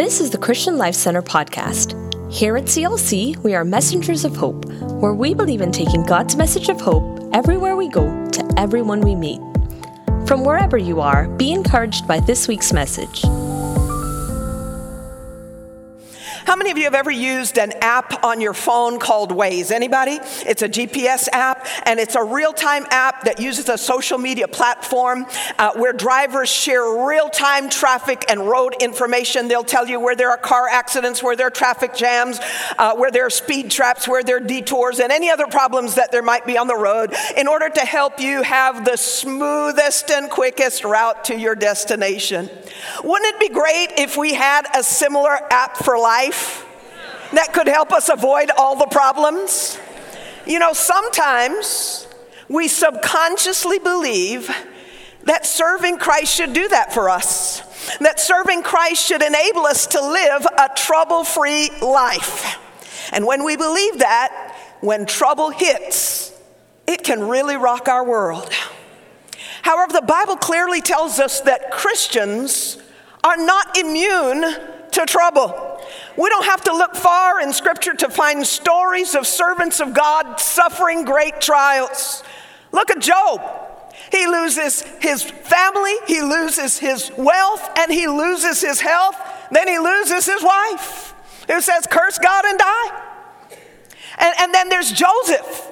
This 0.00 0.18
is 0.18 0.30
the 0.30 0.38
Christian 0.38 0.78
Life 0.78 0.94
Center 0.94 1.20
podcast. 1.20 1.92
Here 2.32 2.56
at 2.56 2.64
CLC, 2.64 3.36
we 3.44 3.54
are 3.54 3.66
messengers 3.66 4.24
of 4.24 4.34
hope, 4.34 4.64
where 4.82 5.12
we 5.12 5.34
believe 5.34 5.60
in 5.60 5.72
taking 5.72 6.04
God's 6.04 6.36
message 6.36 6.70
of 6.70 6.80
hope 6.80 7.20
everywhere 7.34 7.76
we 7.76 7.86
go 7.86 8.06
to 8.30 8.54
everyone 8.56 9.02
we 9.02 9.14
meet. 9.14 9.42
From 10.26 10.42
wherever 10.42 10.78
you 10.78 11.02
are, 11.02 11.28
be 11.28 11.52
encouraged 11.52 12.08
by 12.08 12.18
this 12.18 12.48
week's 12.48 12.72
message. 12.72 13.24
Of 16.70 16.78
you 16.78 16.84
have 16.84 16.94
ever 16.94 17.10
used 17.10 17.58
an 17.58 17.72
app 17.80 18.24
on 18.24 18.40
your 18.40 18.54
phone 18.54 18.98
called 19.00 19.32
Waze? 19.32 19.72
Anybody? 19.72 20.20
It's 20.46 20.62
a 20.62 20.68
GPS 20.68 21.28
app, 21.32 21.66
and 21.84 21.98
it's 21.98 22.14
a 22.14 22.22
real 22.22 22.52
time 22.52 22.86
app 22.90 23.24
that 23.24 23.40
uses 23.40 23.68
a 23.68 23.76
social 23.76 24.18
media 24.18 24.46
platform 24.46 25.26
uh, 25.58 25.72
where 25.74 25.92
drivers 25.92 26.48
share 26.48 27.06
real 27.06 27.28
time 27.28 27.68
traffic 27.70 28.24
and 28.28 28.48
road 28.48 28.74
information. 28.80 29.48
They'll 29.48 29.64
tell 29.64 29.88
you 29.88 29.98
where 29.98 30.14
there 30.14 30.30
are 30.30 30.36
car 30.36 30.68
accidents, 30.68 31.22
where 31.22 31.34
there 31.34 31.48
are 31.48 31.50
traffic 31.50 31.94
jams, 31.94 32.38
uh, 32.78 32.94
where 32.94 33.10
there 33.10 33.26
are 33.26 33.30
speed 33.30 33.70
traps, 33.70 34.06
where 34.06 34.22
there 34.22 34.36
are 34.36 34.40
detours, 34.40 35.00
and 35.00 35.10
any 35.10 35.30
other 35.30 35.46
problems 35.46 35.96
that 35.96 36.12
there 36.12 36.22
might 36.22 36.46
be 36.46 36.56
on 36.56 36.68
the 36.68 36.76
road 36.76 37.14
in 37.36 37.48
order 37.48 37.68
to 37.68 37.80
help 37.80 38.20
you 38.20 38.42
have 38.42 38.84
the 38.84 38.96
smoothest 38.96 40.10
and 40.10 40.30
quickest 40.30 40.84
route 40.84 41.24
to 41.24 41.36
your 41.36 41.54
destination. 41.54 42.48
Wouldn't 43.02 43.34
it 43.34 43.40
be 43.40 43.48
great 43.48 43.88
if 43.98 44.16
we 44.16 44.34
had 44.34 44.66
a 44.76 44.82
similar 44.82 45.38
app 45.50 45.76
for 45.76 45.98
life? 45.98 46.59
That 47.32 47.52
could 47.52 47.66
help 47.66 47.92
us 47.92 48.08
avoid 48.08 48.50
all 48.56 48.76
the 48.76 48.86
problems? 48.86 49.78
You 50.46 50.58
know, 50.58 50.72
sometimes 50.72 52.08
we 52.48 52.66
subconsciously 52.68 53.78
believe 53.78 54.50
that 55.24 55.46
serving 55.46 55.98
Christ 55.98 56.34
should 56.34 56.52
do 56.52 56.68
that 56.68 56.92
for 56.92 57.08
us, 57.08 57.60
that 57.98 58.18
serving 58.18 58.62
Christ 58.62 59.04
should 59.04 59.22
enable 59.22 59.66
us 59.66 59.86
to 59.88 60.00
live 60.00 60.46
a 60.46 60.70
trouble 60.76 61.24
free 61.24 61.70
life. 61.80 62.58
And 63.12 63.26
when 63.26 63.44
we 63.44 63.56
believe 63.56 63.98
that, 63.98 64.56
when 64.80 65.06
trouble 65.06 65.50
hits, 65.50 66.32
it 66.86 67.04
can 67.04 67.28
really 67.28 67.56
rock 67.56 67.88
our 67.88 68.04
world. 68.04 68.50
However, 69.62 69.92
the 69.92 70.02
Bible 70.02 70.36
clearly 70.36 70.80
tells 70.80 71.20
us 71.20 71.40
that 71.42 71.70
Christians 71.70 72.78
are 73.22 73.36
not 73.36 73.76
immune 73.76 74.44
to 74.90 75.06
trouble. 75.06 75.80
We 76.16 76.28
don't 76.28 76.44
have 76.44 76.62
to 76.64 76.72
look 76.72 76.94
far 76.94 77.40
in 77.40 77.52
Scripture 77.52 77.94
to 77.94 78.10
find 78.10 78.46
stories 78.46 79.14
of 79.14 79.26
servants 79.26 79.80
of 79.80 79.94
God 79.94 80.40
suffering 80.40 81.04
great 81.04 81.40
trials. 81.40 82.22
Look 82.72 82.90
at 82.90 83.00
Job. 83.00 83.40
He 84.10 84.26
loses 84.26 84.82
his 85.00 85.22
family, 85.22 85.94
he 86.06 86.20
loses 86.20 86.78
his 86.78 87.12
wealth, 87.16 87.70
and 87.78 87.92
he 87.92 88.08
loses 88.08 88.60
his 88.60 88.80
health. 88.80 89.16
Then 89.52 89.68
he 89.68 89.78
loses 89.78 90.26
his 90.26 90.42
wife, 90.42 91.14
who 91.46 91.60
says, 91.60 91.86
Curse 91.88 92.18
God 92.18 92.44
and 92.44 92.58
die. 92.58 93.02
And, 94.18 94.34
and 94.40 94.54
then 94.54 94.68
there's 94.68 94.92
Joseph 94.92 95.69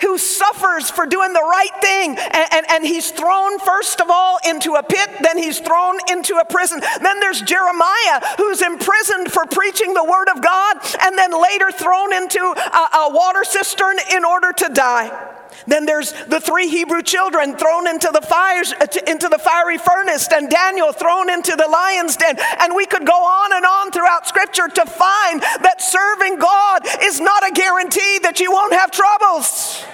who 0.00 0.18
suffers 0.18 0.90
for 0.90 1.06
doing 1.06 1.32
the 1.32 1.42
right 1.42 1.80
thing. 1.80 2.16
And, 2.18 2.48
and, 2.52 2.66
and, 2.70 2.86
he's 2.86 3.10
thrown, 3.10 3.58
first 3.58 4.00
of 4.00 4.08
all, 4.10 4.38
into 4.46 4.74
a 4.74 4.82
pit, 4.82 5.08
then 5.22 5.36
he's 5.36 5.58
thrown 5.58 5.98
into 6.10 6.36
a 6.36 6.44
prison. 6.44 6.80
Then 7.02 7.20
there's 7.20 7.42
Jeremiah, 7.42 8.20
who's 8.36 8.62
imprisoned 8.62 9.32
for 9.32 9.46
preaching 9.46 9.94
the 9.94 10.04
word 10.04 10.28
of 10.34 10.42
God, 10.42 10.76
and 11.02 11.18
then 11.18 11.30
later 11.32 11.70
thrown 11.72 12.12
into 12.12 12.40
a, 12.40 12.96
a 12.98 13.10
water 13.12 13.44
cistern 13.44 13.96
in 14.12 14.24
order 14.24 14.52
to 14.52 14.68
die. 14.68 15.37
Then 15.66 15.86
there's 15.86 16.12
the 16.28 16.40
three 16.40 16.68
Hebrew 16.68 17.02
children 17.02 17.56
thrown 17.56 17.86
into 17.86 18.10
the 18.12 18.20
fires 18.20 18.72
uh, 18.72 18.86
into 19.06 19.28
the 19.28 19.38
fiery 19.38 19.78
furnace 19.78 20.28
and 20.32 20.48
Daniel 20.50 20.92
thrown 20.92 21.30
into 21.30 21.56
the 21.56 21.68
lion's 21.68 22.16
den. 22.16 22.36
And 22.60 22.74
we 22.74 22.86
could 22.86 23.06
go 23.06 23.12
on 23.12 23.52
and 23.52 23.64
on 23.64 23.90
throughout 23.90 24.26
scripture 24.26 24.68
to 24.68 24.86
find 24.86 25.40
that 25.40 25.76
serving 25.80 26.38
God 26.38 26.82
is 27.02 27.20
not 27.20 27.48
a 27.48 27.52
guarantee 27.52 28.18
that 28.22 28.40
you 28.40 28.50
won't 28.50 28.72
have 28.72 28.90
troubles. 28.90 29.84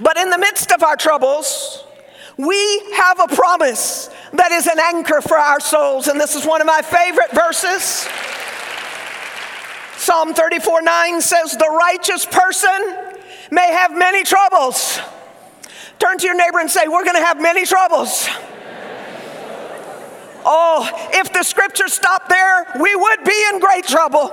But 0.00 0.16
in 0.16 0.30
the 0.30 0.38
midst 0.38 0.72
of 0.72 0.82
our 0.82 0.96
troubles, 0.96 1.84
we 2.36 2.82
have 2.96 3.20
a 3.20 3.34
promise 3.34 4.10
that 4.32 4.50
is 4.50 4.66
an 4.66 4.78
anchor 4.80 5.20
for 5.20 5.36
our 5.36 5.60
souls. 5.60 6.08
And 6.08 6.20
this 6.20 6.34
is 6.34 6.44
one 6.44 6.60
of 6.60 6.66
my 6.66 6.82
favorite 6.82 7.30
verses. 7.32 8.08
Psalm 9.96 10.34
34 10.34 10.82
9 10.82 11.20
says, 11.20 11.52
The 11.52 11.70
righteous 11.70 12.26
person 12.26 13.03
may 13.50 13.72
have 13.72 13.92
many 13.92 14.24
troubles. 14.24 14.98
Turn 15.98 16.18
to 16.18 16.26
your 16.26 16.36
neighbor 16.36 16.58
and 16.58 16.70
say, 16.70 16.88
We're 16.88 17.04
going 17.04 17.16
to 17.16 17.24
have 17.24 17.40
many 17.40 17.64
troubles. 17.64 18.28
Oh, 20.44 20.88
if 21.14 21.32
the 21.32 21.42
scripture 21.42 21.88
stopped 21.88 22.28
there, 22.28 22.66
we 22.80 22.94
would 22.94 23.24
be 23.24 23.46
in 23.52 23.60
great 23.60 23.86
trouble. 23.86 24.32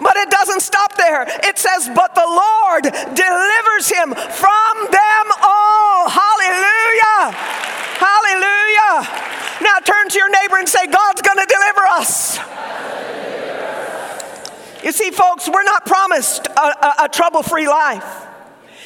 But 0.00 0.16
it 0.16 0.30
doesn't 0.30 0.60
stop 0.60 0.96
there. 0.96 1.24
It 1.44 1.58
says, 1.58 1.88
But 1.94 2.14
the 2.14 2.26
Lord 2.26 2.82
delivers 3.14 3.88
him 3.88 4.12
from 4.12 4.74
them 4.90 5.26
all. 5.40 6.08
Hallelujah. 6.10 7.32
Hallelujah. 7.96 9.08
Now 9.62 9.78
turn 9.84 10.08
to 10.10 10.18
your 10.18 10.30
neighbor 10.30 10.56
and 10.58 10.68
say, 10.68 10.86
God's 10.86 11.22
going 11.22 11.38
to 11.38 11.46
deliver 11.46 11.86
us. 11.92 12.38
You 14.84 14.92
see, 14.92 15.10
folks, 15.10 15.48
we're 15.48 15.62
not 15.62 15.86
promised 15.86 16.46
a, 16.46 16.60
a, 16.60 16.94
a 17.04 17.08
trouble 17.08 17.42
free 17.42 17.66
life. 17.66 18.26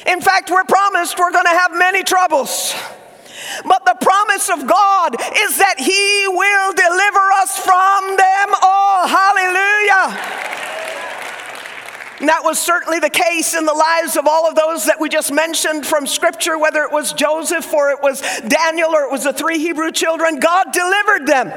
In 0.07 0.21
fact, 0.21 0.49
we're 0.49 0.63
promised 0.63 1.19
we're 1.19 1.33
going 1.33 1.43
to 1.45 1.49
have 1.49 1.77
many 1.77 2.03
troubles. 2.03 2.73
But 3.65 3.83
the 3.83 3.97
promise 3.99 4.49
of 4.49 4.65
God 4.65 5.15
is 5.19 5.57
that 5.57 5.75
He 5.77 6.27
will 6.27 6.71
deliver 6.71 7.19
us 7.41 7.57
from 7.59 8.15
them 8.15 8.55
all. 8.63 9.07
Hallelujah. 9.07 10.15
And 12.21 12.29
that 12.29 12.43
was 12.43 12.59
certainly 12.59 12.99
the 12.99 13.09
case 13.09 13.53
in 13.53 13.65
the 13.65 13.73
lives 13.73 14.15
of 14.15 14.25
all 14.25 14.47
of 14.47 14.55
those 14.55 14.85
that 14.85 15.01
we 15.01 15.09
just 15.09 15.33
mentioned 15.33 15.85
from 15.85 16.07
Scripture, 16.07 16.57
whether 16.57 16.83
it 16.83 16.93
was 16.93 17.11
Joseph 17.11 17.73
or 17.73 17.91
it 17.91 18.01
was 18.01 18.21
Daniel 18.47 18.89
or 18.89 19.03
it 19.03 19.11
was 19.11 19.25
the 19.25 19.33
three 19.33 19.59
Hebrew 19.59 19.91
children. 19.91 20.39
God 20.39 20.71
delivered 20.71 21.27
them. 21.27 21.51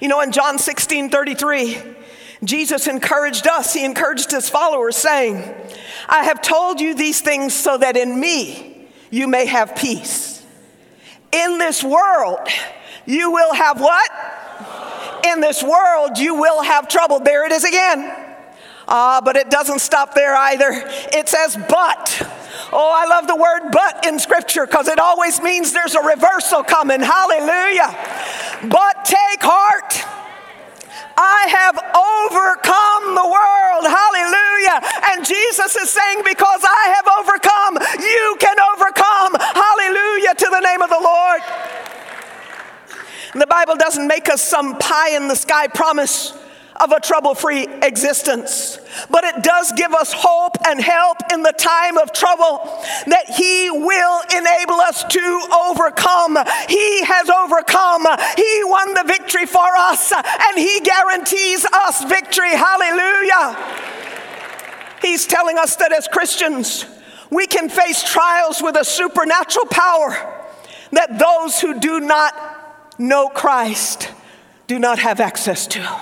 You 0.00 0.08
know, 0.08 0.20
in 0.20 0.32
John 0.32 0.58
16 0.58 1.10
33, 1.10 1.96
Jesus 2.42 2.86
encouraged 2.86 3.46
us, 3.46 3.74
he 3.74 3.84
encouraged 3.84 4.30
his 4.30 4.48
followers, 4.48 4.96
saying, 4.96 5.54
I 6.08 6.24
have 6.24 6.40
told 6.40 6.80
you 6.80 6.94
these 6.94 7.20
things 7.20 7.54
so 7.54 7.76
that 7.76 7.96
in 7.96 8.18
me 8.18 8.88
you 9.10 9.28
may 9.28 9.46
have 9.46 9.76
peace. 9.76 10.44
In 11.32 11.58
this 11.58 11.84
world, 11.84 12.48
you 13.06 13.30
will 13.30 13.54
have 13.54 13.80
what? 13.80 14.10
In 15.26 15.40
this 15.40 15.62
world, 15.62 16.18
you 16.18 16.34
will 16.34 16.62
have 16.62 16.88
trouble. 16.88 17.20
There 17.20 17.44
it 17.46 17.52
is 17.52 17.64
again. 17.64 18.26
Uh, 18.88 19.20
but 19.20 19.36
it 19.36 19.50
doesn't 19.50 19.80
stop 19.80 20.14
there 20.14 20.34
either. 20.34 20.70
It 21.12 21.28
says, 21.28 21.56
but. 21.68 22.26
Oh, 22.72 22.92
I 22.94 23.06
love 23.06 23.26
the 23.26 23.36
word 23.36 23.70
but 23.70 24.06
in 24.06 24.18
scripture 24.18 24.66
because 24.66 24.88
it 24.88 24.98
always 24.98 25.40
means 25.40 25.72
there's 25.72 25.94
a 25.94 26.02
reversal 26.02 26.62
coming. 26.62 27.00
Hallelujah. 27.00 27.96
But 28.68 29.04
take 29.04 29.42
heart. 29.42 30.09
I 31.20 31.40
have 31.52 31.76
overcome 31.76 33.04
the 33.12 33.28
world. 33.28 33.84
Hallelujah. 33.84 34.80
And 35.12 35.26
Jesus 35.26 35.76
is 35.76 35.90
saying, 35.90 36.22
Because 36.24 36.64
I 36.64 36.82
have 36.96 37.06
overcome, 37.20 37.74
you 38.00 38.36
can 38.40 38.56
overcome. 38.72 39.36
Hallelujah 39.36 40.34
to 40.34 40.48
the 40.50 40.60
name 40.60 40.80
of 40.80 40.88
the 40.88 41.00
Lord. 41.00 41.40
And 43.32 43.42
the 43.42 43.46
Bible 43.46 43.76
doesn't 43.76 44.08
make 44.08 44.30
us 44.30 44.42
some 44.42 44.78
pie 44.78 45.14
in 45.14 45.28
the 45.28 45.36
sky 45.36 45.68
promise 45.68 46.32
of 46.82 46.92
a 46.92 47.00
trouble 47.00 47.34
free 47.34 47.66
existence. 47.82 48.78
But 49.10 49.24
it 49.24 49.42
does 49.42 49.72
give 49.72 49.92
us 49.92 50.12
hope 50.12 50.56
and 50.66 50.80
help 50.80 51.18
in 51.32 51.42
the 51.42 51.52
time 51.52 51.98
of 51.98 52.12
trouble 52.12 52.58
that 53.06 53.24
He 53.28 53.70
will 53.70 54.20
enable 54.34 54.80
us 54.80 55.04
to 55.04 55.46
overcome. 55.68 56.36
He 56.68 57.04
has 57.04 57.30
overcome, 57.30 58.06
He 58.36 58.60
won 58.64 58.94
the 58.94 59.04
victory 59.06 59.46
for 59.46 59.68
us, 59.76 60.12
and 60.12 60.58
He 60.58 60.80
guarantees 60.80 61.64
us 61.64 62.04
victory. 62.04 62.50
Hallelujah. 62.50 63.56
He's 65.02 65.26
telling 65.26 65.58
us 65.58 65.76
that 65.76 65.92
as 65.92 66.08
Christians, 66.08 66.84
we 67.30 67.46
can 67.46 67.68
face 67.68 68.02
trials 68.02 68.60
with 68.62 68.76
a 68.76 68.84
supernatural 68.84 69.66
power 69.66 70.36
that 70.92 71.18
those 71.18 71.60
who 71.60 71.78
do 71.78 72.00
not 72.00 72.34
know 72.98 73.28
Christ 73.28 74.10
do 74.66 74.78
not 74.78 74.98
have 74.98 75.20
access 75.20 75.66
to 75.68 76.00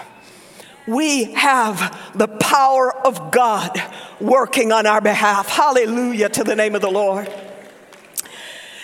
we 0.89 1.25
have 1.35 2.13
the 2.15 2.27
power 2.27 2.97
of 3.07 3.31
God 3.31 3.81
working 4.21 4.73
on 4.73 4.87
our 4.87 5.03
behalf. 5.03 5.49
Hallelujah 5.49 6.31
to 6.31 6.45
the 6.45 6.57
name 6.57 6.75
of 6.75 6.81
the 6.81 6.91
Lord. 6.91 7.31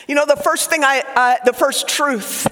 You 0.07 0.15
know, 0.15 0.27
the 0.27 0.37
first 0.37 0.69
thing 0.69 0.85
I, 0.85 1.03
uh, 1.17 1.45
the 1.47 1.55
first 1.55 1.89
truth 1.89 2.47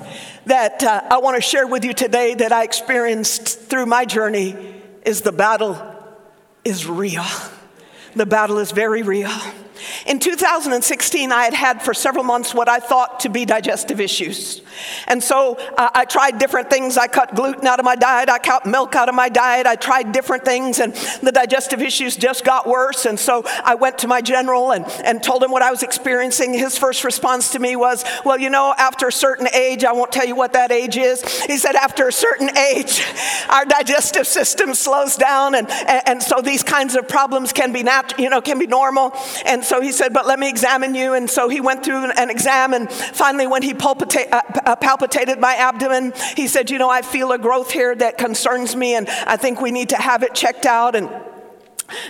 that 0.47 0.83
uh, 0.83 1.03
I 1.11 1.19
want 1.19 1.37
to 1.37 1.43
share 1.43 1.67
with 1.67 1.85
you 1.85 1.93
today 1.93 2.35
that 2.35 2.51
I 2.51 2.65
experienced 2.65 3.61
through 3.61 3.85
my 3.85 4.07
journey 4.07 4.57
is 5.05 5.21
the 5.21 5.33
battle 5.33 5.79
is 6.65 6.87
real. 6.87 7.25
The 8.17 8.27
battle 8.27 8.59
is 8.59 8.73
very 8.73 9.03
real. 9.03 9.31
In 10.07 10.19
2016, 10.19 11.33
I 11.33 11.45
had 11.45 11.55
had 11.55 11.83
for 11.83 11.95
several 11.95 12.25
months 12.25 12.55
what 12.55 12.69
I 12.69 12.79
thought 12.79 13.21
to 13.21 13.29
be 13.29 13.45
digestive 13.45 14.01
issues. 14.01 14.63
And 15.07 15.23
so 15.23 15.57
uh, 15.77 15.91
I 15.95 16.05
tried 16.05 16.39
different 16.39 16.71
things. 16.71 16.97
I 16.97 17.07
cut 17.07 17.35
gluten 17.35 17.67
out 17.67 17.79
of 17.79 17.85
my 17.85 17.97
diet, 17.97 18.29
I 18.29 18.39
cut 18.39 18.67
milk 18.67 18.95
out 18.95 19.09
of 19.09 19.15
my 19.15 19.29
diet, 19.29 19.67
I 19.67 19.77
tried 19.77 20.13
different 20.13 20.45
things, 20.45 20.79
and 20.79 20.95
the 21.23 21.33
digestive 21.33 21.81
issues 21.81 22.17
just 22.17 22.45
got 22.45 22.67
worse. 22.67 23.07
And 23.07 23.19
so 23.19 23.43
I 23.65 23.75
went 23.75 23.99
to 23.99 24.09
my 24.09 24.21
general 24.21 24.73
and, 24.73 24.85
and 25.05 25.23
told 25.23 25.43
him 25.43 25.51
what 25.51 25.63
I 25.63 25.71
was 25.71 25.83
experiencing. 25.83 26.55
His 26.55 26.79
first 26.79 27.05
response 27.05 27.51
to 27.53 27.59
me 27.59 27.77
was, 27.77 28.05
Well, 28.25 28.39
you 28.39 28.51
know, 28.51 28.75
after 28.77 29.09
a 29.09 29.13
certain 29.13 29.49
age, 29.55 29.85
I 29.85 29.93
won't 29.93 30.13
tell 30.13 30.27
you 30.27 30.37
what 30.37 30.53
that 30.55 30.73
age 30.73 30.97
is. 30.97 31.23
He 31.45 31.57
said, 31.57 31.75
After 31.75 32.09
a 32.09 32.13
certain 32.13 32.57
age, 32.57 33.05
our 33.49 33.65
digestive 33.65 34.27
system 34.27 34.75
slows 34.75 35.17
down, 35.17 35.55
and, 35.55 35.71
and, 35.71 36.03
and 36.09 36.23
so 36.23 36.41
these 36.41 36.63
kinds 36.63 36.95
of 36.95 37.09
problems 37.09 37.53
can 37.53 37.73
be, 37.73 37.83
nat- 37.83 38.19
you 38.19 38.31
know, 38.31 38.41
can 38.41 38.59
be 38.59 38.67
normal. 38.67 39.13
And 39.45 39.65
so 39.65 39.72
he 39.81 39.93
said, 39.93 40.13
But 40.13 40.27
let 40.27 40.39
me 40.39 40.49
examine 40.49 40.95
you. 40.95 41.15
And 41.15 41.31
so 41.31 41.49
he 41.49 41.61
went 41.61 41.85
through 41.85 42.11
an 42.11 42.31
exam, 42.31 42.75
and 42.75 42.91
finally, 42.91 43.47
when 43.47 43.63
he 43.63 43.75
palpita- 43.75 44.33
uh, 44.33 44.43
uh, 44.67 44.77
palpitated 44.77 45.39
my 45.39 45.55
abdomen, 45.55 46.13
he 46.37 46.49
said, 46.49 46.71
You 46.71 46.79
know, 46.79 46.91
I 46.91 47.03
feel 47.03 47.33
a 47.33 47.39
growth 47.39 47.71
here 47.71 47.95
that 47.95 48.19
concerns 48.19 48.77
me, 48.77 48.95
and 48.95 49.09
I 49.09 49.37
think 49.37 49.61
we 49.61 49.71
need 49.71 49.91
to 49.91 49.97
have 49.97 50.23
it 50.23 50.35
checked 50.35 50.67
out. 50.67 50.95
And 50.95 51.09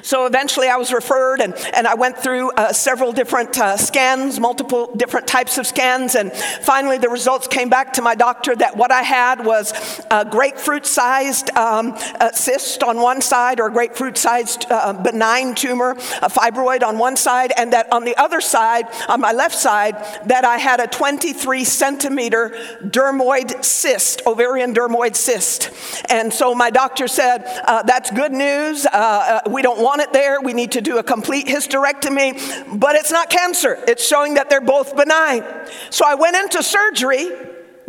so 0.02 0.26
eventually 0.26 0.68
I 0.68 0.76
was 0.76 0.92
referred 0.92 1.40
and, 1.40 1.54
and 1.74 1.86
I 1.86 1.94
went 1.94 2.18
through 2.18 2.50
uh, 2.52 2.72
several 2.72 3.12
different 3.12 3.58
uh, 3.58 3.76
scans, 3.76 4.40
multiple 4.40 4.94
different 4.96 5.26
types 5.26 5.58
of 5.58 5.66
scans, 5.66 6.14
and 6.14 6.32
finally 6.32 6.98
the 6.98 7.08
results 7.08 7.46
came 7.46 7.68
back 7.68 7.92
to 7.94 8.02
my 8.02 8.14
doctor 8.14 8.54
that 8.56 8.76
what 8.76 8.90
I 8.90 9.02
had 9.02 9.44
was 9.44 9.72
a 10.10 10.24
grapefruit 10.24 10.86
sized 10.86 11.50
um, 11.56 11.96
cyst 12.32 12.82
on 12.82 13.00
one 13.00 13.20
side 13.20 13.60
or 13.60 13.68
a 13.68 13.72
grapefruit 13.72 14.16
sized 14.16 14.66
uh, 14.70 14.92
benign 14.92 15.54
tumor, 15.54 15.92
a 15.92 16.28
fibroid 16.28 16.82
on 16.82 16.98
one 16.98 17.16
side, 17.16 17.52
and 17.56 17.72
that 17.72 17.92
on 17.92 18.04
the 18.04 18.16
other 18.16 18.40
side, 18.40 18.86
on 19.08 19.20
my 19.20 19.32
left 19.32 19.54
side, 19.54 19.96
that 20.26 20.44
I 20.44 20.58
had 20.58 20.80
a 20.80 20.86
23 20.86 21.64
centimeter 21.64 22.50
dermoid 22.82 23.64
cyst, 23.64 24.22
ovarian 24.26 24.74
dermoid 24.74 25.16
cyst. 25.16 25.70
And 26.08 26.32
so 26.32 26.54
my 26.54 26.70
doctor 26.70 27.08
said, 27.08 27.44
uh, 27.66 27.82
That's 27.82 28.10
good 28.10 28.32
news. 28.32 28.86
Uh, 28.86 28.90
uh, 28.92 29.50
we 29.50 29.62
don't 29.62 29.71
don't 29.72 29.82
want 29.82 30.02
it 30.02 30.12
there. 30.12 30.40
We 30.40 30.52
need 30.52 30.72
to 30.72 30.80
do 30.80 30.98
a 30.98 31.02
complete 31.02 31.46
hysterectomy, 31.46 32.78
but 32.78 32.94
it's 32.94 33.10
not 33.10 33.30
cancer. 33.30 33.82
It's 33.88 34.06
showing 34.06 34.34
that 34.34 34.50
they're 34.50 34.60
both 34.60 34.96
benign. 34.96 35.44
So 35.90 36.04
I 36.06 36.14
went 36.14 36.36
into 36.36 36.62
surgery 36.62 37.30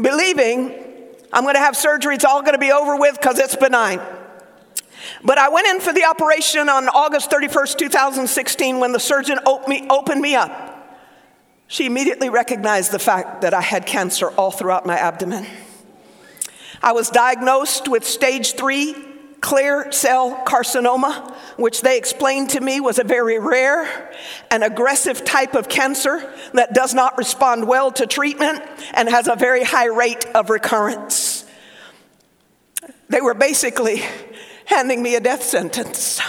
believing 0.02 0.80
I'm 1.32 1.44
going 1.44 1.56
to 1.56 1.60
have 1.60 1.76
surgery, 1.76 2.16
it's 2.16 2.26
all 2.26 2.42
going 2.42 2.54
to 2.54 2.60
be 2.60 2.72
over 2.72 2.96
with 2.96 3.16
because 3.20 3.40
it's 3.40 3.56
benign. 3.56 4.00
But 5.24 5.40
I 5.40 5.50
went 5.50 5.68
in 5.68 5.82
for 5.82 5.92
the 5.92 6.06
operation 6.06 6.70
on 6.70 6.88
August 6.90 7.32
31st, 7.32 7.78
2016, 7.78 8.80
when 8.80 8.92
the 8.92 9.00
surgeon 9.00 9.40
opened 9.46 10.22
me 10.22 10.36
up. 10.36 10.70
She 11.68 11.88
immediately 11.88 12.30
recognized 12.30 12.92
the 12.92 13.00
fact 13.00 13.42
that 13.42 13.54
I 13.54 13.62
had 13.62 13.88
cancer 13.88 14.30
all 14.30 14.52
throughout 14.52 14.86
my 14.86 14.96
abdomen. 14.96 15.48
I 16.84 16.92
was 16.92 17.10
diagnosed 17.10 17.88
with 17.88 18.06
stage 18.06 18.54
three 18.54 19.13
clear 19.44 19.92
cell 19.92 20.42
carcinoma, 20.46 21.32
which 21.58 21.82
they 21.82 21.98
explained 21.98 22.50
to 22.52 22.62
me 22.62 22.80
was 22.80 22.98
a 22.98 23.04
very 23.04 23.38
rare 23.38 24.12
and 24.50 24.64
aggressive 24.64 25.24
type 25.26 25.54
of 25.54 25.68
cancer 25.68 26.34
that 26.54 26.74
does 26.74 26.94
not 26.94 27.18
respond 27.18 27.68
well 27.68 27.92
to 27.92 28.08
treatment 28.08 28.64
and 28.94 29.10
has 29.10 29.28
a 29.28 29.36
very 29.36 29.64
high 29.64 29.88
rate 29.88 30.26
of 30.34 30.50
recurrence. 30.50 31.46
They 33.10 33.20
were 33.20 33.34
basically 33.34 34.02
handing 34.66 35.04
me 35.04 35.16
a 35.16 35.20
death 35.20 35.44
sentence. 35.44 36.22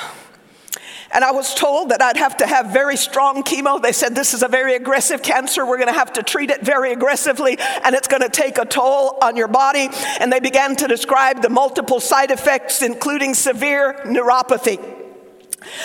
And 1.14 1.24
I 1.24 1.30
was 1.30 1.54
told 1.54 1.90
that 1.90 2.02
I'd 2.02 2.16
have 2.16 2.38
to 2.38 2.46
have 2.46 2.66
very 2.72 2.96
strong 2.96 3.44
chemo. 3.44 3.80
They 3.80 3.92
said, 3.92 4.16
This 4.16 4.34
is 4.34 4.42
a 4.42 4.48
very 4.48 4.74
aggressive 4.74 5.22
cancer. 5.22 5.64
We're 5.64 5.78
going 5.78 5.88
to 5.88 5.94
have 5.94 6.12
to 6.14 6.22
treat 6.24 6.50
it 6.50 6.62
very 6.62 6.92
aggressively, 6.92 7.56
and 7.84 7.94
it's 7.94 8.08
going 8.08 8.22
to 8.22 8.28
take 8.28 8.58
a 8.58 8.64
toll 8.64 9.16
on 9.22 9.36
your 9.36 9.48
body. 9.48 9.88
And 10.20 10.32
they 10.32 10.40
began 10.40 10.74
to 10.76 10.88
describe 10.88 11.40
the 11.40 11.48
multiple 11.48 12.00
side 12.00 12.32
effects, 12.32 12.82
including 12.82 13.34
severe 13.34 14.00
neuropathy. 14.04 15.03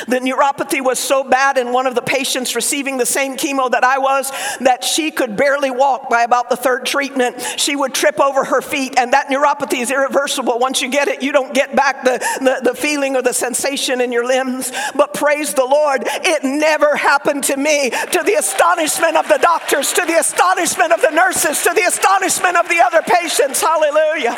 The 0.08 0.20
neuropathy 0.20 0.84
was 0.84 1.00
so 1.00 1.24
bad 1.24 1.58
in 1.58 1.72
one 1.72 1.88
of 1.88 1.96
the 1.96 2.02
patients 2.02 2.56
receiving 2.56 2.98
the 2.98 3.06
same 3.06 3.38
chemo 3.38 3.72
that 3.72 3.84
I 3.84 3.98
was 3.98 4.32
that 4.60 4.84
she 4.84 5.12
could 5.12 5.36
barely 5.36 5.72
walk 5.72 6.10
by 6.10 6.24
about 6.24 6.50
the 6.50 6.56
third 6.56 6.86
treatment. 6.86 7.42
She 7.58 7.76
would 7.76 7.94
trip 7.94 8.20
over 8.20 8.44
her 8.46 8.62
feet, 8.62 8.98
and 8.98 9.14
that 9.14 9.28
neuropathy 9.28 9.82
is 9.82 9.92
irreversible. 9.92 10.60
Once 10.60 10.82
you 10.82 10.90
get 10.90 11.08
it, 11.08 11.22
you 11.22 11.32
don't 11.32 11.54
get 11.54 11.76
back 11.76 12.04
the, 12.04 12.20
the, 12.40 12.72
the 12.72 12.76
feeling 12.76 13.16
or 13.16 13.22
the 13.22 13.34
sensation 13.34 14.02
in 14.02 14.12
your 14.12 14.26
limbs. 14.26 14.72
But 14.96 15.14
praise 15.14 15.54
the 15.54 15.66
Lord, 15.66 16.04
it 16.06 16.44
never 16.44 16.96
happened 16.96 17.44
to 17.46 17.58
me, 17.58 17.90
to 17.90 18.24
the 18.26 18.36
astonishment 18.38 19.16
of 19.16 19.28
the 19.28 19.38
doctors, 19.38 19.94
to 19.94 20.06
the 20.06 20.20
astonishment 20.20 20.92
of 20.92 21.02
the 21.02 21.12
nurses, 21.12 21.64
to 21.64 21.74
the 21.74 21.84
astonishment 21.84 22.58
of 22.58 22.68
the 22.68 22.82
other 22.84 23.02
patients. 23.02 23.62
Hallelujah. 23.62 24.38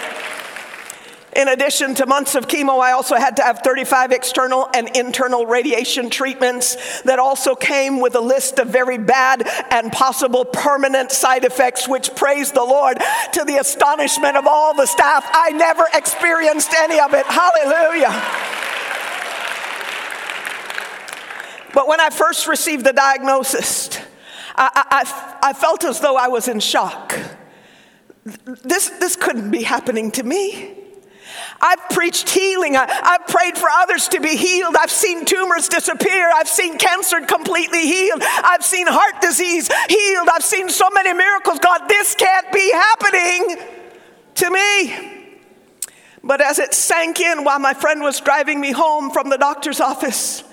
In 1.34 1.48
addition 1.48 1.96
to 1.96 2.06
months 2.06 2.36
of 2.36 2.50
chemo, 2.50 2.82
I 2.82 2.92
also 2.92 3.16
had 3.16 3.38
to 3.38 3.44
have 3.44 3.60
35 3.60 4.12
external 4.12 4.68
and 4.74 4.96
internal 4.98 5.46
radiation 5.46 6.10
treatments 6.10 7.02
that 7.04 7.20
also 7.20 7.56
came 7.56 8.02
with 8.02 8.16
a 8.16 8.20
list 8.20 8.60
of 8.60 8.68
very 8.68 8.98
bad 8.98 9.48
and 9.70 9.94
possible 9.94 10.44
permanent 10.44 11.10
side 11.10 11.46
effects, 11.46 11.88
which, 11.88 12.14
praise 12.16 12.52
the 12.52 12.64
Lord, 12.64 12.98
to 13.32 13.46
the 13.46 13.58
astonishment 13.58 14.36
of 14.36 14.46
all 14.46 14.74
the 14.74 14.86
staff, 14.86 15.26
I 15.32 15.52
never 15.52 15.86
experienced 15.94 16.74
any 16.74 17.00
of 17.00 17.14
it. 17.14 17.26
Hallelujah. 17.26 18.10
But 21.74 21.88
when 21.88 22.02
I 22.02 22.10
first 22.10 22.46
received 22.48 22.86
the 22.86 22.92
diagnosis, 22.92 23.98
I, 24.58 24.70
I, 24.76 25.40
I, 25.50 25.54
felt 25.54 25.86
as 25.86 26.02
though 26.02 26.18
I 26.18 26.28
was 26.28 26.50
in 26.50 26.60
shock. 26.60 27.18
This, 28.26 28.90
this 28.90 29.16
couldn't 29.16 29.50
be 29.50 29.64
happening 29.64 30.12
to 30.12 30.24
me. 30.24 30.81
I've 31.62 31.90
preached 31.90 32.30
healing. 32.30 32.76
I, 32.76 32.92
have 32.92 33.28
prayed 33.28 33.58
for 33.58 33.70
others 33.70 34.08
to 34.10 34.20
be 34.20 34.36
healed. 34.36 34.76
I've 34.80 34.92
seen 34.92 35.26
tumors 35.26 35.70
disappear. 35.70 36.32
I've 36.34 36.50
seen 36.50 36.78
cancer 36.78 37.22
completely 37.22 37.86
healed. 37.86 38.22
I've 38.24 38.66
seen 38.66 38.88
heart 38.88 39.22
disease 39.22 39.70
healed. 39.90 40.28
I've 40.34 40.44
seen 40.44 40.70
so 40.70 40.90
many 40.94 41.14
miracles. 41.14 41.60
God, 41.60 41.88
this 41.88 42.16
can't 42.16 42.52
be 42.52 42.72
happening 42.72 43.58
to 44.36 44.50
me. 44.50 45.18
But 46.24 46.42
as 46.42 46.60
it 46.60 46.74
sank 46.74 47.20
in 47.20 47.44
while 47.44 47.60
my 47.60 47.74
friend 47.74 48.02
was 48.02 48.20
driving 48.20 48.60
me 48.60 48.72
home 48.72 49.12
from 49.12 49.30
the 49.30 49.38
doctor's 49.38 49.80
office, 49.80 50.44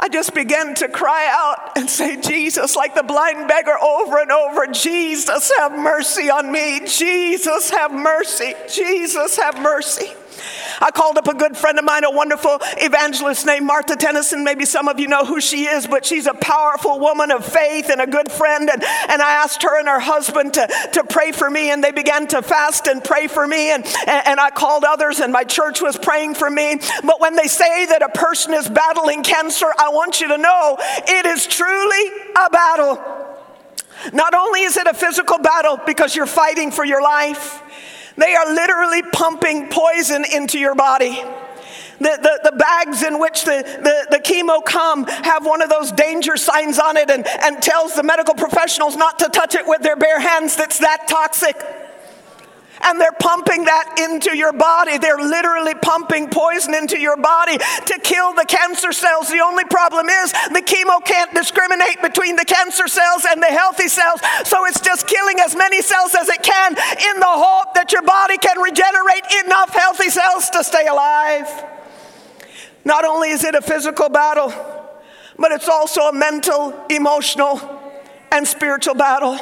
I 0.00 0.08
just 0.08 0.32
began 0.32 0.74
to 0.76 0.88
cry 0.88 1.26
out 1.28 1.76
and 1.76 1.90
say, 1.90 2.20
Jesus, 2.20 2.76
like 2.76 2.94
the 2.94 3.02
blind 3.02 3.48
beggar 3.48 3.76
over 3.82 4.18
and 4.18 4.30
over, 4.30 4.66
Jesus, 4.68 5.50
have 5.58 5.72
mercy 5.72 6.30
on 6.30 6.52
me. 6.52 6.80
Jesus, 6.86 7.70
have 7.70 7.92
mercy. 7.92 8.54
Jesus, 8.72 9.36
have 9.36 9.60
mercy. 9.60 10.12
I 10.80 10.90
called 10.90 11.18
up 11.18 11.28
a 11.28 11.34
good 11.34 11.56
friend 11.56 11.78
of 11.78 11.84
mine, 11.84 12.04
a 12.04 12.10
wonderful 12.10 12.58
evangelist 12.78 13.46
named 13.46 13.66
Martha 13.66 13.96
Tennyson. 13.96 14.44
Maybe 14.44 14.64
some 14.64 14.88
of 14.88 15.00
you 15.00 15.08
know 15.08 15.24
who 15.24 15.40
she 15.40 15.64
is, 15.64 15.86
but 15.86 16.04
she's 16.04 16.26
a 16.26 16.34
powerful 16.34 17.00
woman 17.00 17.30
of 17.30 17.44
faith 17.44 17.90
and 17.90 18.00
a 18.00 18.06
good 18.06 18.30
friend. 18.30 18.70
And, 18.70 18.82
and 18.82 19.22
I 19.22 19.42
asked 19.42 19.62
her 19.62 19.78
and 19.78 19.88
her 19.88 20.00
husband 20.00 20.54
to, 20.54 20.68
to 20.94 21.04
pray 21.04 21.32
for 21.32 21.50
me, 21.50 21.70
and 21.70 21.82
they 21.82 21.92
began 21.92 22.26
to 22.28 22.42
fast 22.42 22.86
and 22.86 23.02
pray 23.02 23.26
for 23.26 23.46
me. 23.46 23.72
And, 23.72 23.84
and, 24.06 24.26
and 24.26 24.40
I 24.40 24.50
called 24.50 24.84
others, 24.84 25.20
and 25.20 25.32
my 25.32 25.44
church 25.44 25.80
was 25.80 25.96
praying 25.96 26.34
for 26.34 26.50
me. 26.50 26.78
But 27.04 27.20
when 27.20 27.36
they 27.36 27.48
say 27.48 27.86
that 27.86 28.02
a 28.02 28.08
person 28.08 28.54
is 28.54 28.68
battling 28.68 29.22
cancer, 29.22 29.66
I 29.78 29.90
want 29.90 30.20
you 30.20 30.28
to 30.28 30.38
know 30.38 30.76
it 30.80 31.26
is 31.26 31.46
truly 31.46 32.12
a 32.36 32.50
battle. 32.50 33.18
Not 34.12 34.34
only 34.34 34.62
is 34.62 34.76
it 34.76 34.86
a 34.86 34.94
physical 34.94 35.38
battle 35.38 35.78
because 35.84 36.14
you're 36.14 36.26
fighting 36.26 36.70
for 36.70 36.84
your 36.84 37.02
life, 37.02 37.62
they 38.18 38.34
are 38.34 38.52
literally 38.52 39.02
pumping 39.02 39.68
poison 39.68 40.24
into 40.32 40.58
your 40.58 40.74
body. 40.74 41.22
The, 42.00 42.16
the, 42.22 42.50
the, 42.50 42.56
bags 42.56 43.02
in 43.02 43.18
which 43.18 43.44
the, 43.44 43.64
the, 43.82 44.16
the 44.16 44.22
chemo 44.22 44.64
come 44.64 45.04
have 45.04 45.44
one 45.44 45.62
of 45.62 45.68
those 45.68 45.90
danger 45.90 46.36
signs 46.36 46.78
on 46.78 46.96
it 46.96 47.10
and, 47.10 47.26
and 47.26 47.60
tells 47.60 47.94
the 47.94 48.04
medical 48.04 48.34
professionals 48.34 48.94
not 48.96 49.18
to 49.18 49.28
touch 49.30 49.56
it 49.56 49.66
with 49.66 49.82
their 49.82 49.96
bare 49.96 50.20
hands 50.20 50.54
that's 50.54 50.78
that 50.78 51.08
toxic 51.08 51.56
and 52.82 53.00
they're 53.00 53.16
pumping 53.20 53.64
that 53.64 53.98
into 53.98 54.36
your 54.36 54.52
body. 54.52 54.98
They're 54.98 55.18
literally 55.18 55.74
pumping 55.74 56.28
poison 56.28 56.74
into 56.74 56.98
your 56.98 57.16
body 57.16 57.58
to 57.58 58.00
kill 58.02 58.34
the 58.34 58.44
cancer 58.46 58.92
cells. 58.92 59.28
The 59.28 59.40
only 59.40 59.64
problem 59.64 60.08
is 60.08 60.32
the 60.52 60.62
chemo 60.64 61.04
can't 61.04 61.32
discriminate 61.34 62.02
between 62.02 62.36
the 62.36 62.44
cancer 62.44 62.88
cells 62.88 63.26
and 63.28 63.42
the 63.42 63.46
healthy 63.46 63.88
cells, 63.88 64.20
so 64.44 64.66
it's 64.66 64.80
just 64.80 65.06
killing 65.06 65.38
as 65.40 65.56
many 65.56 65.82
cells 65.82 66.14
as 66.14 66.28
it 66.28 66.42
can 66.42 66.72
in 66.72 67.20
the 67.20 67.26
hope 67.26 67.74
that 67.74 67.92
your 67.92 68.02
body 68.02 68.38
can 68.38 68.58
regenerate 68.60 69.24
enough 69.44 69.70
healthy 69.70 70.10
cells 70.10 70.50
to 70.50 70.64
stay 70.64 70.86
alive. 70.86 71.48
Not 72.84 73.04
only 73.04 73.30
is 73.30 73.44
it 73.44 73.54
a 73.54 73.60
physical 73.60 74.08
battle, 74.08 74.52
but 75.38 75.52
it's 75.52 75.68
also 75.68 76.08
a 76.08 76.12
mental, 76.12 76.74
emotional, 76.90 77.60
and 78.32 78.46
spiritual 78.46 78.94
battle. 78.94 79.38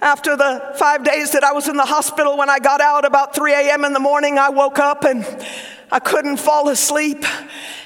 After 0.00 0.36
the 0.36 0.74
five 0.76 1.02
days 1.02 1.32
that 1.32 1.42
I 1.42 1.52
was 1.52 1.68
in 1.68 1.76
the 1.76 1.84
hospital, 1.84 2.38
when 2.38 2.48
I 2.48 2.60
got 2.60 2.80
out 2.80 3.04
about 3.04 3.34
3 3.34 3.52
a.m. 3.52 3.84
in 3.84 3.92
the 3.92 4.00
morning, 4.00 4.38
I 4.38 4.48
woke 4.48 4.78
up 4.78 5.04
and 5.04 5.24
I 5.90 6.00
couldn't 6.00 6.36
fall 6.38 6.68
asleep. 6.68 7.24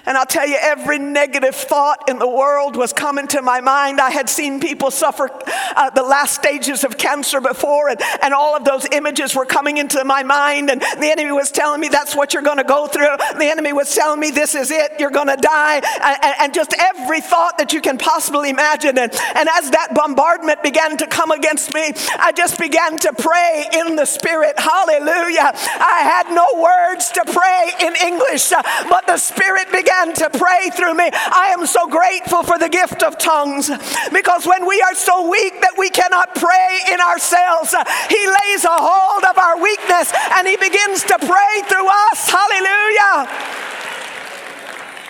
And 0.04 0.18
I'll 0.18 0.26
tell 0.26 0.48
you, 0.48 0.56
every 0.60 0.98
negative 0.98 1.54
thought 1.54 2.08
in 2.08 2.18
the 2.18 2.28
world 2.28 2.74
was 2.74 2.92
coming 2.92 3.28
to 3.28 3.42
my 3.42 3.60
mind. 3.60 4.00
I 4.00 4.10
had 4.10 4.28
seen 4.28 4.58
people 4.58 4.90
suffer 4.90 5.30
uh, 5.76 5.90
the 5.90 6.02
last 6.02 6.34
stages 6.34 6.82
of 6.82 6.98
cancer 6.98 7.40
before, 7.40 7.88
and, 7.88 8.00
and 8.20 8.34
all 8.34 8.56
of 8.56 8.64
those 8.64 8.84
images 8.90 9.36
were 9.36 9.46
coming 9.46 9.76
into 9.76 10.04
my 10.04 10.24
mind. 10.24 10.70
And 10.70 10.80
the 10.80 11.08
enemy 11.10 11.30
was 11.30 11.52
telling 11.52 11.80
me 11.80 11.88
that's 11.88 12.16
what 12.16 12.34
you're 12.34 12.42
going 12.42 12.58
to 12.58 12.64
go 12.64 12.88
through. 12.88 13.16
The 13.38 13.48
enemy 13.48 13.72
was 13.72 13.94
telling 13.94 14.18
me 14.18 14.32
this 14.32 14.56
is 14.56 14.72
it, 14.72 14.92
you're 14.98 15.10
going 15.10 15.28
to 15.28 15.36
die. 15.36 15.76
And, 16.02 16.34
and, 16.40 16.52
just 16.52 16.74
every 16.78 17.22
thought 17.22 17.56
that 17.58 17.72
you 17.72 17.80
can 17.80 17.96
possibly 17.96 18.50
imagine. 18.50 18.98
And, 18.98 19.10
and 19.36 19.48
as 19.48 19.70
that 19.70 19.94
bombardment 19.94 20.62
began 20.62 20.98
to 20.98 21.06
come 21.06 21.30
against 21.30 21.72
me, 21.72 21.92
I 22.18 22.32
just 22.36 22.58
began 22.58 22.98
to 22.98 23.12
pray 23.14 23.64
in 23.72 23.96
the 23.96 24.04
Spirit. 24.04 24.58
Hallelujah. 24.58 25.52
I 25.54 26.00
had 26.02 26.34
no 26.34 26.46
words 26.60 27.10
to 27.12 27.24
pray 27.24 27.86
in 27.86 27.91
English, 27.96 28.52
uh, 28.52 28.62
but 28.88 29.06
the 29.06 29.16
Spirit 29.16 29.70
began 29.70 29.82
began 29.92 30.14
to 30.14 30.38
pray 30.38 30.70
through 30.70 30.94
me. 30.94 31.10
I 31.12 31.54
am 31.58 31.66
so 31.66 31.86
grateful 31.86 32.42
for 32.42 32.58
the 32.58 32.68
gift 32.68 33.02
of 33.02 33.18
tongues 33.18 33.70
because 34.12 34.46
when 34.46 34.66
we 34.66 34.80
are 34.80 34.94
so 34.94 35.28
weak 35.28 35.60
that 35.60 35.74
we 35.76 35.90
cannot 35.90 36.34
pray 36.34 36.80
in 36.92 37.00
ourselves, 37.00 37.74
He 38.08 38.26
lays 38.26 38.64
a 38.64 38.70
hold 38.70 39.24
of 39.24 39.38
our 39.38 39.60
weakness 39.60 40.12
and 40.36 40.46
He 40.46 40.56
begins 40.56 41.02
to 41.04 41.18
pray 41.18 41.62
through 41.68 41.88
us. 42.10 42.30
Hallelujah. 42.30 43.28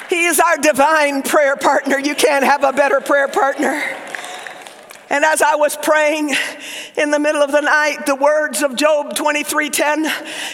He 0.08 0.24
is 0.26 0.40
our 0.40 0.58
divine 0.58 1.22
prayer 1.22 1.56
partner. 1.56 1.98
You 1.98 2.14
can't 2.14 2.44
have 2.44 2.64
a 2.64 2.72
better 2.72 3.00
prayer 3.00 3.28
partner. 3.28 3.82
And 5.12 5.26
as 5.26 5.42
I 5.42 5.57
was 5.57 5.76
praying 5.76 6.35
in 6.97 7.11
the 7.11 7.19
middle 7.19 7.42
of 7.42 7.52
the 7.52 7.61
night, 7.61 8.07
the 8.07 8.14
words 8.14 8.62
of 8.62 8.75
Job 8.75 9.14
23:10 9.14 10.11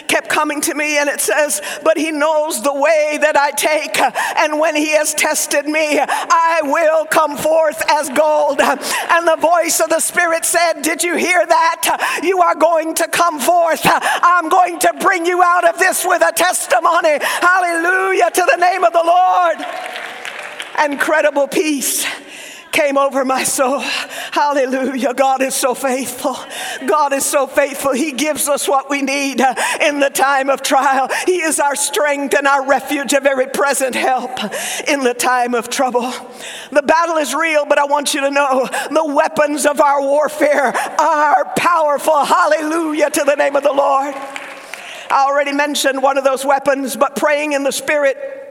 kept 0.07 0.27
coming 0.27 0.59
to 0.59 0.75
me, 0.75 0.97
and 0.97 1.09
it 1.09 1.21
says, 1.21 1.61
But 1.81 1.97
he 1.97 2.11
knows 2.11 2.61
the 2.61 2.73
way 2.73 3.17
that 3.21 3.37
I 3.37 3.51
take, 3.51 3.97
and 4.37 4.59
when 4.59 4.75
he 4.75 4.89
has 4.97 5.13
tested 5.13 5.65
me, 5.65 5.97
I 5.97 6.59
will 6.63 7.05
come 7.05 7.37
forth 7.37 7.81
as 7.89 8.09
gold. 8.09 8.59
And 8.59 9.25
the 9.25 9.37
voice 9.39 9.79
of 9.79 9.89
the 9.89 10.01
Spirit 10.01 10.43
said, 10.43 10.81
Did 10.81 11.03
you 11.03 11.15
hear 11.15 11.45
that? 11.45 12.19
You 12.21 12.41
are 12.41 12.55
going 12.55 12.95
to 12.95 13.07
come 13.07 13.39
forth. 13.39 13.81
I'm 13.85 14.49
going 14.49 14.77
to 14.79 14.93
bring 14.99 15.25
you 15.25 15.41
out 15.41 15.69
of 15.69 15.79
this 15.79 16.03
with 16.03 16.21
a 16.21 16.33
testimony. 16.33 17.17
Hallelujah 17.21 18.29
to 18.29 18.47
the 18.51 18.57
name 18.57 18.83
of 18.83 18.91
the 18.91 19.03
Lord. 19.05 19.55
Incredible 20.91 21.47
peace 21.47 22.05
came 22.71 22.97
over 22.97 23.25
my 23.25 23.43
soul. 23.43 23.79
Hallelujah. 23.79 25.13
God 25.13 25.41
is 25.41 25.55
so 25.55 25.73
faithful. 25.73 26.37
God 26.85 27.13
is 27.13 27.25
so 27.25 27.47
faithful. 27.47 27.93
He 27.93 28.11
gives 28.11 28.47
us 28.47 28.67
what 28.67 28.89
we 28.89 29.01
need 29.01 29.41
in 29.81 29.99
the 29.99 30.09
time 30.09 30.49
of 30.49 30.61
trial. 30.61 31.09
He 31.25 31.41
is 31.41 31.59
our 31.59 31.75
strength 31.75 32.35
and 32.35 32.47
our 32.47 32.65
refuge, 32.65 33.13
a 33.13 33.19
very 33.19 33.47
present 33.47 33.95
help 33.95 34.39
in 34.87 35.03
the 35.03 35.13
time 35.13 35.53
of 35.53 35.69
trouble. 35.69 36.11
The 36.71 36.81
battle 36.81 37.17
is 37.17 37.33
real, 37.33 37.65
but 37.65 37.79
I 37.79 37.85
want 37.85 38.13
you 38.13 38.21
to 38.21 38.31
know 38.31 38.67
the 38.91 39.13
weapons 39.13 39.65
of 39.65 39.81
our 39.81 40.01
warfare 40.01 40.73
are 40.99 41.53
powerful. 41.55 42.23
Hallelujah 42.23 43.09
to 43.09 43.23
the 43.23 43.35
name 43.35 43.55
of 43.55 43.63
the 43.63 43.73
Lord. 43.73 44.13
I 45.11 45.25
already 45.27 45.53
mentioned 45.53 46.03
one 46.03 46.17
of 46.17 46.23
those 46.23 46.45
weapons, 46.45 46.95
but 46.95 47.15
praying 47.15 47.53
in 47.53 47.63
the 47.63 47.71
Spirit 47.71 48.48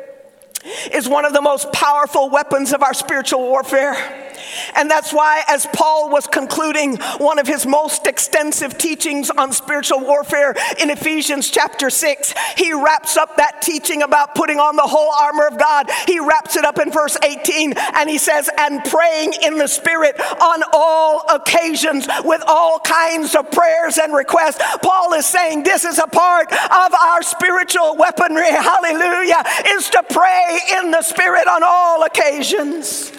is 0.93 1.09
one 1.09 1.25
of 1.25 1.33
the 1.33 1.43
most 1.43 1.73
powerful 1.73 2.29
weapons 2.31 2.73
of 2.73 2.83
our 2.83 2.95
spiritual 2.95 3.41
warfare. 3.41 4.27
And 4.75 4.90
that's 4.90 5.12
why, 5.12 5.43
as 5.49 5.67
Paul 5.73 6.11
was 6.11 6.26
concluding 6.26 6.97
one 7.19 7.38
of 7.38 7.47
his 7.47 7.67
most 7.67 8.07
extensive 8.07 8.78
teachings 8.78 9.31
on 9.31 9.52
spiritual 9.52 10.00
warfare 10.00 10.55
in 10.81 10.90
Ephesians 10.90 11.50
chapter 11.50 11.90
6, 11.90 12.35
he 12.57 12.73
wraps 12.73 13.17
up 13.17 13.37
that 13.37 13.62
teaching 13.62 14.02
about 14.02 14.35
putting 14.35 14.59
on 14.59 14.76
the 14.76 14.83
whole 14.83 15.12
armor 15.12 15.47
of 15.47 15.59
God. 15.59 15.90
He 16.07 16.19
wraps 16.21 16.57
it 16.57 16.64
up 16.64 16.78
in 16.78 16.90
verse 16.90 17.17
18 17.23 17.75
and 17.95 18.09
he 18.09 18.19
says, 18.19 18.49
And 18.59 18.85
praying 18.85 19.35
in 19.43 19.59
the 19.59 19.67
Spirit 19.67 20.19
on 20.21 20.62
all 20.73 21.25
occasions 21.35 22.09
with 22.25 22.43
all 22.47 22.78
kinds 22.81 23.35
of 23.35 23.50
prayers 23.50 23.99
and 23.99 24.14
requests. 24.14 24.61
Paul 24.83 25.12
is 25.14 25.26
saying 25.26 25.62
this 25.62 25.85
is 25.85 25.99
a 25.99 26.07
part 26.07 26.52
of 26.52 26.95
our 26.95 27.23
spiritual 27.23 27.97
weaponry, 27.97 28.50
hallelujah, 28.50 29.43
is 29.69 29.90
to 29.90 30.02
pray 30.11 30.61
in 30.78 30.90
the 30.90 31.02
Spirit 31.02 31.47
on 31.47 31.62
all 31.64 32.05
occasions. 32.05 33.12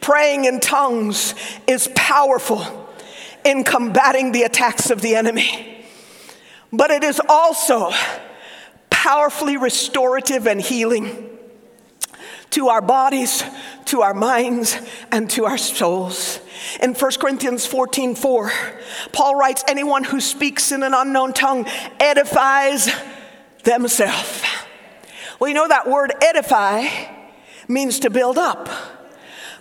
Praying 0.00 0.44
in 0.46 0.60
tongues 0.60 1.34
is 1.66 1.88
powerful 1.94 2.88
in 3.44 3.64
combating 3.64 4.32
the 4.32 4.42
attacks 4.42 4.90
of 4.90 5.00
the 5.00 5.14
enemy, 5.14 5.84
but 6.72 6.90
it 6.90 7.02
is 7.04 7.20
also 7.28 7.92
powerfully 8.90 9.56
restorative 9.56 10.46
and 10.46 10.60
healing 10.60 11.26
to 12.50 12.68
our 12.68 12.82
bodies, 12.82 13.44
to 13.86 14.02
our 14.02 14.14
minds, 14.14 14.76
and 15.10 15.30
to 15.30 15.46
our 15.46 15.56
souls. 15.56 16.40
In 16.82 16.94
1 16.94 17.10
Corinthians 17.20 17.64
14 17.66 18.14
4, 18.14 18.52
Paul 19.12 19.36
writes, 19.36 19.64
Anyone 19.68 20.04
who 20.04 20.20
speaks 20.20 20.72
in 20.72 20.82
an 20.82 20.92
unknown 20.94 21.32
tongue 21.32 21.66
edifies 21.98 22.90
themselves. 23.64 24.42
Well, 25.38 25.48
you 25.48 25.54
know 25.54 25.68
that 25.68 25.88
word 25.88 26.12
edify 26.22 26.86
means 27.68 28.00
to 28.00 28.10
build 28.10 28.36
up 28.36 28.68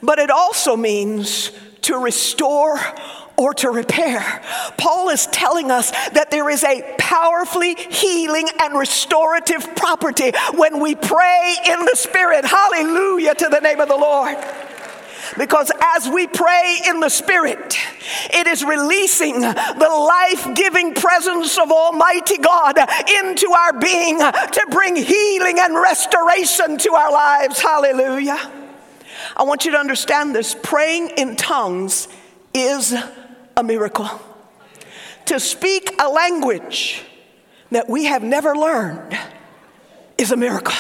but 0.02 0.20
it 0.20 0.30
also 0.30 0.76
means 0.76 1.52
to 1.82 1.98
restore 1.98 2.80
or 3.40 3.54
to 3.54 3.70
repair. 3.70 4.42
Paul 4.78 5.10
is 5.10 5.26
telling 5.28 5.72
us 5.72 5.92
that 6.10 6.30
there 6.30 6.50
is 6.50 6.64
a 6.64 6.96
powerfully 6.98 7.74
healing 7.76 8.48
and 8.62 8.78
restorative 8.78 9.76
property 9.78 10.34
when 10.56 10.82
we 10.82 10.94
pray 10.96 11.56
in 11.66 11.86
the 11.86 11.96
Spirit. 11.96 12.44
Hallelujah 12.44 13.34
to 13.36 13.48
the 13.48 13.62
name 13.62 13.80
of 13.80 13.88
the 13.88 13.96
Lord. 13.96 14.38
Because 15.38 15.72
as 15.96 16.10
we 16.10 16.28
pray 16.28 16.80
in 16.88 17.00
the 17.00 17.10
Spirit, 17.10 17.78
it 18.32 18.48
is 18.48 18.64
releasing 18.64 19.40
the 19.40 19.54
life 19.90 20.56
giving 20.56 20.94
presence 20.94 21.58
of 21.58 21.72
Almighty 21.72 22.38
God 22.40 22.78
into 22.78 23.50
our 23.52 23.80
being 23.80 24.20
to 24.20 24.68
bring 24.70 24.98
healing 24.98 25.60
and 25.60 25.76
restoration 25.76 26.78
to 26.80 26.94
our 26.94 27.12
lives. 27.12 27.62
Hallelujah. 27.62 28.59
I 29.40 29.44
want 29.44 29.64
you 29.64 29.72
to 29.72 29.78
understand 29.78 30.36
this 30.36 30.54
praying 30.54 31.12
in 31.12 31.38
tongues 31.38 32.10
is 32.54 32.94
a 33.56 33.64
miracle. 33.64 34.10
To 35.28 35.40
speak 35.40 35.96
a 35.98 36.10
language 36.10 37.06
that 37.72 37.90
we 37.90 38.04
have 38.04 38.22
never 38.22 38.54
learned 38.54 39.18
is 40.18 40.34
a 40.34 40.36
miracle. 40.36 40.76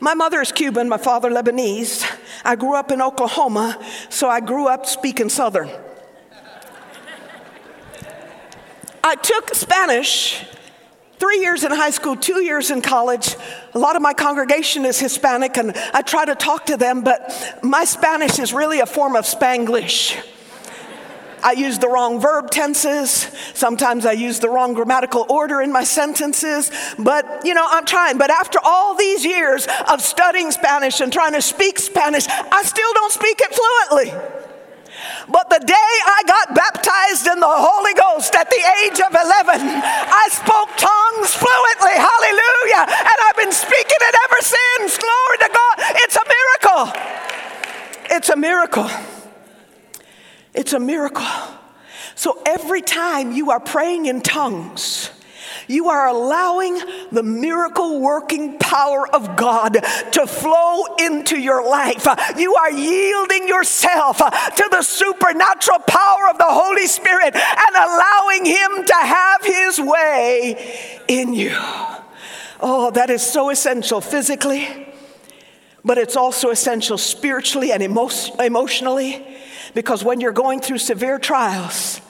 My 0.00 0.14
mother 0.14 0.40
is 0.40 0.50
Cuban, 0.50 0.88
my 0.88 0.96
father 0.96 1.28
Lebanese. 1.28 2.10
I 2.42 2.56
grew 2.56 2.74
up 2.74 2.90
in 2.90 3.02
Oklahoma, 3.02 3.84
so 4.08 4.30
I 4.30 4.40
grew 4.40 4.66
up 4.66 4.86
speaking 4.86 5.28
Southern. 5.28 5.68
I 9.04 9.14
took 9.14 9.54
Spanish 9.54 10.42
Three 11.18 11.40
years 11.40 11.64
in 11.64 11.70
high 11.70 11.90
school, 11.90 12.14
two 12.14 12.42
years 12.42 12.70
in 12.70 12.82
college. 12.82 13.36
A 13.72 13.78
lot 13.78 13.96
of 13.96 14.02
my 14.02 14.12
congregation 14.12 14.84
is 14.84 14.98
Hispanic, 14.98 15.56
and 15.56 15.72
I 15.94 16.02
try 16.02 16.26
to 16.26 16.34
talk 16.34 16.66
to 16.66 16.76
them, 16.76 17.02
but 17.02 17.58
my 17.62 17.84
Spanish 17.84 18.38
is 18.38 18.52
really 18.52 18.80
a 18.80 18.86
form 18.86 19.16
of 19.16 19.24
Spanglish. 19.24 20.22
I 21.42 21.52
use 21.52 21.78
the 21.78 21.88
wrong 21.88 22.20
verb 22.20 22.50
tenses. 22.50 23.30
Sometimes 23.54 24.04
I 24.04 24.12
use 24.12 24.40
the 24.40 24.48
wrong 24.48 24.74
grammatical 24.74 25.26
order 25.28 25.60
in 25.60 25.70
my 25.70 25.84
sentences. 25.84 26.72
But, 26.98 27.42
you 27.44 27.54
know, 27.54 27.64
I'm 27.64 27.84
trying. 27.84 28.18
But 28.18 28.30
after 28.30 28.58
all 28.64 28.96
these 28.96 29.24
years 29.24 29.68
of 29.88 30.00
studying 30.00 30.50
Spanish 30.50 31.00
and 31.00 31.12
trying 31.12 31.34
to 31.34 31.42
speak 31.42 31.78
Spanish, 31.78 32.26
I 32.28 32.62
still 32.64 32.92
don't 32.94 33.12
speak 33.12 33.40
it 33.40 33.54
fluently. 33.54 34.45
But 35.28 35.50
the 35.50 35.60
day 35.60 35.90
I 36.06 36.22
got 36.26 36.54
baptized 36.54 37.26
in 37.26 37.40
the 37.40 37.50
Holy 37.50 37.94
Ghost 37.94 38.34
at 38.34 38.48
the 38.48 38.62
age 38.84 38.98
of 39.00 39.10
11, 39.10 39.66
I 39.66 40.26
spoke 40.30 40.70
tongues 40.78 41.34
fluently. 41.34 41.96
Hallelujah. 41.98 42.84
And 42.86 43.16
I've 43.26 43.36
been 43.36 43.52
speaking 43.52 44.00
it 44.00 44.14
ever 44.24 44.40
since. 44.40 44.98
Glory 44.98 45.38
to 45.44 45.50
God. 45.52 45.74
It's 46.04 46.16
a 46.16 46.26
miracle. 46.26 46.84
It's 48.10 48.28
a 48.28 48.36
miracle. 48.36 48.90
It's 50.54 50.72
a 50.72 50.80
miracle. 50.80 51.26
So 52.14 52.42
every 52.46 52.82
time 52.82 53.32
you 53.32 53.50
are 53.50 53.60
praying 53.60 54.06
in 54.06 54.22
tongues, 54.22 55.10
you 55.68 55.88
are 55.88 56.08
allowing 56.08 56.78
the 57.10 57.22
miracle 57.22 58.00
working 58.00 58.58
power 58.58 59.08
of 59.14 59.36
God 59.36 59.74
to 60.12 60.26
flow 60.26 60.84
into 60.98 61.38
your 61.38 61.68
life. 61.68 62.06
You 62.36 62.54
are 62.54 62.70
yielding 62.70 63.48
yourself 63.48 64.18
to 64.18 64.68
the 64.70 64.82
supernatural 64.82 65.80
power 65.80 66.28
of 66.30 66.38
the 66.38 66.44
Holy 66.48 66.86
Spirit 66.86 67.34
and 67.34 67.76
allowing 67.76 68.44
Him 68.44 68.86
to 68.86 68.94
have 68.94 69.44
His 69.44 69.80
way 69.80 71.00
in 71.08 71.34
you. 71.34 71.56
Oh, 72.60 72.90
that 72.92 73.10
is 73.10 73.22
so 73.22 73.50
essential 73.50 74.00
physically, 74.00 74.94
but 75.84 75.98
it's 75.98 76.16
also 76.16 76.50
essential 76.50 76.96
spiritually 76.96 77.70
and 77.70 77.82
emo- 77.82 78.08
emotionally 78.38 79.26
because 79.74 80.02
when 80.02 80.20
you're 80.20 80.32
going 80.32 80.60
through 80.60 80.78
severe 80.78 81.18
trials, 81.18 82.00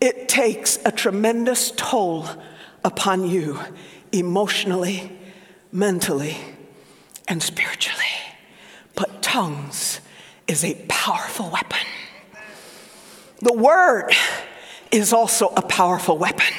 it 0.00 0.28
takes 0.28 0.78
a 0.84 0.92
tremendous 0.92 1.70
toll 1.70 2.28
upon 2.84 3.28
you 3.28 3.58
emotionally, 4.12 5.10
mentally, 5.72 6.36
and 7.26 7.42
spiritually. 7.42 8.04
But 8.94 9.22
tongues 9.22 10.00
is 10.46 10.62
a 10.64 10.74
powerful 10.88 11.50
weapon. 11.50 11.86
The 13.40 13.54
word 13.54 14.12
is 14.92 15.12
also 15.12 15.48
a 15.48 15.62
powerful 15.62 16.16
weapon. 16.18 16.54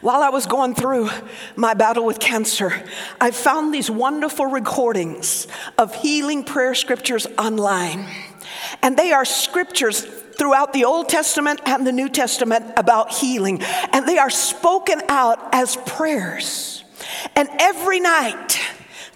While 0.00 0.22
I 0.22 0.28
was 0.28 0.46
going 0.46 0.74
through 0.74 1.10
my 1.56 1.74
battle 1.74 2.04
with 2.04 2.20
cancer, 2.20 2.72
I 3.20 3.30
found 3.32 3.74
these 3.74 3.90
wonderful 3.90 4.46
recordings 4.46 5.48
of 5.76 5.94
healing 5.94 6.44
prayer 6.44 6.74
scriptures 6.74 7.26
online. 7.36 8.06
And 8.82 8.96
they 8.96 9.12
are 9.12 9.24
scriptures 9.24 10.06
throughout 10.38 10.72
the 10.72 10.84
Old 10.84 11.08
Testament 11.08 11.60
and 11.66 11.86
the 11.86 11.92
New 11.92 12.08
Testament 12.08 12.64
about 12.76 13.12
healing. 13.12 13.60
And 13.92 14.06
they 14.06 14.18
are 14.18 14.30
spoken 14.30 15.02
out 15.08 15.54
as 15.54 15.76
prayers. 15.76 16.84
And 17.36 17.48
every 17.58 18.00
night, 18.00 18.60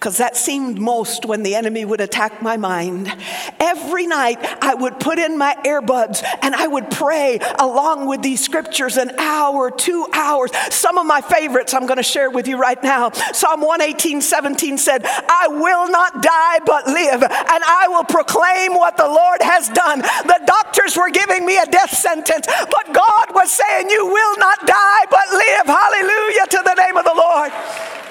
because 0.03 0.17
that 0.17 0.35
seemed 0.35 0.81
most 0.81 1.23
when 1.23 1.43
the 1.43 1.55
enemy 1.55 1.85
would 1.85 2.01
attack 2.01 2.41
my 2.41 2.57
mind. 2.57 3.09
Every 3.57 4.05
night 4.05 4.37
I 4.61 4.73
would 4.73 4.99
put 4.99 5.17
in 5.17 5.37
my 5.37 5.55
earbuds 5.63 6.21
and 6.41 6.53
I 6.53 6.67
would 6.67 6.91
pray 6.91 7.39
along 7.57 8.07
with 8.07 8.21
these 8.21 8.43
scriptures 8.43 8.97
an 8.97 9.11
hour, 9.17 9.71
two 9.71 10.05
hours. 10.11 10.51
Some 10.71 10.97
of 10.97 11.05
my 11.05 11.21
favorites 11.21 11.73
I'm 11.73 11.85
going 11.85 12.03
to 12.03 12.03
share 12.03 12.29
with 12.29 12.49
you 12.49 12.57
right 12.57 12.83
now. 12.83 13.11
Psalm 13.11 13.61
118, 13.61 14.19
17 14.19 14.77
said, 14.77 15.05
I 15.05 15.47
will 15.47 15.87
not 15.87 16.21
die 16.21 16.59
but 16.65 16.85
live, 16.85 17.23
and 17.23 17.63
I 17.63 17.85
will 17.87 18.03
proclaim 18.03 18.73
what 18.73 18.97
the 18.97 19.07
Lord 19.07 19.41
has 19.41 19.69
done. 19.69 19.99
The 19.99 20.41
doctors 20.45 20.97
were 20.97 21.11
giving 21.11 21.45
me 21.45 21.55
a 21.55 21.65
death 21.65 21.95
sentence, 21.95 22.45
but 22.45 22.93
God 22.93 23.33
was 23.33 23.49
saying, 23.53 23.89
You 23.89 24.05
will 24.05 24.37
not 24.37 24.67
die 24.67 25.05
but 25.09 25.31
live. 25.31 25.65
Hallelujah 25.65 26.47
to 26.49 26.61
the 26.65 26.75
name 26.75 26.97
of 26.97 27.05
the 27.05 27.15
Lord. 27.15 28.02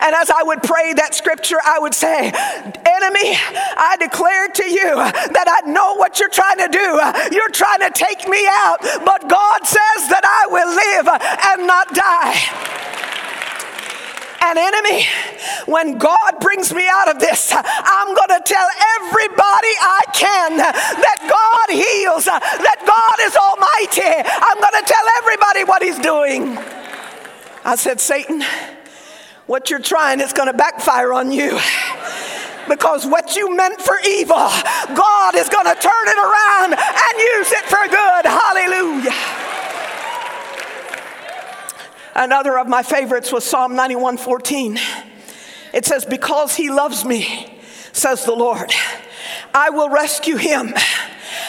And 0.00 0.14
as 0.14 0.30
I 0.30 0.42
would 0.42 0.62
pray 0.62 0.92
that 0.94 1.14
scripture, 1.14 1.58
I 1.64 1.78
would 1.78 1.94
say, 1.94 2.30
Enemy, 2.30 3.28
I 3.76 3.96
declare 3.98 4.48
to 4.48 4.66
you 4.70 4.94
that 4.94 5.46
I 5.48 5.68
know 5.68 5.94
what 5.94 6.20
you're 6.20 6.28
trying 6.28 6.58
to 6.58 6.68
do. 6.68 7.34
You're 7.34 7.50
trying 7.50 7.80
to 7.80 7.90
take 7.90 8.28
me 8.28 8.46
out, 8.46 8.78
but 9.04 9.28
God 9.28 9.66
says 9.66 10.08
that 10.10 10.22
I 10.22 10.46
will 10.50 10.70
live 10.70 11.08
and 11.10 11.66
not 11.66 11.94
die. 11.94 12.38
an 14.40 14.56
enemy, 14.56 15.06
when 15.66 15.98
God 15.98 16.40
brings 16.40 16.72
me 16.72 16.86
out 16.88 17.08
of 17.08 17.18
this, 17.18 17.52
I'm 17.52 18.14
going 18.14 18.34
to 18.38 18.42
tell 18.44 18.68
everybody 19.02 19.72
I 19.82 20.02
can 20.14 20.56
that 20.58 21.18
God 21.26 21.68
heals, 21.74 22.24
that 22.24 22.78
God 22.86 23.16
is 23.26 23.34
almighty. 23.34 24.14
I'm 24.24 24.60
going 24.62 24.78
to 24.78 24.86
tell 24.86 25.06
everybody 25.18 25.64
what 25.64 25.82
He's 25.82 25.98
doing. 25.98 26.56
I 27.64 27.74
said, 27.76 28.00
Satan, 28.00 28.42
what 29.48 29.70
you're 29.70 29.80
trying 29.80 30.20
is 30.20 30.32
going 30.32 30.46
to 30.46 30.56
backfire 30.56 31.12
on 31.12 31.32
you. 31.32 31.58
Because 32.68 33.06
what 33.06 33.34
you 33.34 33.56
meant 33.56 33.80
for 33.80 33.96
evil, 34.06 34.36
God 34.94 35.34
is 35.34 35.48
going 35.48 35.64
to 35.64 35.74
turn 35.74 36.06
it 36.06 36.18
around 36.18 36.74
and 36.74 37.18
use 37.18 37.50
it 37.50 37.64
for 37.64 37.88
good. 37.88 38.26
Hallelujah. 38.26 39.14
Another 42.14 42.58
of 42.58 42.68
my 42.68 42.82
favorites 42.82 43.32
was 43.32 43.44
Psalm 43.44 43.72
91:14. 43.72 44.78
It 45.72 45.86
says, 45.86 46.04
Because 46.04 46.56
he 46.56 46.70
loves 46.70 47.04
me, 47.04 47.58
says 47.92 48.24
the 48.24 48.34
Lord, 48.34 48.72
I 49.54 49.70
will 49.70 49.88
rescue 49.88 50.36
him. 50.36 50.74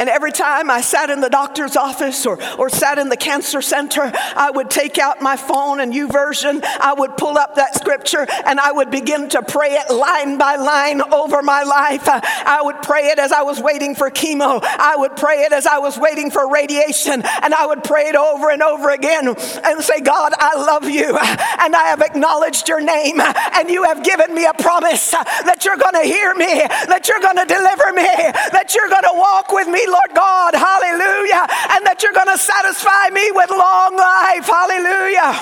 And 0.00 0.08
every 0.08 0.32
time 0.32 0.70
I 0.70 0.80
sat 0.80 1.10
in 1.10 1.20
the 1.20 1.28
doctor's 1.28 1.76
office 1.76 2.24
or, 2.24 2.42
or 2.58 2.70
sat 2.70 2.98
in 2.98 3.10
the 3.10 3.18
cancer 3.18 3.60
center, 3.60 4.10
I 4.14 4.50
would 4.50 4.70
take 4.70 4.96
out 4.96 5.20
my 5.20 5.36
phone 5.36 5.78
and 5.78 5.92
YouVersion. 5.92 6.64
I 6.64 6.94
would 6.94 7.18
pull 7.18 7.36
up 7.36 7.56
that 7.56 7.74
scripture 7.74 8.26
and 8.46 8.58
I 8.58 8.72
would 8.72 8.90
begin 8.90 9.28
to 9.28 9.42
pray 9.42 9.74
it 9.74 9.92
line 9.92 10.38
by 10.38 10.56
line 10.56 11.02
over 11.02 11.42
my 11.42 11.64
life. 11.64 12.08
I 12.08 12.60
would 12.62 12.80
pray 12.80 13.08
it 13.08 13.18
as 13.18 13.30
I 13.30 13.42
was 13.42 13.60
waiting 13.60 13.94
for 13.94 14.10
chemo. 14.10 14.60
I 14.64 14.96
would 14.96 15.16
pray 15.16 15.42
it 15.42 15.52
as 15.52 15.66
I 15.66 15.78
was 15.78 15.98
waiting 15.98 16.30
for 16.30 16.50
radiation. 16.50 17.22
And 17.42 17.52
I 17.52 17.66
would 17.66 17.84
pray 17.84 18.08
it 18.08 18.16
over 18.16 18.50
and 18.50 18.62
over 18.62 18.88
again 18.88 19.28
and 19.28 19.84
say, 19.84 20.00
God, 20.00 20.32
I 20.38 20.56
love 20.56 20.88
you. 20.88 21.18
And 21.60 21.76
I 21.76 21.88
have 21.92 22.00
acknowledged 22.00 22.70
your 22.70 22.80
name. 22.80 23.20
And 23.20 23.68
you 23.68 23.84
have 23.84 24.02
given 24.02 24.34
me 24.34 24.46
a 24.46 24.54
promise 24.54 25.10
that 25.10 25.66
you're 25.66 25.76
going 25.76 26.00
to 26.00 26.08
hear 26.08 26.34
me, 26.34 26.64
that 26.88 27.06
you're 27.06 27.20
going 27.20 27.36
to 27.36 27.44
deliver 27.44 27.92
me, 27.92 28.08
that 28.56 28.72
you're 28.74 28.88
going 28.88 29.02
to 29.02 29.12
walk 29.12 29.52
with 29.52 29.68
me 29.68 29.84
Lord 29.90 30.14
God. 30.14 30.54
Hallelujah. 30.54 31.46
And 31.76 31.86
that 31.86 32.02
you're 32.02 32.12
going 32.12 32.30
to 32.30 32.38
satisfy 32.38 33.10
me 33.12 33.30
with 33.34 33.50
long 33.50 33.96
life. 33.96 34.46
Hallelujah. 34.46 35.34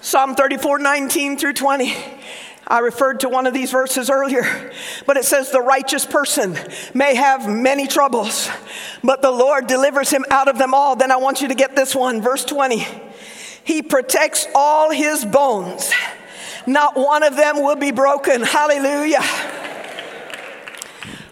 Psalm 0.00 0.34
34 0.34 0.78
19 0.78 1.38
through 1.38 1.52
20. 1.52 1.94
I 2.66 2.78
referred 2.78 3.20
to 3.20 3.28
one 3.28 3.48
of 3.48 3.52
these 3.52 3.72
verses 3.72 4.08
earlier, 4.08 4.72
but 5.04 5.16
it 5.16 5.24
says, 5.24 5.50
The 5.50 5.60
righteous 5.60 6.06
person 6.06 6.56
may 6.94 7.16
have 7.16 7.48
many 7.48 7.88
troubles, 7.88 8.48
but 9.02 9.22
the 9.22 9.30
Lord 9.30 9.66
delivers 9.66 10.08
him 10.10 10.24
out 10.30 10.46
of 10.46 10.56
them 10.56 10.72
all. 10.72 10.94
Then 10.94 11.10
I 11.10 11.16
want 11.16 11.40
you 11.40 11.48
to 11.48 11.54
get 11.56 11.74
this 11.74 11.96
one, 11.96 12.22
verse 12.22 12.44
20. 12.44 12.86
He 13.64 13.82
protects 13.82 14.46
all 14.54 14.90
his 14.90 15.24
bones, 15.24 15.90
not 16.64 16.96
one 16.96 17.24
of 17.24 17.34
them 17.34 17.56
will 17.56 17.76
be 17.76 17.90
broken. 17.90 18.42
Hallelujah. 18.42 19.22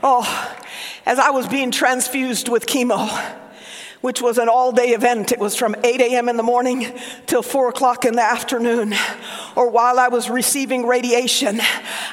Oh, 0.02 0.57
as 1.08 1.18
I 1.18 1.30
was 1.30 1.48
being 1.48 1.70
transfused 1.70 2.50
with 2.50 2.66
chemo, 2.66 3.08
which 4.00 4.22
was 4.22 4.38
an 4.38 4.48
all 4.48 4.72
day 4.72 4.90
event. 4.90 5.32
It 5.32 5.38
was 5.38 5.56
from 5.56 5.74
8 5.82 6.00
a.m. 6.00 6.28
in 6.28 6.36
the 6.36 6.42
morning 6.42 6.86
till 7.26 7.42
4 7.42 7.70
o'clock 7.70 8.04
in 8.04 8.14
the 8.14 8.22
afternoon. 8.22 8.94
Or 9.56 9.70
while 9.70 9.98
I 9.98 10.08
was 10.08 10.30
receiving 10.30 10.86
radiation, 10.86 11.60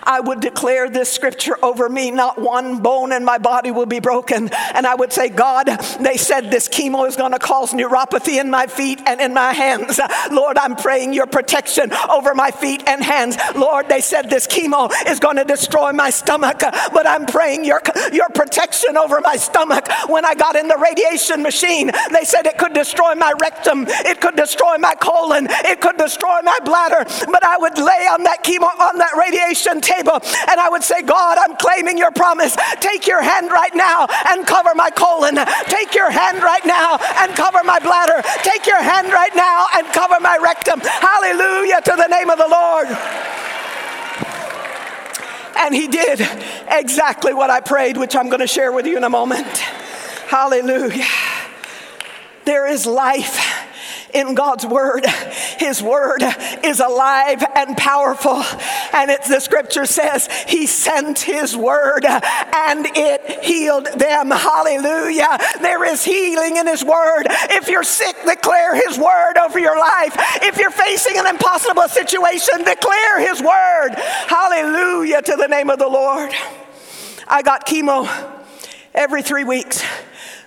I 0.04 0.20
would 0.20 0.40
declare 0.40 0.90
this 0.90 1.12
scripture 1.12 1.58
over 1.64 1.88
me 1.88 2.12
not 2.12 2.42
one 2.42 2.80
bone 2.80 3.12
in 3.12 3.24
my 3.24 3.38
body 3.38 3.72
will 3.72 3.86
be 3.86 4.00
broken. 4.00 4.50
And 4.74 4.88
I 4.88 4.96
would 4.96 5.14
say, 5.14 5.30
God, 5.30 5.68
they 6.00 6.18
said 6.18 6.50
this 6.50 6.68
chemo 6.68 7.08
is 7.08 7.16
going 7.16 7.34
to 7.34 7.40
cause 7.40 7.72
neuropathy 7.72 8.40
in 8.42 8.50
my 8.50 8.66
feet 8.68 9.02
and 9.06 9.22
in 9.22 9.34
my 9.34 9.54
hands. 9.54 10.00
Lord, 10.32 10.58
I'm 10.58 10.76
praying 10.76 11.14
your 11.14 11.28
protection 11.28 11.94
over 12.10 12.34
my 12.34 12.52
feet 12.52 12.84
and 12.88 13.04
hands. 13.04 13.38
Lord, 13.56 13.90
they 13.90 14.02
said 14.02 14.30
this 14.30 14.48
chemo 14.48 14.92
is 15.08 15.20
going 15.20 15.38
to 15.38 15.44
destroy 15.44 15.92
my 15.92 16.10
stomach, 16.10 16.60
but 16.60 17.06
I'm 17.06 17.26
praying 17.26 17.66
your, 17.66 17.82
your 18.12 18.30
protection 18.30 18.98
over 18.98 19.22
my 19.22 19.36
stomach. 19.36 19.88
When 20.08 20.26
I 20.26 20.34
got 20.34 20.56
in 20.56 20.68
the 20.68 20.78
radiation 20.78 21.44
machine, 21.44 21.75
they 21.84 22.24
said 22.24 22.46
it 22.46 22.58
could 22.58 22.74
destroy 22.74 23.16
my 23.16 23.34
rectum, 23.42 23.86
it 23.88 24.22
could 24.22 24.36
destroy 24.36 24.78
my 24.78 24.96
colon, 24.96 25.48
it 25.66 25.82
could 25.82 25.98
destroy 25.98 26.42
my 26.44 26.58
bladder. 26.64 27.04
But 27.32 27.44
I 27.44 27.58
would 27.58 27.78
lay 27.78 28.08
on 28.08 28.24
that 28.24 28.44
chemo, 28.44 28.70
on 28.80 28.98
that 28.98 29.16
radiation 29.20 29.82
table, 29.82 30.20
and 30.50 30.60
I 30.60 30.70
would 30.70 30.84
say, 30.84 31.02
God, 31.02 31.38
I'm 31.38 31.56
claiming 31.58 31.98
your 31.98 32.12
promise. 32.12 32.56
Take 32.80 33.08
your 33.08 33.22
hand 33.22 33.52
right 33.52 33.76
now 33.76 34.08
and 34.32 34.46
cover 34.48 34.72
my 34.76 34.90
colon. 34.90 35.36
Take 35.68 35.94
your 35.94 36.10
hand 36.10 36.42
right 36.42 36.66
now 36.66 36.98
and 37.20 37.36
cover 37.36 37.60
my 37.64 37.80
bladder. 37.80 38.22
Take 38.44 38.66
your 38.66 38.82
hand 38.82 39.12
right 39.12 39.36
now 39.36 39.68
and 39.76 39.88
cover 39.88 40.16
my 40.22 40.38
rectum. 40.42 40.80
Hallelujah 40.80 41.82
to 41.82 41.94
the 41.98 42.08
name 42.08 42.30
of 42.30 42.38
the 42.38 42.48
Lord. 42.48 42.88
And 45.58 45.74
he 45.74 45.88
did 45.88 46.22
exactly 46.70 47.34
what 47.34 47.50
I 47.50 47.62
prayed, 47.62 47.98
which 47.98 48.16
I'm 48.16 48.28
going 48.28 48.42
to 48.42 48.48
share 48.48 48.72
with 48.72 48.86
you 48.86 48.98
in 48.98 49.04
a 49.04 49.10
moment. 49.10 49.48
Hallelujah. 50.28 51.06
There 52.46 52.68
is 52.68 52.86
life 52.86 53.66
in 54.16 54.34
God's 54.34 54.66
word. 54.66 55.06
His 55.58 55.84
word 55.84 56.24
is 56.64 56.80
alive 56.80 57.44
and 57.56 57.76
powerful. 57.76 58.42
And 58.94 59.12
it's 59.12 59.28
the 59.28 59.42
scripture 59.42 59.86
says, 59.86 60.28
He 60.48 60.66
sent 60.66 61.20
His 61.20 61.56
word 61.56 62.06
and 62.06 62.86
it 62.96 63.44
healed 63.44 63.88
them. 63.98 64.32
Hallelujah. 64.32 65.38
There 65.62 65.84
is 65.84 66.04
healing 66.04 66.56
in 66.56 66.66
His 66.66 66.84
word. 66.84 67.28
If 67.30 67.68
you're 67.68 67.84
sick, 67.84 68.16
declare 68.26 68.76
His 68.76 68.98
word 68.98 69.38
over 69.38 69.60
your 69.60 69.78
life. 69.78 70.16
If 70.42 70.58
you're 70.58 70.72
facing 70.72 71.18
an 71.18 71.28
impossible 71.28 71.88
situation, 71.90 72.64
declare 72.64 73.20
His 73.20 73.42
word. 73.42 73.96
Hallelujah 74.28 75.22
to 75.24 75.36
the 75.36 75.48
name 75.48 75.70
of 75.70 75.78
the 75.78 75.90
Lord. 75.90 76.32
I 77.28 77.42
got 77.42 77.68
chemo 77.68 78.08
every 78.94 79.24
three 79.24 79.44
weeks 79.44 79.84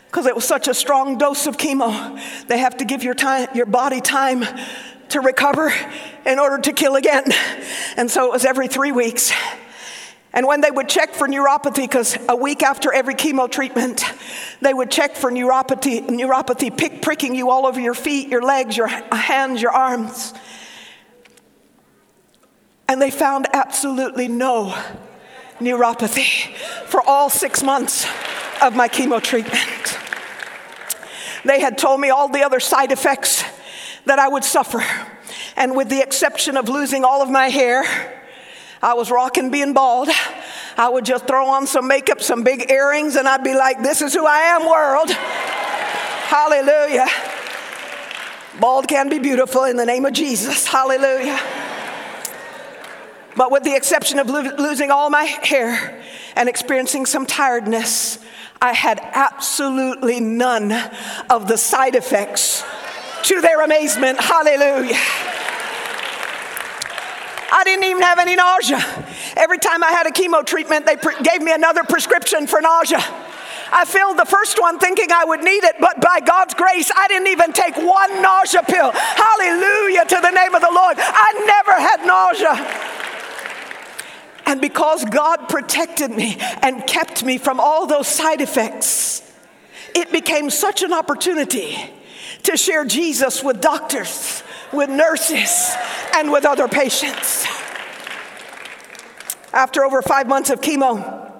because 0.08 0.24
it 0.24 0.34
was 0.34 0.46
such 0.46 0.68
a 0.68 0.74
strong 0.74 1.18
dose 1.18 1.46
of 1.46 1.58
chemo. 1.58 2.18
They 2.46 2.58
have 2.58 2.78
to 2.78 2.86
give 2.86 3.02
your 3.02 3.14
time, 3.14 3.48
your 3.54 3.66
body 3.66 4.00
time 4.00 4.44
to 5.10 5.20
recover 5.20 5.72
in 6.24 6.38
order 6.38 6.58
to 6.62 6.72
kill 6.72 6.96
again. 6.96 7.24
And 7.96 8.10
so 8.10 8.26
it 8.26 8.32
was 8.32 8.44
every 8.46 8.68
three 8.68 8.90
weeks. 8.90 9.32
And 10.32 10.46
when 10.46 10.60
they 10.60 10.70
would 10.70 10.88
check 10.88 11.14
for 11.14 11.26
neuropathy, 11.26 11.82
because 11.82 12.16
a 12.28 12.36
week 12.36 12.62
after 12.62 12.92
every 12.92 13.14
chemo 13.14 13.50
treatment, 13.50 14.02
they 14.62 14.72
would 14.72 14.90
check 14.90 15.14
for 15.14 15.30
neuropathy, 15.30 16.06
neuropathy 16.06 16.74
pick, 16.74 17.02
pricking 17.02 17.34
you 17.34 17.50
all 17.50 17.66
over 17.66 17.80
your 17.80 17.94
feet, 17.94 18.28
your 18.28 18.42
legs, 18.42 18.76
your 18.76 18.86
hands, 18.86 19.60
your 19.60 19.72
arms. 19.72 20.32
And 22.88 23.00
they 23.02 23.10
found 23.10 23.46
absolutely 23.52 24.28
no 24.28 24.74
neuropathy 25.58 26.54
for 26.86 27.02
all 27.06 27.28
six 27.28 27.62
months 27.62 28.06
of 28.62 28.74
my 28.74 28.88
chemo 28.88 29.22
treatment. 29.22 29.98
They 31.44 31.60
had 31.60 31.78
told 31.78 32.00
me 32.00 32.10
all 32.10 32.28
the 32.28 32.42
other 32.42 32.60
side 32.60 32.92
effects 32.92 33.44
that 34.04 34.18
I 34.18 34.28
would 34.28 34.44
suffer. 34.44 34.82
And 35.56 35.76
with 35.76 35.88
the 35.88 36.00
exception 36.00 36.56
of 36.56 36.68
losing 36.68 37.04
all 37.04 37.22
of 37.22 37.30
my 37.30 37.48
hair, 37.48 37.84
I 38.82 38.94
was 38.94 39.10
rocking 39.10 39.50
being 39.50 39.72
bald. 39.72 40.08
I 40.76 40.88
would 40.88 41.04
just 41.04 41.26
throw 41.26 41.48
on 41.48 41.66
some 41.66 41.88
makeup, 41.88 42.20
some 42.20 42.44
big 42.44 42.70
earrings, 42.70 43.16
and 43.16 43.26
I'd 43.26 43.42
be 43.42 43.54
like, 43.54 43.82
This 43.82 44.02
is 44.02 44.14
who 44.14 44.26
I 44.26 44.38
am, 44.38 44.68
world. 44.68 45.10
Hallelujah. 46.28 47.06
Bald 48.60 48.88
can 48.88 49.08
be 49.08 49.18
beautiful 49.18 49.64
in 49.64 49.76
the 49.76 49.86
name 49.86 50.04
of 50.04 50.12
Jesus. 50.12 50.66
Hallelujah. 50.66 51.38
But 53.36 53.52
with 53.52 53.62
the 53.62 53.74
exception 53.74 54.18
of 54.18 54.28
lo- 54.28 54.54
losing 54.58 54.90
all 54.90 55.10
my 55.10 55.24
hair 55.24 56.02
and 56.36 56.48
experiencing 56.48 57.06
some 57.06 57.24
tiredness, 57.24 58.18
I 58.60 58.72
had 58.72 59.00
absolutely 59.00 60.20
none 60.20 60.72
of 61.30 61.46
the 61.46 61.56
side 61.56 61.94
effects 61.94 62.64
to 63.24 63.40
their 63.40 63.62
amazement. 63.62 64.20
Hallelujah. 64.20 64.96
I 67.50 67.62
didn't 67.64 67.84
even 67.84 68.02
have 68.02 68.18
any 68.18 68.36
nausea. 68.36 68.78
Every 69.36 69.58
time 69.58 69.82
I 69.82 69.90
had 69.90 70.06
a 70.06 70.10
chemo 70.10 70.44
treatment, 70.44 70.86
they 70.86 70.96
pre- 70.96 71.20
gave 71.22 71.40
me 71.40 71.52
another 71.52 71.82
prescription 71.84 72.46
for 72.46 72.60
nausea. 72.60 73.02
I 73.70 73.84
filled 73.84 74.18
the 74.18 74.24
first 74.24 74.60
one 74.60 74.78
thinking 74.78 75.12
I 75.12 75.24
would 75.24 75.42
need 75.42 75.64
it, 75.64 75.76
but 75.78 76.00
by 76.00 76.20
God's 76.20 76.54
grace, 76.54 76.90
I 76.94 77.06
didn't 77.08 77.28
even 77.28 77.52
take 77.52 77.76
one 77.76 78.22
nausea 78.22 78.62
pill. 78.62 78.90
Hallelujah 78.92 80.04
to 80.06 80.18
the 80.20 80.30
name 80.30 80.54
of 80.54 80.62
the 80.62 80.72
Lord. 80.72 80.96
I 80.98 81.28
never 81.46 81.76
had 81.76 82.06
nausea. 82.06 82.97
And 84.48 84.62
because 84.62 85.04
God 85.04 85.50
protected 85.50 86.10
me 86.10 86.38
and 86.62 86.86
kept 86.86 87.22
me 87.22 87.36
from 87.36 87.60
all 87.60 87.86
those 87.86 88.08
side 88.08 88.40
effects, 88.40 89.20
it 89.94 90.10
became 90.10 90.48
such 90.48 90.82
an 90.82 90.94
opportunity 90.94 91.76
to 92.44 92.56
share 92.56 92.86
Jesus 92.86 93.44
with 93.44 93.60
doctors, 93.60 94.42
with 94.72 94.88
nurses, 94.88 95.76
and 96.16 96.32
with 96.32 96.46
other 96.46 96.66
patients. 96.66 97.46
After 99.52 99.84
over 99.84 100.00
five 100.00 100.26
months 100.26 100.48
of 100.48 100.62
chemo, 100.62 101.30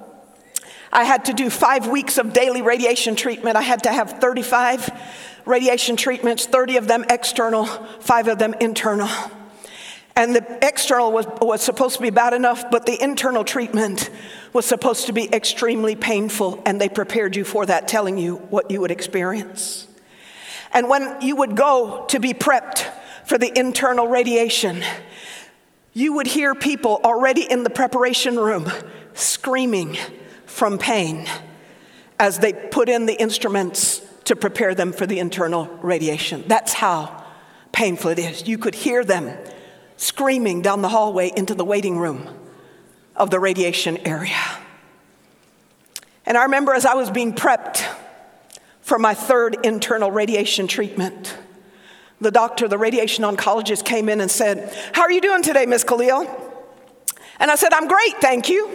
I 0.93 1.05
had 1.05 1.25
to 1.27 1.33
do 1.33 1.49
five 1.49 1.89
weeks 1.89 2.19
of 2.19 2.35
daily 2.35 2.61
radiation 2.61 3.17
treatment. 3.17 3.57
I 3.57 3.63
had 3.63 3.85
to 3.85 3.91
have 3.91 4.21
35 4.21 4.91
radiation 5.47 5.97
treatments, 5.97 6.45
30 6.45 6.77
of 6.77 6.87
them 6.87 7.07
external, 7.09 7.65
five 7.65 8.29
of 8.29 8.39
them 8.39 8.53
internal. 8.61 9.09
And 10.19 10.35
the 10.35 10.59
external 10.67 11.13
was, 11.13 11.27
was 11.41 11.63
supposed 11.63 11.95
to 11.95 12.03
be 12.03 12.11
bad 12.11 12.35
enough, 12.35 12.73
but 12.73 12.87
the 12.87 13.01
internal 13.01 13.45
treatment 13.45 14.11
was 14.53 14.67
supposed 14.67 15.07
to 15.07 15.13
be 15.13 15.33
extremely 15.33 15.95
painful, 15.95 16.61
and 16.67 16.81
they 16.81 16.89
prepared 16.89 17.37
you 17.37 17.45
for 17.45 17.65
that, 17.67 17.87
telling 17.87 18.19
you 18.19 18.39
what 18.51 18.69
you 18.69 18.81
would 18.81 18.91
experience. 18.91 19.87
And 20.73 20.89
when 20.89 21.21
you 21.21 21.37
would 21.37 21.55
go 21.55 22.05
to 22.09 22.19
be 22.19 22.35
prepped 22.35 22.85
for 23.27 23.39
the 23.39 23.57
internal 23.57 24.09
radiation, 24.09 24.83
you 25.95 26.15
would 26.15 26.27
hear 26.27 26.53
people 26.53 27.01
already 27.05 27.49
in 27.49 27.63
the 27.63 27.71
preparation 27.71 28.41
room 28.41 28.69
screaming 29.15 29.97
from 30.47 30.79
pain 30.79 31.29
as 32.19 32.41
they 32.41 32.53
put 32.53 32.89
in 32.89 33.07
the 33.07 33.15
instruments 33.15 34.03
to 34.25 34.35
prepare 34.35 34.75
them 34.75 34.93
for 34.93 35.07
the 35.07 35.21
internal 35.21 35.67
radiation. 35.81 36.43
That's 36.49 36.73
how 36.73 37.25
painful 37.71 38.11
it 38.11 38.19
is. 38.19 38.49
You 38.49 38.59
could 38.59 38.75
hear 38.75 39.05
them 39.05 39.39
screaming 39.99 40.63
down 40.63 40.81
the 40.81 40.89
hallway 40.89 41.31
into 41.37 41.55
the 41.55 41.65
waiting 41.65 41.99
room 41.99 42.27
of 43.15 43.31
the 43.31 43.39
radiation 43.39 43.99
area. 44.07 44.39
And 46.25 46.39
I 46.39 46.45
remember 46.45 46.73
as 46.73 46.87
I 46.87 46.95
was 46.95 47.11
being 47.11 47.35
prepped 47.35 47.85
for 48.81 48.99
my 48.99 49.13
third 49.13 49.67
internal 49.67 50.11
radiation 50.11 50.69
treatment, 50.69 51.37
the 52.21 52.31
doctor, 52.31 52.69
the 52.69 52.79
radiation 52.79 53.25
oncologist, 53.25 53.85
came 53.85 54.09
in 54.09 54.21
and 54.21 54.31
said, 54.31 54.73
How 54.93 55.03
are 55.03 55.11
you 55.11 55.21
doing 55.21 55.43
today, 55.43 55.67
Miss 55.67 55.85
Khalil? 55.85 56.27
And 57.41 57.51
I 57.51 57.57
said, 57.57 57.73
I'm 57.73 57.89
great, 57.89 58.21
thank 58.21 58.49
you. 58.49 58.71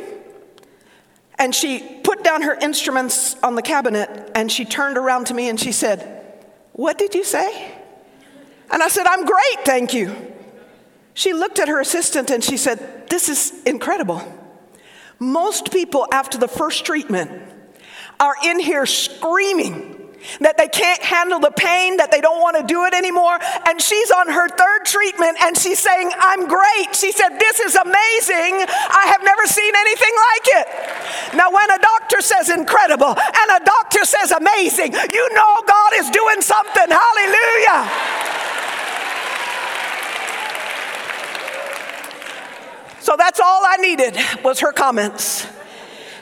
And 1.40 1.56
she 1.56 1.80
put 2.04 2.24
down 2.24 2.42
her 2.42 2.56
instruments 2.56 3.36
on 3.42 3.56
the 3.56 3.62
cabinet 3.62 4.32
and 4.36 4.52
she 4.52 4.66
turned 4.66 4.98
around 4.98 5.28
to 5.28 5.34
me 5.34 5.48
and 5.48 5.60
she 5.60 5.72
said, 5.72 6.36
What 6.74 6.98
did 6.98 7.16
you 7.16 7.24
say? 7.24 7.72
And 8.70 8.84
I 8.84 8.90
said, 8.90 9.06
I'm 9.08 9.26
great, 9.26 9.66
thank 9.66 9.94
you. 9.94 10.33
She 11.14 11.34
looked 11.34 11.60
at 11.60 11.68
her 11.68 11.80
assistant 11.80 12.32
and 12.32 12.44
she 12.44 12.58
said, 12.58 13.10
This 13.10 13.30
is 13.30 13.54
incredible. 13.66 14.22
Most 15.20 15.72
people 15.72 16.08
after 16.12 16.38
the 16.38 16.48
first 16.48 16.86
treatment 16.86 17.32
are 18.20 18.36
in 18.44 18.60
here 18.60 18.86
screaming 18.86 19.94
that 20.40 20.58
they 20.58 20.68
can't 20.68 21.02
handle 21.02 21.40
the 21.40 21.52
pain, 21.52 21.98
that 21.98 22.12
they 22.12 22.22
don't 22.22 22.40
want 22.40 22.56
to 22.58 22.64
do 22.64 22.86
it 22.86 22.94
anymore. 22.94 23.38
And 23.68 23.82
she's 23.82 24.12
on 24.12 24.30
her 24.30 24.48
third 24.48 24.86
treatment 24.86 25.38
and 25.44 25.58
she's 25.58 25.80
saying, 25.80 26.12
I'm 26.18 26.48
great. 26.48 26.96
She 26.96 27.12
said, 27.12 27.38
This 27.38 27.60
is 27.60 27.76
amazing. 27.76 28.64
I 28.66 29.12
have 29.12 29.24
never 29.24 29.46
seen 29.46 29.74
anything 29.76 30.16
like 30.16 30.46
it. 30.64 30.68
Now, 31.36 31.52
when 31.52 31.70
a 31.70 31.80
doctor 31.80 32.22
says 32.22 32.50
incredible 32.50 33.14
and 33.14 33.48
a 33.52 33.62
doctor 33.64 34.06
says 34.06 34.32
amazing, 34.32 34.94
you 34.94 35.26
know 35.36 35.52
God 35.68 35.92
is 35.96 36.10
doing 36.10 36.42
something. 36.42 36.88
Hallelujah. 36.90 38.33
So 43.14 43.18
that's 43.18 43.40
all 43.40 43.62
I 43.64 43.78
needed 43.78 44.18
was 44.44 44.62
her 44.62 44.72
comments. 44.72 45.46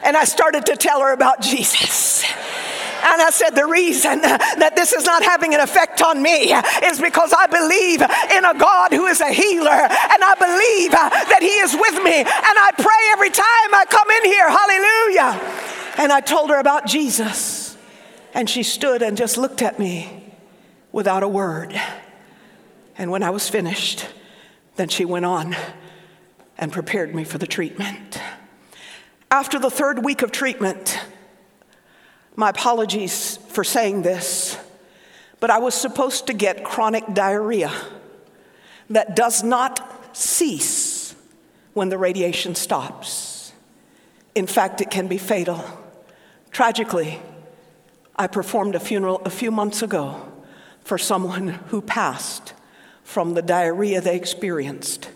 And 0.04 0.17
I 0.17 0.25
started 0.25 0.65
to 0.65 0.75
tell 0.75 0.99
her 0.99 1.13
about 1.13 1.39
Jesus. 1.39 2.25
And 2.25 3.21
I 3.21 3.30
said, 3.30 3.51
The 3.51 3.65
reason 3.65 4.19
that 4.19 4.73
this 4.75 4.91
is 4.91 5.06
not 5.06 5.23
having 5.23 5.54
an 5.54 5.62
effect 5.62 6.01
on 6.01 6.21
me 6.21 6.51
is 6.51 6.99
because 6.99 7.32
I 7.32 7.47
believe 7.47 8.01
in 8.01 8.43
a 8.43 8.60
God 8.60 8.91
who 8.91 9.06
is 9.06 9.21
a 9.21 9.32
healer. 9.32 9.71
And 9.71 10.19
I 10.21 10.36
believe 10.36 10.91
that 10.91 11.39
He 11.39 11.47
is 11.63 11.71
with 11.73 12.04
me. 12.04 12.17
And 12.19 12.27
I 12.27 12.71
pray 12.75 13.01
every 13.13 13.30
time 13.30 13.71
I 13.71 13.86
come 13.89 14.10
in 14.12 14.25
here. 14.25 14.49
Hallelujah. 14.49 15.95
And 15.97 16.12
I 16.12 16.19
told 16.19 16.49
her 16.49 16.60
about 16.60 16.88
Jesus. 16.88 17.77
And 18.34 18.49
she 18.49 18.63
stood 18.63 19.01
and 19.01 19.15
just 19.15 19.38
looked 19.38 19.62
at 19.62 19.80
me 19.80 20.34
without 20.91 21.23
a 21.23 21.27
word. 21.30 21.80
And 22.97 23.12
when 23.12 23.23
I 23.23 23.30
was 23.30 23.47
finished, 23.47 24.10
then 24.75 24.89
she 24.89 25.06
went 25.06 25.23
on 25.23 25.56
and 26.62 26.71
prepared 26.71 27.15
me 27.15 27.24
for 27.24 27.39
the 27.39 27.47
treatment. 27.47 28.21
After 29.32 29.58
the 29.58 29.71
third 29.71 30.06
week 30.06 30.21
of 30.21 30.32
treatment, 30.32 31.00
my 32.36 32.50
apologies 32.50 33.38
for 33.50 33.63
saying 33.63 34.04
this, 34.04 34.58
but 35.39 35.50
I 35.50 35.58
was 35.58 35.74
supposed 35.74 36.28
to 36.28 36.34
get 36.34 36.63
chronic 36.63 37.04
diarrhea 37.13 37.74
that 38.91 39.15
does 39.15 39.43
not 39.43 40.15
cease 40.15 41.15
when 41.74 41.89
the 41.89 41.97
radiation 41.97 42.54
stops. 42.54 43.54
In 44.36 44.45
fact, 44.45 44.82
it 44.82 44.91
can 44.91 45.08
be 45.08 45.17
fatal. 45.17 45.63
Tragically, 46.52 47.19
I 48.15 48.28
performed 48.28 48.76
a 48.76 48.80
funeral 48.80 49.21
a 49.26 49.30
few 49.32 49.50
months 49.50 49.82
ago 49.82 50.32
for 50.84 50.97
someone 50.97 51.47
who 51.69 51.82
passed 51.82 52.54
from 53.04 53.34
the 53.34 53.41
diarrhea 53.41 54.00
they 54.00 54.15
experienced 54.15 55.10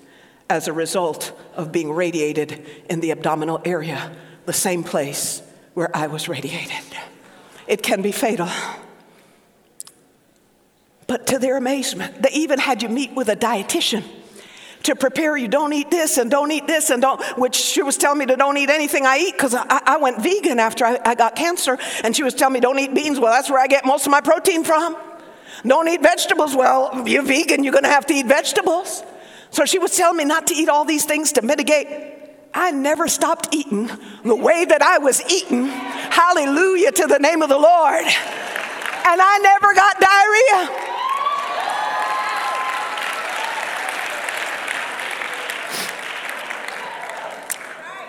as 0.50 0.68
a 0.68 0.74
result 0.74 1.38
of 1.56 1.72
being 1.72 1.92
radiated 1.92 2.66
in 2.90 3.00
the 3.00 3.12
abdominal 3.12 3.62
area, 3.66 4.12
the 4.46 4.54
same 4.54 4.84
place 4.84 5.42
where 5.74 5.96
I 5.96 6.08
was 6.08 6.30
radiated. 6.30 6.86
It 7.68 7.82
can 7.82 8.02
be 8.02 8.12
fatal. 8.12 8.50
But 11.08 11.28
to 11.28 11.40
their 11.40 11.58
amazement, 11.58 12.22
they 12.22 12.30
even 12.32 12.60
had 12.60 12.84
you 12.84 12.90
meet 12.90 13.14
with 13.14 13.30
a 13.30 13.36
dietitian 13.36 14.04
to 14.84 14.96
prepare 14.96 15.36
you 15.36 15.48
don't 15.48 15.74
eat 15.74 15.90
this 15.90 16.18
and 16.18 16.30
don't 16.30 16.52
eat 16.52 16.68
this 16.68 16.92
and 16.92 17.02
don't 17.02 17.20
which 17.40 17.56
she 17.56 17.82
was 17.82 17.98
telling 17.98 18.20
me 18.20 18.26
to 18.28 18.36
don't 18.36 18.56
eat 18.56 18.70
anything 18.70 19.04
i 19.04 19.18
eat 19.18 19.34
because 19.34 19.56
I, 19.56 19.82
I, 19.84 19.98
went 19.98 20.22
vegan 20.22 20.60
after 20.60 20.86
I, 20.86 21.00
I 21.04 21.16
got 21.16 21.36
cancer. 21.36 21.80
And 22.04 22.16
she 22.16 22.22
was 22.22 22.36
telling 22.36 22.54
me 22.54 22.60
don't 22.60 22.78
eat 22.78 22.94
beans. 22.94 23.20
Well 23.20 23.32
that's 23.32 23.50
where 23.50 23.60
i 23.60 23.66
get 23.66 23.84
most 23.86 24.06
of 24.06 24.12
my 24.12 24.22
protein 24.22 24.64
from. 24.64 24.96
Don't 25.66 25.88
eat 25.88 26.04
vegetables. 26.04 26.56
Well 26.56 27.08
you're 27.08 27.24
vegan 27.24 27.64
you're 27.64 27.74
going 27.74 27.84
to 27.84 27.90
have 27.90 28.06
to 28.08 28.14
eat 28.14 28.28
vegetables 28.28 29.04
so 29.56 29.63
she 29.63 29.80
was 29.80 29.96
telling 29.96 30.18
me 30.18 30.26
not 30.26 30.48
to 30.48 30.54
eat 30.54 30.68
all 30.68 30.84
these 30.84 31.06
things 31.06 31.32
to 31.32 31.41
mitigate. 31.41 31.88
I 32.54 32.72
never 32.72 33.08
stopped 33.08 33.56
eating 33.56 33.89
the 34.26 34.36
way 34.36 34.65
that 34.65 34.82
I 34.82 34.98
was 34.98 35.22
eating. 35.32 35.68
Hallelujah 35.68 36.91
to 36.91 37.08
the 37.08 37.20
name 37.20 37.41
of 37.41 37.48
the 37.48 37.58
Lord. 37.58 38.04
And 38.04 39.22
I 39.22 39.39
never 39.41 39.74
got 39.74 40.02
diarrhea. 40.02 40.95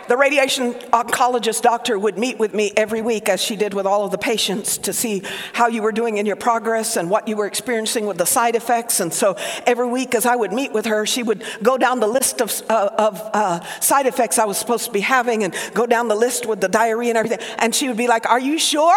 The 0.08 0.16
radiation 0.16 0.74
oncologist 0.92 1.62
doctor 1.62 1.98
would 1.98 2.16
meet 2.16 2.38
with 2.38 2.54
me 2.54 2.72
every 2.76 3.02
week, 3.02 3.28
as 3.28 3.42
she 3.42 3.56
did 3.56 3.74
with 3.74 3.86
all 3.86 4.04
of 4.04 4.12
the 4.12 4.18
patients, 4.18 4.78
to 4.78 4.92
see 4.92 5.22
how 5.52 5.66
you 5.66 5.82
were 5.82 5.90
doing 5.90 6.18
in 6.18 6.26
your 6.26 6.36
progress 6.36 6.96
and 6.96 7.10
what 7.10 7.26
you 7.26 7.36
were 7.36 7.46
experiencing 7.46 8.06
with 8.06 8.16
the 8.16 8.26
side 8.26 8.54
effects. 8.54 9.00
And 9.00 9.12
so 9.12 9.36
every 9.66 9.88
week, 9.88 10.14
as 10.14 10.24
I 10.24 10.36
would 10.36 10.52
meet 10.52 10.72
with 10.72 10.86
her, 10.86 11.06
she 11.06 11.24
would 11.24 11.42
go 11.62 11.76
down 11.76 11.98
the 11.98 12.06
list 12.06 12.40
of, 12.40 12.52
uh, 12.70 12.90
of 12.96 13.20
uh, 13.32 13.60
side 13.80 14.06
effects 14.06 14.38
I 14.38 14.44
was 14.44 14.58
supposed 14.58 14.84
to 14.84 14.92
be 14.92 15.00
having 15.00 15.42
and 15.42 15.54
go 15.74 15.86
down 15.86 16.06
the 16.06 16.14
list 16.14 16.46
with 16.46 16.60
the 16.60 16.68
diarrhea 16.68 17.10
and 17.10 17.18
everything. 17.18 17.40
And 17.58 17.74
she 17.74 17.88
would 17.88 17.96
be 17.96 18.06
like, 18.06 18.26
Are 18.26 18.40
you 18.40 18.58
sure? 18.58 18.96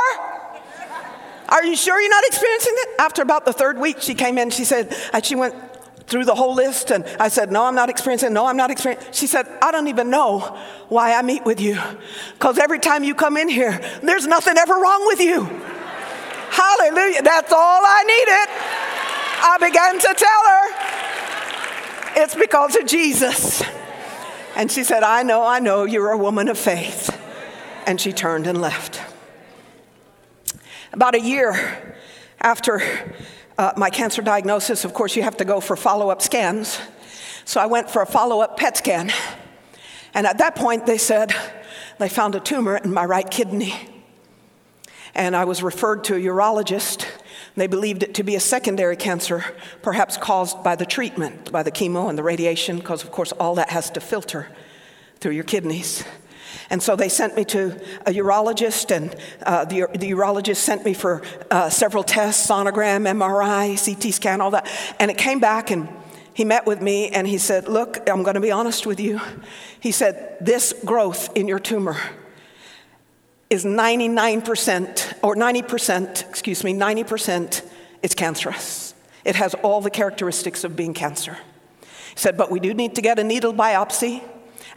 Are 1.49 1.65
you 1.65 1.75
sure 1.75 1.99
you're 1.99 2.11
not 2.11 2.23
experiencing 2.25 2.73
it? 2.75 2.89
After 2.99 3.23
about 3.23 3.45
the 3.45 3.53
third 3.53 3.79
week, 3.79 4.01
she 4.01 4.13
came 4.13 4.37
in, 4.37 4.51
she 4.51 4.65
said, 4.65 4.95
and 5.11 5.25
she 5.25 5.33
went 5.33 5.55
through 6.09 6.25
the 6.25 6.35
whole 6.35 6.55
list 6.55 6.91
and 6.91 7.05
I 7.19 7.29
said, 7.29 7.51
No, 7.51 7.65
I'm 7.65 7.75
not 7.75 7.89
experiencing, 7.89 8.33
no, 8.33 8.45
I'm 8.47 8.57
not 8.57 8.71
experiencing. 8.71 9.13
She 9.13 9.27
said, 9.27 9.47
I 9.61 9.71
don't 9.71 9.87
even 9.87 10.09
know 10.09 10.39
why 10.89 11.13
I 11.13 11.21
meet 11.21 11.45
with 11.45 11.61
you. 11.61 11.79
Because 12.33 12.57
every 12.57 12.79
time 12.79 13.03
you 13.03 13.15
come 13.15 13.37
in 13.37 13.47
here, 13.47 13.79
there's 14.01 14.27
nothing 14.27 14.57
ever 14.57 14.73
wrong 14.73 15.05
with 15.05 15.19
you. 15.19 15.43
Hallelujah. 16.49 17.21
That's 17.21 17.53
all 17.53 17.81
I 17.83 18.03
needed. 18.03 18.49
I 19.41 19.57
began 19.59 19.99
to 19.99 20.13
tell 20.17 20.43
her 20.47 22.23
it's 22.23 22.35
because 22.35 22.75
of 22.75 22.85
Jesus. 22.85 23.63
And 24.55 24.71
she 24.71 24.83
said, 24.83 25.03
I 25.03 25.23
know, 25.23 25.45
I 25.45 25.59
know, 25.59 25.85
you're 25.85 26.09
a 26.09 26.17
woman 26.17 26.49
of 26.49 26.57
faith. 26.57 27.15
And 27.85 28.01
she 28.01 28.11
turned 28.11 28.47
and 28.47 28.59
left. 28.59 28.99
About 30.91 31.15
a 31.15 31.21
year 31.21 31.95
after 32.41 32.81
uh, 33.59 33.73
my 33.75 33.89
cancer 33.89 34.21
diagnosis, 34.21 34.85
of 34.85 34.93
course, 34.93 35.17
you 35.17 35.23
have 35.23 35.35
to 35.35 35.43
go 35.43 35.59
for 35.59 35.75
follow 35.75 36.09
up 36.09 36.21
scans. 36.21 36.79
So 37.43 37.59
I 37.59 37.65
went 37.65 37.89
for 37.89 38.01
a 38.01 38.05
follow 38.05 38.39
up 38.39 38.55
PET 38.55 38.77
scan. 38.77 39.11
And 40.13 40.25
at 40.25 40.37
that 40.37 40.55
point, 40.55 40.85
they 40.85 40.97
said 40.97 41.35
they 41.97 42.07
found 42.07 42.35
a 42.35 42.39
tumor 42.39 42.77
in 42.77 42.93
my 42.93 43.03
right 43.03 43.29
kidney. 43.29 43.75
And 45.13 45.35
I 45.35 45.43
was 45.43 45.61
referred 45.61 46.05
to 46.05 46.15
a 46.15 46.19
urologist. 46.19 47.05
They 47.57 47.67
believed 47.67 48.01
it 48.01 48.13
to 48.13 48.23
be 48.23 48.35
a 48.35 48.39
secondary 48.39 48.95
cancer, 48.95 49.43
perhaps 49.81 50.15
caused 50.15 50.63
by 50.63 50.77
the 50.77 50.85
treatment, 50.85 51.51
by 51.51 51.61
the 51.61 51.71
chemo 51.71 52.07
and 52.07 52.17
the 52.17 52.23
radiation, 52.23 52.77
because, 52.77 53.03
of 53.03 53.11
course, 53.11 53.33
all 53.33 53.55
that 53.55 53.71
has 53.71 53.89
to 53.89 53.99
filter 53.99 54.47
through 55.19 55.33
your 55.33 55.43
kidneys. 55.43 56.05
And 56.69 56.81
so 56.81 56.95
they 56.95 57.09
sent 57.09 57.35
me 57.35 57.45
to 57.45 57.79
a 58.05 58.11
urologist, 58.11 58.95
and 58.95 59.15
uh, 59.43 59.65
the, 59.65 59.87
the, 59.93 60.11
urologist 60.11 60.57
sent 60.57 60.85
me 60.85 60.93
for 60.93 61.21
uh, 61.49 61.69
several 61.69 62.03
tests 62.03 62.47
sonogram, 62.47 63.07
MRI, 63.07 63.77
CT 63.83 64.13
scan, 64.13 64.41
all 64.41 64.51
that. 64.51 64.67
And 64.99 65.09
it 65.09 65.17
came 65.17 65.39
back, 65.39 65.71
and 65.71 65.89
he 66.33 66.45
met 66.45 66.65
with 66.65 66.81
me, 66.81 67.09
and 67.09 67.27
he 67.27 67.37
said, 67.37 67.67
Look, 67.67 68.09
I'm 68.09 68.23
going 68.23 68.35
to 68.35 68.41
be 68.41 68.51
honest 68.51 68.85
with 68.85 68.99
you. 68.99 69.19
He 69.79 69.91
said, 69.91 70.37
This 70.39 70.73
growth 70.85 71.35
in 71.35 71.47
your 71.47 71.59
tumor 71.59 71.97
is 73.49 73.65
99% 73.65 75.13
or 75.23 75.35
90%, 75.35 76.29
excuse 76.29 76.63
me, 76.63 76.73
90% 76.73 77.63
is 78.03 78.13
cancerous. 78.13 78.93
It 79.25 79.35
has 79.35 79.53
all 79.55 79.81
the 79.81 79.89
characteristics 79.89 80.63
of 80.63 80.75
being 80.75 80.93
cancer. 80.93 81.37
He 81.81 81.87
said, 82.15 82.37
But 82.37 82.51
we 82.51 82.59
do 82.59 82.73
need 82.73 82.95
to 82.95 83.01
get 83.01 83.19
a 83.19 83.23
needle 83.23 83.53
biopsy. 83.53 84.23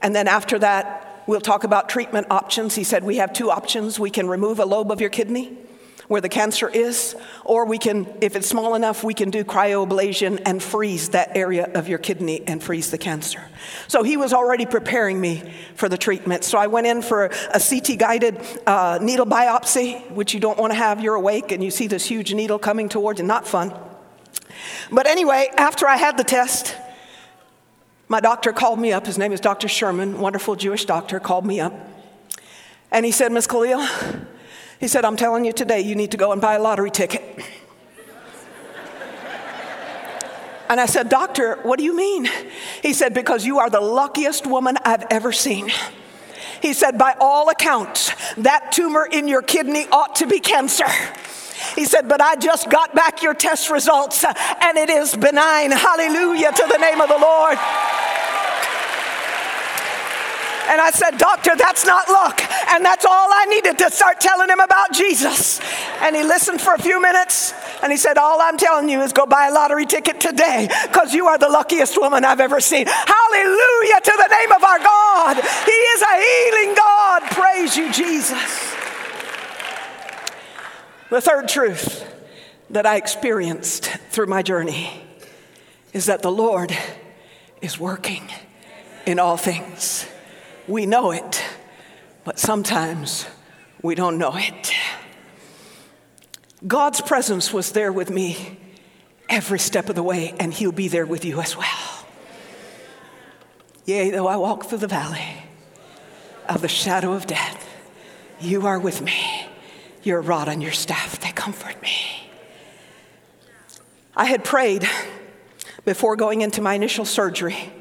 And 0.01 0.17
then 0.17 0.27
after 0.27 0.59
that, 0.59 1.02
We'll 1.27 1.41
talk 1.41 1.65
about 1.65 1.89
treatment 1.89 2.27
options. 2.31 2.75
He 2.75 2.85
said 2.85 3.05
we 3.05 3.17
have 3.17 3.33
two 3.33 3.51
options. 3.51 3.99
We 3.99 4.11
can 4.11 4.29
remove 4.29 4.59
a 4.59 4.65
lobe 4.65 4.91
of 4.91 5.01
your 5.01 5.11
kidney 5.11 5.57
where 6.09 6.21
the 6.21 6.29
cancer 6.29 6.69
is, 6.69 7.17
or 7.45 7.65
we 7.65 7.79
can, 7.79 8.07
if 8.21 8.37
it's 8.37 8.47
small 8.47 8.75
enough, 8.75 9.03
we 9.03 9.15
can 9.15 9.31
do 9.31 9.45
cryoablation 9.45 10.43
and 10.45 10.63
freeze 10.63 11.09
that 11.11 11.35
area 11.37 11.71
of 11.75 11.89
your 11.89 11.99
kidney 11.99 12.43
and 12.47 12.63
freeze 12.63 12.91
the 12.91 12.99
cancer. 12.99 13.41
So 13.89 14.03
he 14.03 14.19
was 14.19 14.35
already 14.35 14.67
preparing 14.67 15.21
me 15.21 15.43
for 15.75 15.89
the 15.89 15.97
treatment. 15.97 16.45
So 16.45 16.59
I 16.59 16.67
went 16.67 16.87
in 16.87 17.01
for 17.01 17.27
a 17.27 17.61
CT 17.61 17.99
guided 17.99 18.39
uh, 18.67 18.99
needle 19.01 19.25
biopsy, 19.25 20.11
which 20.11 20.35
you 20.35 20.41
don't 20.41 20.59
want 20.59 20.73
to 20.73 20.79
have. 20.79 21.01
You're 21.01 21.15
awake 21.15 21.51
and 21.51 21.65
you 21.65 21.71
see 21.71 21.87
this 21.87 22.05
huge 22.05 22.35
needle 22.35 22.59
coming 22.59 22.91
towards 22.91 23.21
you. 23.21 23.27
Not 23.27 23.47
fun. 23.47 23.73
But 24.91 25.07
anyway, 25.07 25.49
after 25.57 25.87
I 25.87 25.97
had 25.97 26.19
the 26.19 26.25
test, 26.25 26.77
my 28.13 28.21
doctor 28.21 28.53
called 28.53 28.79
me 28.79 28.93
up. 28.93 29.07
His 29.07 29.17
name 29.17 29.33
is 29.33 29.41
Dr. 29.41 29.69
Sherman, 29.69 30.21
wonderful 30.21 30.55
Jewish 30.55 30.85
doctor, 30.85 31.19
called 31.19 31.47
me 31.47 31.61
up. 31.61 31.73
And 32.91 33.07
he 33.07 33.11
said, 33.11 33.33
Miss 33.33 33.47
Khalil, 33.47 33.89
he 34.79 34.87
said, 34.87 35.07
I'm 35.07 35.17
telling 35.17 35.47
you 35.47 35.53
today, 35.55 35.81
you 35.81 35.95
need 35.95 36.11
to 36.11 36.19
go 36.19 36.31
and 36.31 36.39
buy 36.39 36.57
a 36.57 36.61
lottery 36.61 36.91
ticket. 36.91 37.23
And 40.69 40.79
I 40.79 40.85
said, 40.85 41.09
Doctor, 41.09 41.59
what 41.63 41.79
do 41.79 41.87
you 41.87 41.97
mean? 41.97 42.29
He 42.83 42.93
said, 42.93 43.15
Because 43.15 43.47
you 43.47 43.61
are 43.61 43.71
the 43.71 43.81
luckiest 43.81 44.47
woman 44.47 44.77
I've 44.85 45.07
ever 45.11 45.33
seen. 45.33 45.71
He 46.61 46.75
said, 46.75 46.99
By 46.99 47.15
all 47.19 47.49
accounts, 47.49 48.13
that 48.35 48.73
tumor 48.73 49.09
in 49.11 49.27
your 49.27 49.41
kidney 49.41 49.87
ought 49.91 50.17
to 50.17 50.27
be 50.27 50.39
cancer. 50.39 50.85
He 51.75 51.85
said, 51.85 52.09
But 52.09 52.21
I 52.21 52.37
just 52.37 52.71
got 52.71 52.95
back 52.95 53.23
your 53.23 53.35
test 53.35 53.71
results 53.71 54.25
uh, 54.25 54.33
and 54.61 54.79
it 54.79 54.91
is 54.91 55.15
benign. 55.17 55.71
Hallelujah 55.71 56.53
to 56.53 56.67
the 56.71 56.79
name 56.79 57.01
of 57.01 57.09
the 57.09 57.19
Lord. 57.19 57.59
And 60.69 60.81
I 60.81 60.91
said, 60.91 61.19
Doctor, 61.19 61.53
that's 61.57 61.85
not 61.85 62.09
luck. 62.09 62.41
And 62.71 62.85
that's 62.85 63.05
all 63.05 63.29
I 63.31 63.47
needed 63.47 63.79
to 63.79 63.91
start 63.91 64.21
telling 64.21 64.49
him 64.49 64.61
about 64.61 64.93
Jesus. 64.93 65.61
And 66.01 66.17
he 66.17 66.23
listened 66.23 66.61
for 66.61 66.75
a 66.75 66.79
few 66.79 67.01
minutes 67.03 67.53
and 67.83 67.91
he 67.91 67.99
said, 67.99 68.17
All 68.17 68.41
I'm 68.41 68.57
telling 68.57 68.89
you 68.89 69.03
is 69.03 69.13
go 69.13 69.27
buy 69.27 69.49
a 69.49 69.53
lottery 69.53 69.87
ticket 69.87 70.21
today 70.21 70.69
because 70.87 71.13
you 71.13 71.27
are 71.27 71.37
the 71.37 71.49
luckiest 71.49 71.99
woman 71.99 72.25
I've 72.25 72.41
ever 72.41 72.61
seen. 72.61 72.87
Hallelujah 72.87 74.01
to 74.03 74.15
the 74.17 74.29
name 74.29 74.53
of 74.53 74.65
our 74.65 74.79
God. 74.79 75.37
He 75.37 75.73
is 75.73 76.03
a 76.03 76.15
healing 76.23 76.75
God. 76.75 77.23
Praise 77.33 77.77
you, 77.77 77.93
Jesus. 77.93 78.72
The 81.13 81.21
third 81.21 81.47
truth 81.47 82.11
that 82.71 82.87
I 82.87 82.97
experienced 82.97 83.85
through 83.85 84.29
my 84.29 84.41
journey 84.41 85.05
is 85.93 86.07
that 86.07 86.23
the 86.23 86.33
Lord 86.33 86.75
is 87.61 87.79
working 87.79 88.31
in 89.05 89.19
all 89.19 89.37
things. 89.37 90.07
We 90.67 90.87
know 90.87 91.11
it, 91.11 91.45
but 92.25 92.39
sometimes 92.39 93.27
we 93.83 93.95
don't 93.95 94.17
know 94.17 94.33
it. 94.37 94.73
God's 96.67 97.03
presence 97.03 97.53
was 97.53 97.73
there 97.73 97.93
with 97.93 98.09
me 98.09 98.59
every 99.29 99.59
step 99.59 99.91
of 99.91 99.97
the 99.97 100.03
way, 100.03 100.35
and 100.41 100.51
He'll 100.51 100.73
be 100.73 100.89
there 100.89 101.05
with 101.05 101.27
you 101.27 101.43
as 101.43 101.55
well. 101.55 102.07
Yea, 103.85 104.13
though 104.13 104.29
I 104.29 104.37
walk 104.37 104.65
through 104.65 104.79
the 104.79 104.87
valley 104.87 105.45
of 106.49 106.63
the 106.63 106.69
shadow 106.69 107.13
of 107.13 107.27
death, 107.27 107.69
you 108.41 108.67
are 108.67 108.79
with 108.79 109.03
me. 109.03 109.52
Your 110.03 110.21
rod 110.21 110.49
and 110.49 110.63
your 110.63 110.73
staff, 110.73 111.21
they 111.21 111.33
comfort 111.33 111.81
me. 111.83 112.31
I 114.17 114.27
had 114.27 114.45
prayed 114.45 114.89
before 115.85 116.17
going 116.17 116.43
into 116.43 116.61
my 116.61 116.75
initial 116.75 117.05
surgery, 117.05 117.73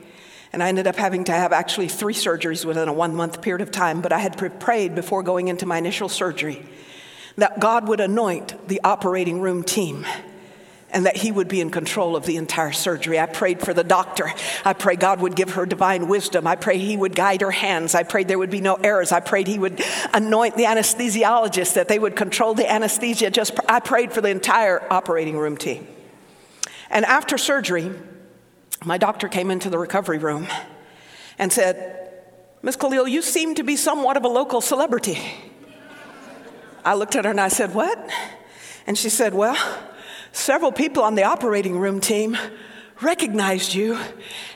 and 0.53 0.61
I 0.61 0.69
ended 0.69 0.87
up 0.87 0.95
having 0.95 1.23
to 1.25 1.31
have 1.31 1.51
actually 1.51 1.87
three 1.87 2.13
surgeries 2.13 2.63
within 2.65 2.87
a 2.87 2.93
one 2.93 3.15
month 3.15 3.41
period 3.41 3.61
of 3.61 3.71
time. 3.71 4.01
But 4.01 4.13
I 4.13 4.19
had 4.19 4.37
prayed 4.59 4.95
before 4.95 5.23
going 5.23 5.47
into 5.47 5.65
my 5.65 5.77
initial 5.77 6.09
surgery 6.09 6.65
that 7.37 7.59
God 7.59 7.87
would 7.87 7.99
anoint 7.99 8.67
the 8.67 8.81
operating 8.83 9.41
room 9.41 9.63
team 9.63 10.05
and 10.91 11.05
that 11.05 11.17
he 11.17 11.31
would 11.31 11.47
be 11.47 11.61
in 11.61 11.69
control 11.69 12.15
of 12.15 12.25
the 12.25 12.37
entire 12.37 12.71
surgery. 12.71 13.19
I 13.19 13.25
prayed 13.25 13.61
for 13.61 13.73
the 13.73 13.83
doctor. 13.83 14.31
I 14.65 14.73
pray 14.73 14.95
God 14.95 15.21
would 15.21 15.35
give 15.35 15.51
her 15.51 15.65
divine 15.65 16.07
wisdom. 16.07 16.45
I 16.45 16.55
pray 16.55 16.77
he 16.77 16.97
would 16.97 17.15
guide 17.15 17.41
her 17.41 17.51
hands. 17.51 17.95
I 17.95 18.03
prayed 18.03 18.27
there 18.27 18.37
would 18.37 18.49
be 18.49 18.61
no 18.61 18.75
errors. 18.75 19.11
I 19.11 19.21
prayed 19.21 19.47
he 19.47 19.57
would 19.57 19.81
anoint 20.13 20.57
the 20.57 20.63
anesthesiologist, 20.63 21.75
that 21.75 21.87
they 21.87 21.97
would 21.97 22.15
control 22.15 22.53
the 22.53 22.69
anesthesia. 22.69 23.31
Just 23.31 23.57
I 23.69 23.79
prayed 23.79 24.11
for 24.11 24.21
the 24.21 24.29
entire 24.29 24.85
operating 24.91 25.37
room 25.37 25.57
team. 25.57 25.87
And 26.89 27.05
after 27.05 27.37
surgery, 27.37 27.91
my 28.83 28.97
doctor 28.97 29.29
came 29.29 29.49
into 29.49 29.69
the 29.69 29.77
recovery 29.77 30.17
room 30.17 30.47
and 31.39 31.53
said, 31.53 31.97
Miss 32.61 32.75
Khalil, 32.75 33.07
you 33.07 33.21
seem 33.21 33.55
to 33.55 33.63
be 33.63 33.75
somewhat 33.75 34.17
of 34.17 34.25
a 34.25 34.27
local 34.27 34.61
celebrity. 34.61 35.17
I 36.83 36.95
looked 36.95 37.15
at 37.15 37.25
her 37.25 37.31
and 37.31 37.39
I 37.39 37.47
said, 37.47 37.73
What? 37.73 38.09
And 38.85 38.97
she 38.97 39.09
said, 39.09 39.33
Well, 39.33 39.57
several 40.31 40.71
people 40.71 41.03
on 41.03 41.15
the 41.15 41.23
operating 41.23 41.77
room 41.77 41.99
team 41.99 42.37
recognized 43.01 43.73
you 43.73 43.97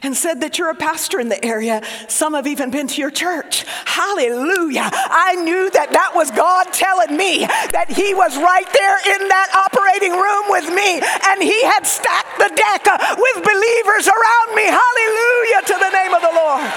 and 0.03 0.15
said 0.15 0.41
that 0.41 0.57
you're 0.57 0.69
a 0.69 0.75
pastor 0.75 1.19
in 1.19 1.29
the 1.29 1.43
area. 1.43 1.81
Some 2.07 2.33
have 2.33 2.47
even 2.47 2.69
been 2.71 2.87
to 2.87 3.01
your 3.01 3.11
church. 3.11 3.65
Hallelujah. 3.85 4.89
I 4.93 5.35
knew 5.43 5.69
that 5.71 5.91
that 5.91 6.11
was 6.15 6.31
God 6.31 6.71
telling 6.71 7.17
me 7.17 7.45
that 7.45 7.89
He 7.89 8.13
was 8.13 8.37
right 8.37 8.69
there 8.71 8.97
in 9.17 9.27
that 9.27 9.49
operating 9.55 10.13
room 10.13 10.45
with 10.49 10.69
me 10.69 11.01
and 11.01 11.41
He 11.41 11.63
had 11.65 11.85
stacked 11.85 12.37
the 12.37 12.51
deck 12.53 12.85
with 13.17 13.43
believers 13.43 14.07
around 14.07 14.55
me. 14.55 14.65
Hallelujah 14.69 15.61
to 15.65 15.75
the 15.81 15.91
name 15.91 16.13
of 16.13 16.21
the 16.21 16.33
Lord. 16.37 16.69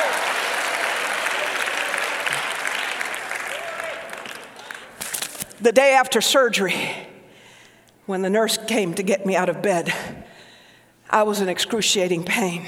The 5.61 5.73
day 5.73 5.93
after 5.93 6.21
surgery, 6.21 7.08
when 8.09 8.23
the 8.23 8.31
nurse 8.31 8.57
came 8.57 8.94
to 8.94 9.03
get 9.03 9.27
me 9.27 9.37
out 9.37 9.51
of 9.51 9.61
bed, 9.61 9.92
I 11.11 11.25
was 11.25 11.42
in 11.42 11.51
excruciating 11.51 12.25
pain. 12.25 12.66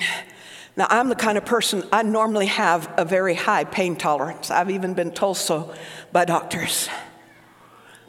Now, 0.77 0.87
I'm 0.91 1.09
the 1.09 1.15
kind 1.15 1.39
of 1.39 1.47
person, 1.47 1.83
I 1.91 2.03
normally 2.03 2.45
have 2.45 2.93
a 2.99 3.07
very 3.07 3.35
high 3.35 3.65
pain 3.65 3.97
tolerance. 3.97 4.51
I've 4.51 4.71
even 4.71 4.93
been 4.93 5.13
told 5.13 5.39
so 5.39 5.75
by 6.13 6.27
doctors. 6.27 6.91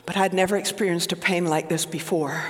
But 0.06 0.18
I'd 0.18 0.34
never 0.34 0.58
experienced 0.58 1.14
a 1.14 1.16
pain 1.16 1.46
like 1.46 1.70
this 1.70 1.86
before. 1.86 2.44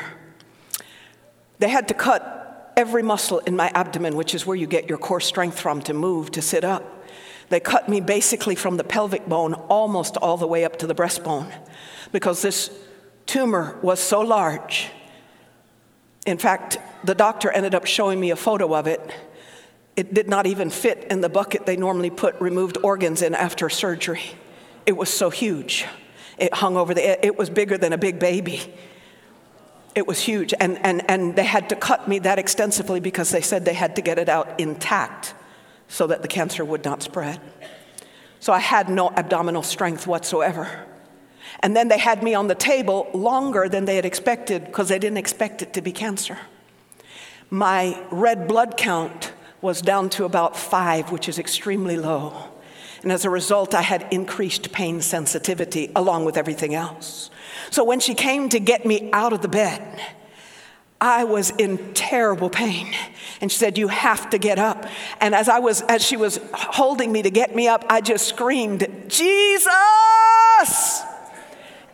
They 1.60 1.70
had 1.70 1.88
to 1.90 1.94
cut 1.94 2.74
every 2.76 3.04
muscle 3.04 3.38
in 3.38 3.56
my 3.56 3.70
abdomen, 3.76 4.16
which 4.16 4.34
is 4.34 4.48
where 4.48 4.58
you 4.58 4.66
get 4.66 4.90
your 4.90 4.98
core 4.98 5.22
strength 5.22 5.60
from 5.60 5.84
to 5.84 5.94
move, 5.94 6.32
to 6.32 6.42
sit 6.42 6.64
up. 6.64 7.06
They 7.50 7.60
cut 7.60 7.88
me 7.88 8.02
basically 8.02 8.56
from 8.56 8.78
the 8.78 8.84
pelvic 8.84 9.28
bone 9.28 9.54
almost 9.54 10.18
all 10.18 10.38
the 10.38 10.48
way 10.48 10.66
up 10.66 10.78
to 10.78 10.88
the 10.88 10.96
breastbone 10.96 11.54
because 12.12 12.42
this 12.42 12.72
tumor 13.26 13.78
was 13.82 14.00
so 14.00 14.22
large. 14.22 14.90
In 16.26 16.38
fact, 16.38 16.78
the 17.04 17.16
doctor 17.16 17.50
ended 17.50 17.74
up 17.74 17.86
showing 17.86 18.20
me 18.20 18.32
a 18.32 18.36
photo 18.36 18.76
of 18.76 18.88
it. 18.88 19.02
It 19.96 20.14
did 20.14 20.30
not 20.30 20.46
even 20.46 20.70
fit 20.70 21.08
in 21.10 21.22
the 21.22 21.30
bucket 21.30 21.66
they 21.66 21.76
normally 21.76 22.10
put 22.10 22.40
removed 22.40 22.78
organs 22.84 23.22
in 23.22 23.36
after 23.36 23.70
surgery. 23.70 24.24
It 24.86 24.96
was 24.96 25.10
so 25.10 25.30
huge. 25.30 25.86
It 26.38 26.54
hung 26.54 26.78
over 26.78 26.94
the, 26.94 27.26
it 27.26 27.38
was 27.38 27.50
bigger 27.50 27.78
than 27.78 27.94
a 27.94 27.98
big 27.98 28.20
baby. 28.20 28.74
It 29.94 30.08
was 30.08 30.20
huge. 30.20 30.54
And, 30.60 30.84
and, 30.86 31.10
and 31.10 31.36
they 31.36 31.44
had 31.44 31.70
to 31.70 31.76
cut 31.76 32.08
me 32.08 32.20
that 32.20 32.40
extensively 32.40 33.00
because 33.00 33.32
they 33.32 33.42
said 33.42 33.66
they 33.66 33.74
had 33.74 33.96
to 33.98 34.02
get 34.02 34.18
it 34.18 34.30
out 34.30 34.60
intact 34.60 35.34
so 35.88 36.08
that 36.08 36.22
the 36.22 36.28
cancer 36.28 36.64
would 36.64 36.86
not 36.86 37.04
spread. 37.04 37.40
So 38.40 38.54
I 38.54 38.60
had 38.60 38.90
no 38.90 39.10
abdominal 39.10 39.62
strength 39.62 40.08
whatsoever. 40.08 40.88
And 41.64 41.76
then 41.76 41.88
they 41.88 41.98
had 41.98 42.24
me 42.24 42.34
on 42.34 42.48
the 42.48 42.56
table 42.56 43.10
longer 43.14 43.70
than 43.70 43.86
they 43.86 43.96
had 43.96 44.06
expected 44.06 44.66
because 44.66 44.90
they 44.90 45.00
didn't 45.00 45.18
expect 45.18 45.62
it 45.62 45.74
to 45.74 45.82
be 45.82 45.92
cancer. 45.92 46.38
My 47.50 48.02
red 48.10 48.48
blood 48.48 48.78
count 48.78 49.34
was 49.62 49.82
down 49.82 50.10
to 50.12 50.26
about 50.26 50.58
five, 50.58 51.12
which 51.12 51.30
is 51.30 51.38
extremely 51.38 51.98
low. 51.98 52.34
And 53.04 53.12
as 53.12 53.26
a 53.26 53.30
result, 53.30 53.74
I 53.74 53.82
had 53.82 54.08
increased 54.12 54.72
pain 54.72 55.02
sensitivity 55.02 55.92
along 55.96 56.26
with 56.26 56.38
everything 56.38 56.74
else. 56.74 57.30
So 57.70 57.84
when 57.84 58.00
she 58.00 58.14
came 58.14 58.50
to 58.50 58.60
get 58.60 58.86
me 58.86 59.10
out 59.12 59.34
of 59.34 59.42
the 59.42 59.48
bed, 59.48 60.02
I 61.00 61.24
was 61.24 61.50
in 61.52 61.94
terrible 61.94 62.50
pain. 62.50 62.94
And 63.40 63.52
she 63.52 63.58
said, 63.58 63.78
You 63.78 63.88
have 63.88 64.30
to 64.32 64.38
get 64.38 64.60
up. 64.60 64.86
And 65.20 65.34
as 65.34 65.50
I 65.50 65.60
was, 65.60 65.82
as 65.84 66.04
she 66.04 66.16
was 66.16 66.40
holding 66.54 67.12
me 67.12 67.24
to 67.24 67.32
get 67.32 67.56
me 67.56 67.68
up, 67.68 67.86
I 67.90 68.02
just 68.02 68.28
screamed, 68.28 68.88
Jesus! 69.08 71.02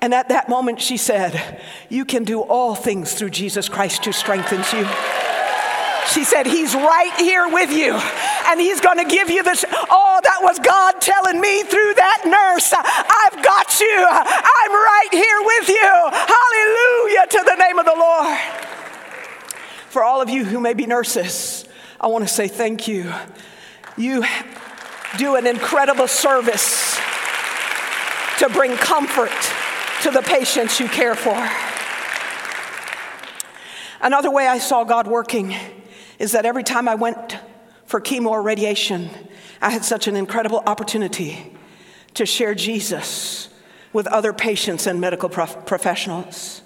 And 0.02 0.14
at 0.14 0.30
that 0.30 0.48
moment, 0.48 0.80
she 0.80 0.98
said, 0.98 1.60
You 1.90 2.06
can 2.06 2.24
do 2.24 2.42
all 2.42 2.76
things 2.76 3.14
through 3.14 3.32
Jesus 3.32 3.68
Christ 3.68 4.06
who 4.06 4.12
strengthens 4.12 4.72
you. 4.72 4.88
She 6.14 6.24
said, 6.24 6.46
He's 6.46 6.74
right 6.74 7.14
here 7.18 7.48
with 7.52 7.72
you, 7.72 7.94
and 7.94 8.60
He's 8.60 8.80
going 8.80 8.98
to 8.98 9.06
give 9.06 9.30
you 9.30 9.44
this. 9.44 9.66
Oh, 9.72 10.20
that 10.24 10.40
was 10.42 10.60
God 10.60 11.02
telling 11.02 11.42
me 11.42 11.64
through 11.64 11.94
that 11.96 12.22
nurse, 12.26 12.72
I've 12.74 13.44
got 13.44 13.80
you. 13.80 14.06
I'm 14.08 14.72
right 14.72 15.10
here 15.12 15.42
with 15.44 15.70
you. 15.70 15.94
Hallelujah 16.14 17.28
to 17.30 17.44
the 17.46 17.56
name 17.56 17.80
of 17.80 17.86
the 17.86 17.96
Lord. 17.96 18.38
For 19.90 20.04
all 20.04 20.22
of 20.22 20.30
you 20.30 20.46
who 20.46 20.60
may 20.60 20.74
be 20.74 20.86
nurses, 20.86 21.66
I 22.00 22.08
want 22.08 22.28
to 22.28 22.34
say 22.34 22.48
thank 22.48 22.88
you. 22.88 23.12
You 23.98 24.24
do 25.18 25.36
an 25.36 25.48
incredible 25.48 26.08
service 26.08 27.00
to 28.40 28.50
bring 28.50 28.78
comfort 28.78 29.32
to 30.02 30.12
the 30.12 30.22
patients 30.22 30.80
you 30.80 30.88
care 30.88 31.16
for. 31.16 31.36
Another 34.00 34.30
way 34.30 34.48
I 34.48 34.60
saw 34.60 34.84
God 34.84 35.08
working 35.08 35.56
is 36.20 36.32
that 36.34 36.46
every 36.46 36.64
time 36.64 36.88
I 36.88 36.96
went 36.96 37.38
for 37.86 38.00
chemo 38.00 38.28
or 38.28 38.42
radiation, 38.42 39.10
I 39.62 39.72
had 39.72 39.84
such 39.84 40.08
an 40.08 40.16
incredible 40.16 40.62
opportunity 40.66 41.54
to 42.14 42.26
share 42.26 42.54
Jesus 42.54 43.50
with 43.94 44.08
other 44.08 44.34
patients 44.34 44.86
and 44.86 45.02
medical 45.02 45.30
prof- 45.30 45.66
professionals. 45.66 46.62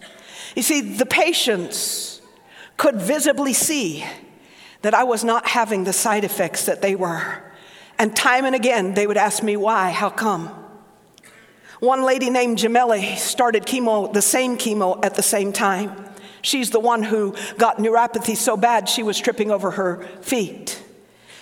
You 0.56 0.62
see, 0.62 0.82
the 0.82 1.06
patients 1.06 2.22
could 2.76 2.96
visibly 2.96 3.54
see 3.54 4.04
that 4.82 4.94
I 4.94 5.04
was 5.04 5.24
not 5.24 5.48
having 5.48 5.84
the 5.84 5.94
side 5.94 6.24
effects 6.24 6.66
that 6.66 6.82
they 6.82 6.96
were. 6.96 7.44
And 7.98 8.16
time 8.16 8.46
and 8.46 8.56
again, 8.56 8.96
they 8.96 9.06
would 9.06 9.18
ask 9.18 9.44
me 9.44 9.56
why, 9.56 9.92
how 9.92 10.10
come? 10.10 10.61
One 11.82 12.04
lady 12.04 12.30
named 12.30 12.60
Jameli 12.60 13.18
started 13.18 13.66
chemo, 13.66 14.14
the 14.14 14.22
same 14.22 14.56
chemo 14.56 15.04
at 15.04 15.16
the 15.16 15.24
same 15.24 15.52
time. 15.52 16.06
She's 16.44 16.70
the 16.70 16.80
one 16.80 17.02
who 17.02 17.36
got 17.58 17.80
neuropathy 17.80 18.38
so 18.38 18.56
bad 18.56 18.88
she 18.88 19.02
was 19.02 19.20
tripping 19.20 19.50
over 19.50 19.72
her 19.72 20.04
feet. 20.22 20.80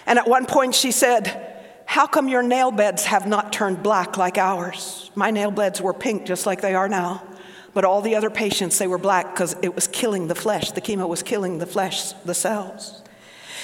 And 0.06 0.17
at 0.17 0.30
one 0.30 0.45
point 0.45 0.75
she 0.75 0.93
said, 0.93 1.84
How 1.86 2.08
come 2.08 2.30
your 2.30 2.41
nail 2.41 2.71
beds 2.71 3.04
have 3.04 3.28
not 3.28 3.52
turned 3.52 3.84
black 3.84 4.15
like 4.15 4.38
ours? 4.38 5.12
My 5.13 5.30
nail 5.30 5.52
beds 5.52 5.82
were 5.82 5.93
pink 5.93 6.25
just 6.25 6.45
like 6.45 6.62
they 6.62 6.73
are 6.73 6.88
now. 6.88 7.21
But 7.73 7.84
all 7.84 8.02
the 8.02 8.15
other 8.15 8.30
patients, 8.30 8.78
they 8.78 8.88
were 8.88 8.97
black 8.97 9.36
because 9.36 9.58
it 9.62 9.75
was 9.75 9.89
killing 9.89 10.30
the 10.30 10.36
flesh. 10.36 10.71
The 10.71 10.80
chemo 10.80 11.10
was 11.10 11.21
killing 11.21 11.58
the 11.58 11.65
flesh, 11.65 12.13
the 12.23 12.34
cells. 12.34 12.99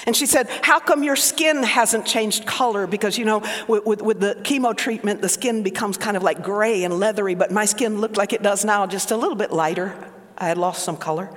And 0.04 0.14
she 0.14 0.26
said, 0.26 0.48
How 0.62 0.78
come 0.78 1.02
your 1.02 1.16
skin 1.16 1.62
hasn't 1.62 2.06
changed 2.06 2.46
color? 2.46 2.86
Because, 2.86 3.16
you 3.16 3.24
know, 3.24 3.42
with, 3.66 3.86
with, 3.86 4.02
with, 4.02 4.20
the 4.20 4.34
chemo 4.42 4.76
treatment, 4.76 5.22
the 5.22 5.28
skin 5.28 5.62
becomes 5.62 5.96
kind 5.96 6.16
of 6.16 6.22
like 6.22 6.42
gray 6.42 6.84
and 6.84 6.94
leathery, 6.98 7.34
but 7.34 7.50
my 7.50 7.64
skin 7.64 8.00
looked 8.00 8.16
like 8.16 8.32
it 8.32 8.42
does 8.42 8.64
now, 8.64 8.86
just 8.86 9.10
a 9.10 9.16
little 9.16 9.36
bit 9.36 9.52
lighter. 9.52 9.96
I 10.36 10.48
had 10.48 10.58
lost 10.58 10.84
some 10.84 10.96
color. 10.96 11.30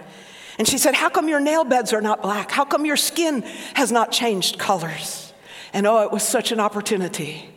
And 0.58 0.68
she 0.68 0.78
said, 0.78 0.94
How 0.96 1.10
come 1.10 1.30
your 1.30 1.40
nail 1.40 1.64
beds 1.64 1.94
are 1.94 2.02
not 2.02 2.22
black? 2.22 2.52
How 2.52 2.66
come 2.66 2.86
your 2.86 2.98
skin 2.98 3.44
has 3.76 3.92
not 3.92 4.12
changed 4.12 4.60
colors? 4.60 5.34
And 5.72 5.88
oh, 5.88 6.04
it 6.04 6.12
was 6.12 6.24
such 6.24 6.52
an 6.52 6.60
opportunity 6.60 7.50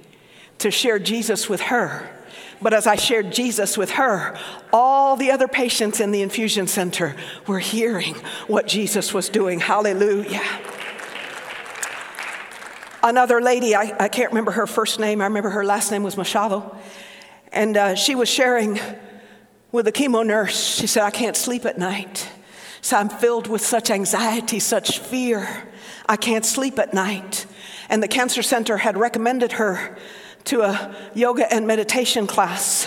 to 0.59 0.71
share 0.71 0.99
Jesus 0.99 1.49
with 1.49 1.63
her. 1.63 2.09
But 2.63 2.73
as 2.73 2.87
I 2.87 2.95
shared 2.95 3.33
Jesus 3.33 3.77
with 3.77 3.91
her, 3.93 4.39
all 4.73 5.17
the 5.17 5.33
other 5.33 5.49
patients 5.49 5.99
in 5.99 6.13
the 6.13 6.23
infusion 6.23 6.69
center 6.69 7.17
were 7.47 7.59
hearing 7.59 8.15
what 8.47 8.69
Jesus 8.69 9.13
was 9.13 9.29
doing. 9.29 9.59
Hallelujah. 9.59 10.43
Another 13.05 13.41
lady, 13.41 13.75
I, 13.75 13.93
I 13.99 14.09
can't 14.09 14.31
remember 14.31 14.53
her 14.53 14.67
first 14.67 15.01
name, 15.01 15.21
I 15.21 15.25
remember 15.25 15.51
her 15.51 15.65
last 15.65 15.91
name 15.91 16.05
was 16.05 16.17
Machado, 16.17 16.77
and 17.51 17.77
uh, 17.77 17.95
she 17.97 18.15
was 18.15 18.29
sharing 18.29 18.79
with 19.73 19.89
a 19.89 19.93
chemo 19.93 20.25
nurse. 20.25 20.77
She 20.77 20.87
said, 20.87 21.03
I 21.03 21.11
can't 21.11 21.37
sleep 21.37 21.65
at 21.65 21.79
night. 21.79 22.31
So 22.81 22.97
I'm 22.97 23.09
filled 23.09 23.49
with 23.49 23.61
such 23.61 23.91
anxiety, 23.91 24.61
such 24.61 25.01
fear. 25.01 25.65
I 26.09 26.17
can't 26.17 26.45
sleep 26.45 26.79
at 26.79 26.95
night. 26.95 27.47
And 27.89 28.01
the 28.03 28.09
cancer 28.09 28.43
center 28.43 28.77
had 28.77 28.97
recommended 28.97 29.53
her 29.53 29.97
to 30.45 30.63
a 30.63 30.95
yoga 31.13 31.53
and 31.53 31.67
meditation 31.67 32.29
class. 32.29 32.87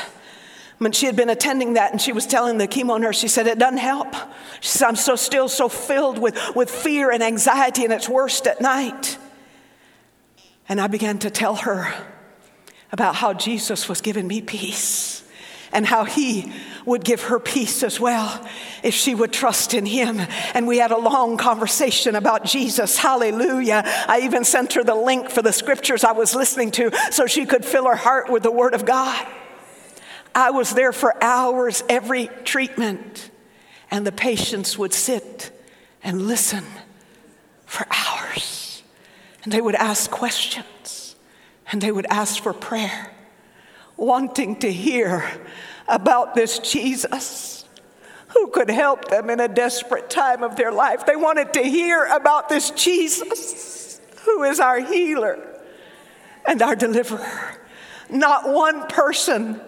When 0.78 0.94
she 0.94 1.08
had 1.08 1.18
been 1.18 1.30
attending 1.30 1.74
that, 1.74 1.92
and 1.92 2.02
she 2.02 2.14
was 2.14 2.26
telling 2.26 2.58
the 2.58 2.68
chemo 2.68 3.00
nurse, 3.00 3.20
she 3.20 3.28
said, 3.28 3.48
It 3.48 3.60
doesn't 3.60 3.80
help. 3.80 4.16
She 4.62 4.70
said, 4.70 4.88
I'm 4.88 4.96
so 4.96 5.18
still 5.18 5.50
so 5.50 5.68
filled 5.68 6.20
with, 6.20 6.38
with 6.56 6.70
fear 6.70 7.12
and 7.12 7.22
anxiety, 7.22 7.84
and 7.84 7.92
it's 7.92 8.08
worst 8.08 8.48
at 8.48 8.62
night. 8.62 9.18
And 10.68 10.82
I 10.82 10.88
began 10.88 11.20
to 11.20 11.30
tell 11.30 11.56
her 11.56 11.94
about 12.92 13.16
how 13.16 13.34
Jesus 13.34 13.88
was 13.88 14.02
giving 14.02 14.28
me 14.28 14.42
peace 14.42 15.24
and 15.72 15.86
how 15.86 16.06
he 16.06 16.52
would 16.86 17.04
give 17.04 17.24
her 17.24 17.40
peace 17.40 17.84
as 17.84 18.00
well 18.00 18.48
if 18.84 18.94
she 18.94 19.14
would 19.14 19.34
trust 19.34 19.74
in 19.74 19.86
him. 19.86 20.22
And 20.54 20.68
we 20.68 20.78
had 20.78 20.92
a 20.92 20.98
long 20.98 21.38
conversation 21.38 22.16
about 22.16 22.46
Jesus. 22.46 22.98
Hallelujah. 22.98 23.84
I 24.08 24.22
even 24.24 24.44
sent 24.44 24.74
her 24.74 24.84
the 24.84 24.96
link 24.96 25.30
for 25.30 25.42
the 25.42 25.52
scriptures 25.52 26.04
I 26.04 26.14
was 26.14 26.34
listening 26.34 26.72
to 26.72 26.92
so 27.12 27.26
she 27.28 27.46
could 27.46 27.66
fill 27.66 27.86
her 27.88 27.96
heart 27.96 28.32
with 28.32 28.44
the 28.44 28.52
word 28.52 28.74
of 28.74 28.86
God. 28.86 29.28
I 30.34 30.52
was 30.52 30.74
there 30.74 30.94
for 30.94 31.22
hours 31.24 31.84
every 31.88 32.30
treatment, 32.44 33.32
and 33.90 34.06
the 34.06 34.12
patients 34.12 34.78
would 34.78 34.94
sit 34.94 35.52
and 36.04 36.28
listen 36.28 36.64
for 37.66 37.88
hours. 37.90 38.65
And 39.46 39.54
they 39.54 39.62
would 39.62 39.76
ask 39.76 40.10
questions, 40.10 41.16
and 41.72 41.80
they 41.80 41.92
would 41.92 42.08
ask 42.08 42.42
for 42.42 42.52
prayer 42.52 43.12
wanting 43.96 44.56
to 44.58 44.74
hear 44.74 45.24
about 45.88 46.34
this 46.34 46.58
Jesus 46.58 47.64
who 48.30 48.48
could 48.48 48.72
help 48.72 49.08
them 49.08 49.30
in 49.30 49.40
a 49.40 49.48
desperate 49.48 50.10
time 50.10 50.44
of 50.44 50.56
their 50.56 50.72
life. 50.72 51.06
They 51.06 51.16
wanted 51.16 51.54
to 51.54 51.62
hear 51.62 52.06
about 52.06 52.50
this 52.50 52.72
Jesus 52.72 54.02
who 54.24 54.44
is 54.44 54.60
our 54.60 54.80
healer 54.80 55.62
and 56.48 56.60
our 56.64 56.76
deliverer. 56.76 57.62
Not 58.10 58.50
one 58.50 58.88
person 58.88 59.62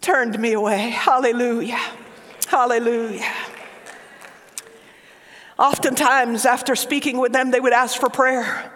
turned 0.00 0.36
me 0.40 0.54
away. 0.54 0.90
Hallelujah. 0.90 1.80
Hallelujah. 2.48 3.32
Oftentimes, 5.56 6.44
after 6.44 6.74
speaking 6.74 7.18
with 7.18 7.32
them, 7.32 7.52
they 7.52 7.60
would 7.60 7.72
ask 7.72 7.98
for 8.00 8.10
prayer. 8.10 8.72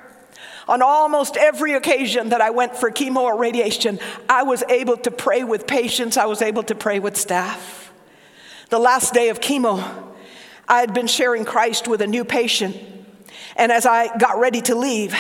On 0.68 0.80
almost 0.80 1.36
every 1.36 1.74
occasion 1.74 2.28
that 2.28 2.40
I 2.40 2.50
went 2.50 2.76
for 2.76 2.90
chemo 2.90 3.22
or 3.22 3.36
radiation, 3.36 3.98
I 4.28 4.44
was 4.44 4.62
able 4.68 4.96
to 4.98 5.10
pray 5.10 5.44
with 5.44 5.66
patients, 5.66 6.16
I 6.16 6.26
was 6.26 6.40
able 6.40 6.62
to 6.64 6.74
pray 6.74 6.98
with 7.00 7.16
staff. 7.16 7.92
The 8.70 8.78
last 8.78 9.12
day 9.12 9.28
of 9.28 9.40
chemo, 9.40 9.82
I 10.68 10.80
had 10.80 10.94
been 10.94 11.06
sharing 11.08 11.44
Christ 11.44 11.88
with 11.88 12.00
a 12.00 12.06
new 12.06 12.24
patient, 12.24 12.76
And 13.56 13.70
as 13.70 13.84
I 13.84 14.16
got 14.16 14.38
ready 14.38 14.62
to 14.62 14.74
leave, 14.74 15.14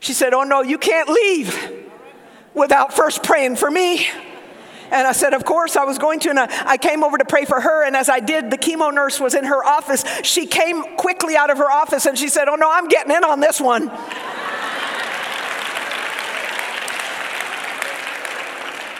she 0.00 0.14
said, 0.14 0.32
Oh 0.32 0.44
no, 0.44 0.62
you 0.62 0.78
can't 0.78 1.08
leave 1.08 1.84
without 2.54 2.94
first 2.94 3.22
praying 3.22 3.56
for 3.56 3.70
me. 3.70 4.06
And 4.90 5.06
I 5.06 5.12
said, 5.12 5.32
Of 5.34 5.44
course, 5.44 5.76
I 5.76 5.84
was 5.84 5.98
going 5.98 6.20
to. 6.20 6.30
And 6.30 6.38
I, 6.38 6.76
came 6.76 7.02
over 7.02 7.18
to 7.18 7.24
pray 7.24 7.44
for 7.44 7.60
her. 7.60 7.84
And 7.84 7.96
as 7.96 8.08
I 8.08 8.20
did, 8.20 8.50
the 8.50 8.58
chemo 8.58 8.92
nurse 8.92 9.20
was 9.20 9.34
in 9.34 9.44
her 9.44 9.64
office. 9.64 10.04
She 10.22 10.46
came 10.46 10.96
quickly 10.96 11.36
out 11.36 11.50
of 11.50 11.58
her 11.58 11.70
office 11.70 12.06
and 12.06 12.18
she 12.18 12.28
said, 12.28 12.48
Oh 12.48 12.56
no, 12.56 12.70
I'm 12.70 12.88
getting 12.88 13.14
in 13.14 13.24
on 13.24 13.40
this 13.40 13.60
one. 13.60 13.90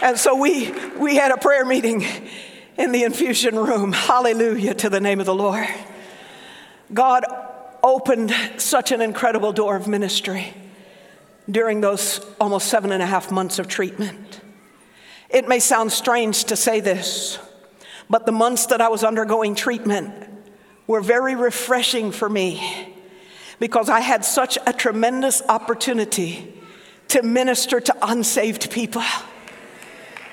And 0.02 0.18
so 0.18 0.36
we, 0.36 0.70
we 0.98 1.16
had 1.16 1.30
a 1.30 1.36
prayer 1.36 1.64
meeting 1.64 2.04
in 2.76 2.92
the 2.92 3.04
infusion 3.04 3.56
room. 3.56 3.92
Hallelujah 3.92 4.74
to 4.74 4.90
the 4.90 5.00
name 5.00 5.20
of 5.20 5.26
the 5.26 5.34
Lord. 5.34 5.68
God 6.92 7.24
opened 7.82 8.34
such 8.56 8.92
an 8.92 9.00
incredible 9.00 9.52
door 9.52 9.76
of 9.76 9.86
ministry 9.88 10.54
during 11.50 11.80
those 11.80 12.20
almost 12.40 12.68
seven 12.68 12.92
and 12.92 13.02
a 13.02 13.06
half 13.06 13.30
months 13.30 13.58
of 13.58 13.68
treatment. 13.68 14.40
It 15.30 15.48
may 15.48 15.60
sound 15.60 15.92
strange 15.92 16.44
to 16.44 16.56
say 16.56 16.80
this, 16.80 17.38
but 18.10 18.26
the 18.26 18.32
months 18.32 18.66
that 18.66 18.80
I 18.80 18.88
was 18.88 19.02
undergoing 19.04 19.54
treatment 19.54 20.12
were 20.86 21.00
very 21.00 21.34
refreshing 21.34 22.12
for 22.12 22.28
me 22.28 22.92
because 23.58 23.88
I 23.88 24.00
had 24.00 24.24
such 24.24 24.58
a 24.66 24.72
tremendous 24.72 25.42
opportunity 25.48 26.52
to 27.08 27.22
minister 27.22 27.80
to 27.80 27.96
unsaved 28.02 28.70
people, 28.70 29.02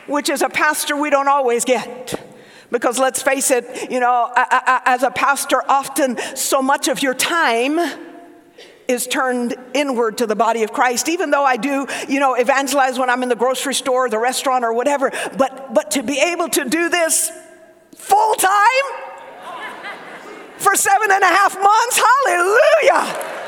which 0.10 0.30
as 0.30 0.41
a 0.41 0.49
pastor 0.49 0.95
we 0.95 1.10
don't 1.10 1.28
always 1.28 1.66
get. 1.66 2.16
Because 2.72 2.99
let's 2.99 3.22
face 3.22 3.49
it, 3.51 3.89
you 3.89 3.99
know, 3.99 4.32
as 4.36 5.03
a 5.03 5.10
pastor, 5.10 5.64
often 5.68 6.18
so 6.36 6.62
much 6.62 6.88
of 6.88 7.01
your 7.01 7.16
time 7.16 7.80
is 8.88 9.07
turned 9.07 9.55
inward 9.74 10.18
to 10.18 10.28
the 10.28 10.36
body 10.36 10.64
of 10.64 10.74
Christ, 10.74 11.10
even 11.10 11.30
though 11.30 11.43
I 11.43 11.57
do, 11.57 11.88
you 12.07 12.20
know, 12.20 12.34
evangelize 12.36 12.97
when 12.97 13.10
I'm 13.10 13.24
in 13.24 13.30
the 13.30 13.36
grocery 13.36 13.74
store, 13.74 14.10
the 14.10 14.20
restaurant, 14.20 14.64
or 14.64 14.74
whatever. 14.74 15.12
But, 15.38 15.74
but 15.74 15.91
to 15.91 16.03
be 16.03 16.20
able 16.20 16.49
to 16.49 16.66
do 16.66 16.89
this 16.89 17.32
full 17.95 18.36
time 18.36 18.86
for 20.57 20.76
seven 20.76 21.12
and 21.12 21.24
a 21.24 21.28
half 21.28 21.55
months, 21.55 22.01
hallelujah. 22.26 23.38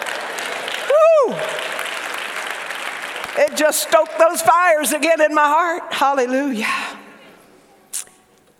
It 3.37 3.55
just 3.55 3.87
stoked 3.87 4.17
those 4.19 4.41
fires 4.41 4.91
again 4.91 5.21
in 5.21 5.33
my 5.33 5.45
heart. 5.45 5.93
Hallelujah. 5.93 6.67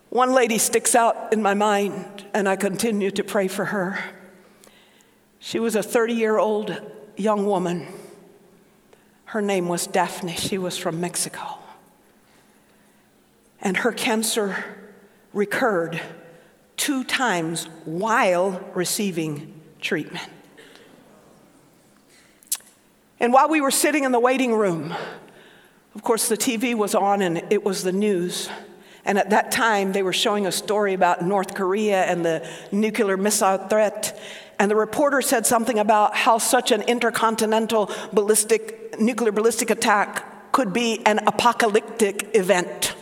One 0.10 0.34
lady 0.34 0.58
sticks 0.58 0.96
out 0.96 1.34
in 1.34 1.42
my 1.42 1.54
mind, 1.54 2.26
and 2.34 2.48
I 2.48 2.56
continue 2.56 3.12
to 3.12 3.24
pray 3.24 3.48
for 3.48 3.66
her. 3.66 4.00
She 5.40 5.60
was 5.60 5.76
a 5.76 5.84
30 5.84 6.14
year 6.14 6.38
old 6.38 6.80
young 7.18 7.46
woman. 7.46 7.88
Her 9.26 9.42
name 9.42 9.68
was 9.68 9.88
Daphne. 9.88 10.36
She 10.36 10.58
was 10.58 10.78
from 10.78 11.00
Mexico. 11.00 11.60
And 13.62 13.78
her 13.78 13.92
cancer 13.92 14.66
recurred 15.34 16.02
two 16.78 17.04
times 17.04 17.66
while 17.86 18.60
receiving 18.74 19.54
treatment. 19.80 20.28
And 23.22 23.32
while 23.32 23.48
we 23.48 23.62
were 23.62 23.70
sitting 23.70 24.04
in 24.04 24.12
the 24.12 24.20
waiting 24.20 24.56
room, 24.56 24.96
of 25.94 26.02
course, 26.02 26.28
the 26.28 26.36
TV 26.36 26.74
was 26.74 26.96
on 26.96 27.22
and 27.22 27.44
it 27.52 27.64
was 27.64 27.84
the 27.84 27.92
news. 27.92 28.50
And 29.06 29.20
at 29.20 29.30
that 29.30 29.52
time, 29.52 29.92
they 29.92 30.02
were 30.02 30.12
showing 30.12 30.48
a 30.48 30.52
story 30.52 30.96
about 30.96 31.24
North 31.24 31.54
Korea 31.54 32.04
and 32.06 32.26
the 32.26 32.50
nuclear 32.72 33.18
missile 33.18 33.60
threat. 33.60 34.20
And 34.58 34.72
the 34.72 34.76
reporter 34.76 35.22
said 35.22 35.46
something 35.46 35.78
about 35.78 36.16
how 36.16 36.40
such 36.40 36.72
an 36.72 36.82
intercontinental 36.82 37.92
ballistic, 38.12 39.00
nuclear 39.00 39.32
ballistic 39.32 39.70
attack 39.70 40.52
could 40.52 40.74
be 40.74 41.06
an 41.06 41.20
apocalyptic 41.28 42.36
event. 42.36 42.96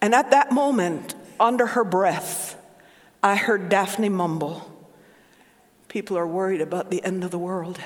And 0.00 0.14
at 0.14 0.30
that 0.30 0.52
moment, 0.52 1.14
under 1.38 1.66
her 1.66 1.84
breath, 1.84 2.58
I 3.22 3.36
heard 3.36 3.68
Daphne 3.68 4.08
mumble, 4.08 4.72
People 5.88 6.16
are 6.16 6.26
worried 6.26 6.62
about 6.62 6.90
the 6.90 7.04
end 7.04 7.24
of 7.24 7.30
the 7.30 7.38
world, 7.38 7.78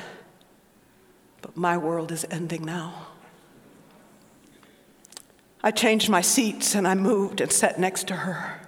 but 1.42 1.56
my 1.56 1.76
world 1.76 2.12
is 2.12 2.26
ending 2.30 2.64
now. 2.64 3.06
I 5.62 5.70
changed 5.70 6.08
my 6.08 6.22
seats 6.22 6.74
and 6.74 6.88
I 6.88 6.94
moved 6.94 7.40
and 7.40 7.52
sat 7.52 7.78
next 7.78 8.08
to 8.08 8.16
her. 8.16 8.60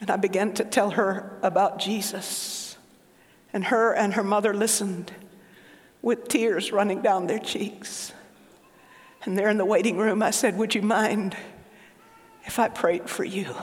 And 0.00 0.10
I 0.10 0.16
began 0.16 0.52
to 0.54 0.64
tell 0.64 0.90
her 0.90 1.38
about 1.42 1.78
Jesus. 1.78 2.76
And 3.52 3.64
her 3.64 3.92
and 3.92 4.14
her 4.14 4.22
mother 4.22 4.54
listened 4.54 5.12
with 6.00 6.28
tears 6.28 6.72
running 6.72 7.02
down 7.02 7.26
their 7.26 7.40
cheeks. 7.40 8.12
And 9.24 9.36
there 9.36 9.50
in 9.50 9.58
the 9.58 9.64
waiting 9.64 9.98
room, 9.98 10.22
I 10.22 10.30
said, 10.30 10.56
Would 10.56 10.74
you 10.74 10.82
mind 10.82 11.36
if 12.44 12.58
I 12.58 12.68
prayed 12.68 13.10
for 13.10 13.24
you? 13.24 13.54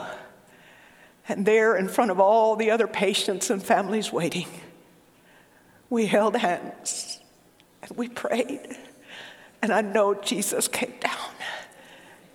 And 1.28 1.44
there, 1.44 1.76
in 1.76 1.88
front 1.88 2.10
of 2.10 2.20
all 2.20 2.56
the 2.56 2.70
other 2.70 2.86
patients 2.86 3.50
and 3.50 3.62
families 3.62 4.12
waiting, 4.12 4.46
we 5.90 6.06
held 6.06 6.36
hands 6.36 7.07
and 7.82 7.96
we 7.96 8.08
prayed. 8.08 8.76
And 9.60 9.72
I 9.72 9.80
know 9.80 10.14
Jesus 10.14 10.68
came 10.68 10.94
down 11.00 11.32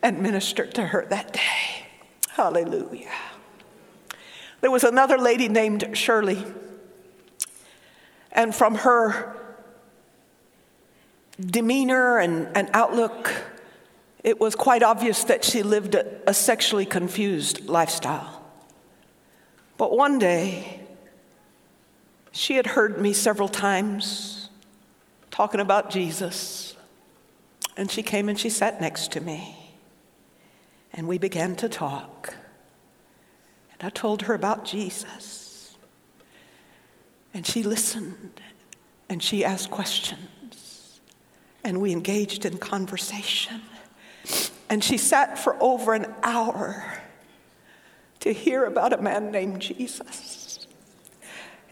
and 0.02 0.22
ministered 0.22 0.74
to 0.76 0.88
her 0.88 1.06
that 1.10 1.34
day. 1.34 1.88
Hallelujah. 2.30 3.12
There 4.62 4.72
was 4.72 4.84
another 4.84 5.18
lady 5.18 5.48
named 5.48 5.90
Shirley 5.94 6.44
and 8.34 8.54
from 8.54 8.76
her 8.76 9.38
demeanor 11.40 12.18
and, 12.18 12.48
and 12.56 12.70
outlook, 12.74 13.32
it 14.24 14.40
was 14.40 14.56
quite 14.56 14.84
obvious 14.84 15.24
that 15.26 15.44
she 15.44 15.64
lived 15.64 15.96
a, 15.96 16.30
a 16.30 16.34
sexually 16.34 16.86
confused 16.86 17.68
lifestyle. 17.70 18.42
But 19.78 19.96
one 19.96 20.18
day, 20.18 20.82
she 22.32 22.56
had 22.56 22.68
heard 22.68 23.00
me 23.00 23.14
several 23.14 23.50
times 23.50 24.43
talking 25.34 25.60
about 25.60 25.90
Jesus. 25.90 26.76
And 27.76 27.90
she 27.90 28.04
came 28.04 28.30
and 28.30 28.40
she 28.40 28.52
sat 28.52 28.80
next 28.80 29.12
to 29.14 29.20
me. 29.20 29.58
And 30.94 31.08
we 31.08 31.18
began 31.18 31.56
to 31.56 31.68
talk. 31.68 32.36
And 33.72 33.84
I 33.84 33.90
told 33.90 34.22
her 34.22 34.36
about 34.36 34.64
Jesus. 34.64 35.76
And 37.34 37.48
she 37.48 37.64
listened 37.64 38.42
and 39.10 39.24
she 39.24 39.44
asked 39.44 39.72
questions. 39.72 41.02
And 41.64 41.82
we 41.82 41.94
engaged 41.94 42.46
in 42.46 42.60
conversation. 42.60 43.60
And 44.70 44.84
she 44.84 45.00
sat 45.00 45.40
for 45.40 45.58
over 45.60 45.96
an 45.96 46.14
hour 46.22 47.02
to 48.20 48.32
hear 48.32 48.66
about 48.66 48.94
a 48.94 49.02
man 49.02 49.32
named 49.32 49.64
Jesus. 49.64 50.68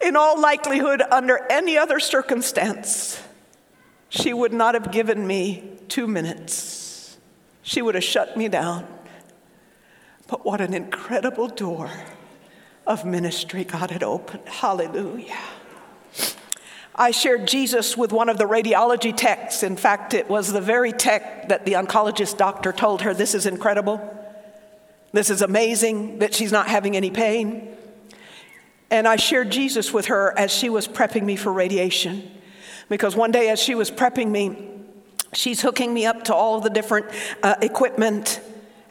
In 0.04 0.16
all 0.16 0.42
likelihood, 0.42 1.04
under 1.12 1.46
any 1.52 1.78
other 1.78 2.00
circumstance, 2.00 3.22
she 4.12 4.34
would 4.34 4.52
not 4.52 4.74
have 4.74 4.92
given 4.92 5.26
me 5.26 5.64
two 5.88 6.06
minutes. 6.06 7.18
She 7.62 7.82
would 7.82 7.96
have 7.96 8.04
shut 8.04 8.36
me 8.36 8.50
down. 8.50 8.86
But 10.28 10.46
what 10.46 10.60
an 10.60 10.74
incredible 10.74 11.48
door 11.48 11.90
of 12.86 13.06
ministry 13.06 13.64
God 13.64 13.90
had 13.90 14.04
opened. 14.04 14.50
Hallelujah. 14.50 15.40
I 16.94 17.12
shared 17.12 17.48
Jesus 17.48 17.96
with 17.96 18.12
one 18.12 18.28
of 18.28 18.38
the 18.38 18.44
radiology 18.44 19.16
techs. 19.16 19.64
In 19.64 19.78
fact, 19.78 20.14
it 20.14 20.30
was 20.30 20.52
the 20.52 20.60
very 20.60 20.92
tech 20.92 21.48
that 21.48 21.66
the 21.66 21.74
oncologist 21.74 22.36
doctor 22.36 22.74
told 22.74 23.04
her 23.04 23.14
this 23.14 23.34
is 23.34 23.46
incredible. 23.46 24.18
This 25.14 25.30
is 25.30 25.42
amazing 25.42 26.20
that 26.20 26.34
she's 26.34 26.52
not 26.52 26.68
having 26.68 26.98
any 26.98 27.12
pain. 27.12 27.78
And 28.90 29.08
I 29.08 29.16
shared 29.16 29.52
Jesus 29.52 29.94
with 29.94 30.08
her 30.08 30.38
as 30.38 30.52
she 30.52 30.70
was 30.70 30.86
prepping 30.86 31.24
me 31.24 31.38
for 31.38 31.54
radiation. 31.54 32.30
Because 32.92 33.16
one 33.16 33.32
day, 33.32 33.50
as 33.50 33.60
she 33.60 33.74
was 33.74 33.90
prepping 33.90 34.30
me, 34.30 34.70
she's 35.34 35.62
hooking 35.62 35.92
me 35.92 36.06
up 36.06 36.26
to 36.26 36.36
all 36.36 36.60
the 36.62 36.70
different 36.70 37.08
uh, 37.42 37.56
equipment 37.62 38.40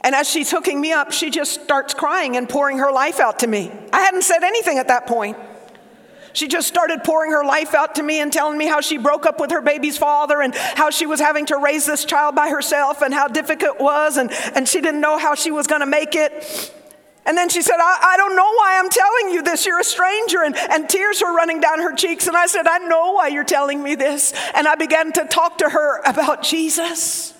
and 0.01 0.15
as 0.15 0.27
she's 0.27 0.49
hooking 0.49 0.81
me 0.81 0.91
up, 0.91 1.11
she 1.11 1.29
just 1.29 1.61
starts 1.61 1.93
crying 1.93 2.35
and 2.35 2.49
pouring 2.49 2.79
her 2.79 2.91
life 2.91 3.19
out 3.19 3.39
to 3.39 3.47
me. 3.47 3.71
I 3.93 4.01
hadn't 4.01 4.23
said 4.23 4.43
anything 4.43 4.79
at 4.79 4.87
that 4.87 5.05
point. 5.05 5.37
She 6.33 6.47
just 6.47 6.67
started 6.67 7.03
pouring 7.03 7.31
her 7.31 7.43
life 7.43 7.75
out 7.75 7.95
to 7.95 8.03
me 8.03 8.19
and 8.21 8.31
telling 8.31 8.57
me 8.57 8.65
how 8.65 8.81
she 8.81 8.97
broke 8.97 9.25
up 9.25 9.39
with 9.39 9.51
her 9.51 9.61
baby's 9.61 9.97
father 9.97 10.41
and 10.41 10.55
how 10.55 10.89
she 10.89 11.05
was 11.05 11.19
having 11.19 11.45
to 11.47 11.57
raise 11.57 11.85
this 11.85 12.05
child 12.05 12.35
by 12.35 12.49
herself 12.49 13.01
and 13.01 13.13
how 13.13 13.27
difficult 13.27 13.75
it 13.75 13.81
was 13.81 14.17
and, 14.17 14.31
and 14.55 14.67
she 14.67 14.81
didn't 14.81 15.01
know 15.01 15.17
how 15.17 15.35
she 15.35 15.51
was 15.51 15.67
going 15.67 15.81
to 15.81 15.85
make 15.85 16.15
it. 16.15 16.73
And 17.25 17.37
then 17.37 17.49
she 17.49 17.61
said, 17.61 17.75
I, 17.77 18.13
I, 18.13 18.17
don't 18.17 18.35
know 18.35 18.51
why 18.55 18.79
I'm 18.79 18.89
telling 18.89 19.33
you 19.33 19.43
this. 19.43 19.65
You're 19.65 19.79
a 19.79 19.83
stranger. 19.83 20.43
And, 20.43 20.55
and 20.55 20.89
tears 20.89 21.21
were 21.21 21.33
running 21.33 21.61
down 21.61 21.79
her 21.79 21.95
cheeks. 21.95 22.27
And 22.27 22.35
I 22.35 22.47
said, 22.47 22.65
I 22.67 22.79
know 22.79 23.13
why 23.13 23.27
you're 23.27 23.43
telling 23.43 23.83
me 23.83 23.93
this. 23.93 24.33
And 24.55 24.67
I 24.67 24.75
began 24.75 25.11
to 25.13 25.25
talk 25.25 25.59
to 25.59 25.69
her 25.69 26.01
about 26.03 26.41
Jesus. 26.41 27.33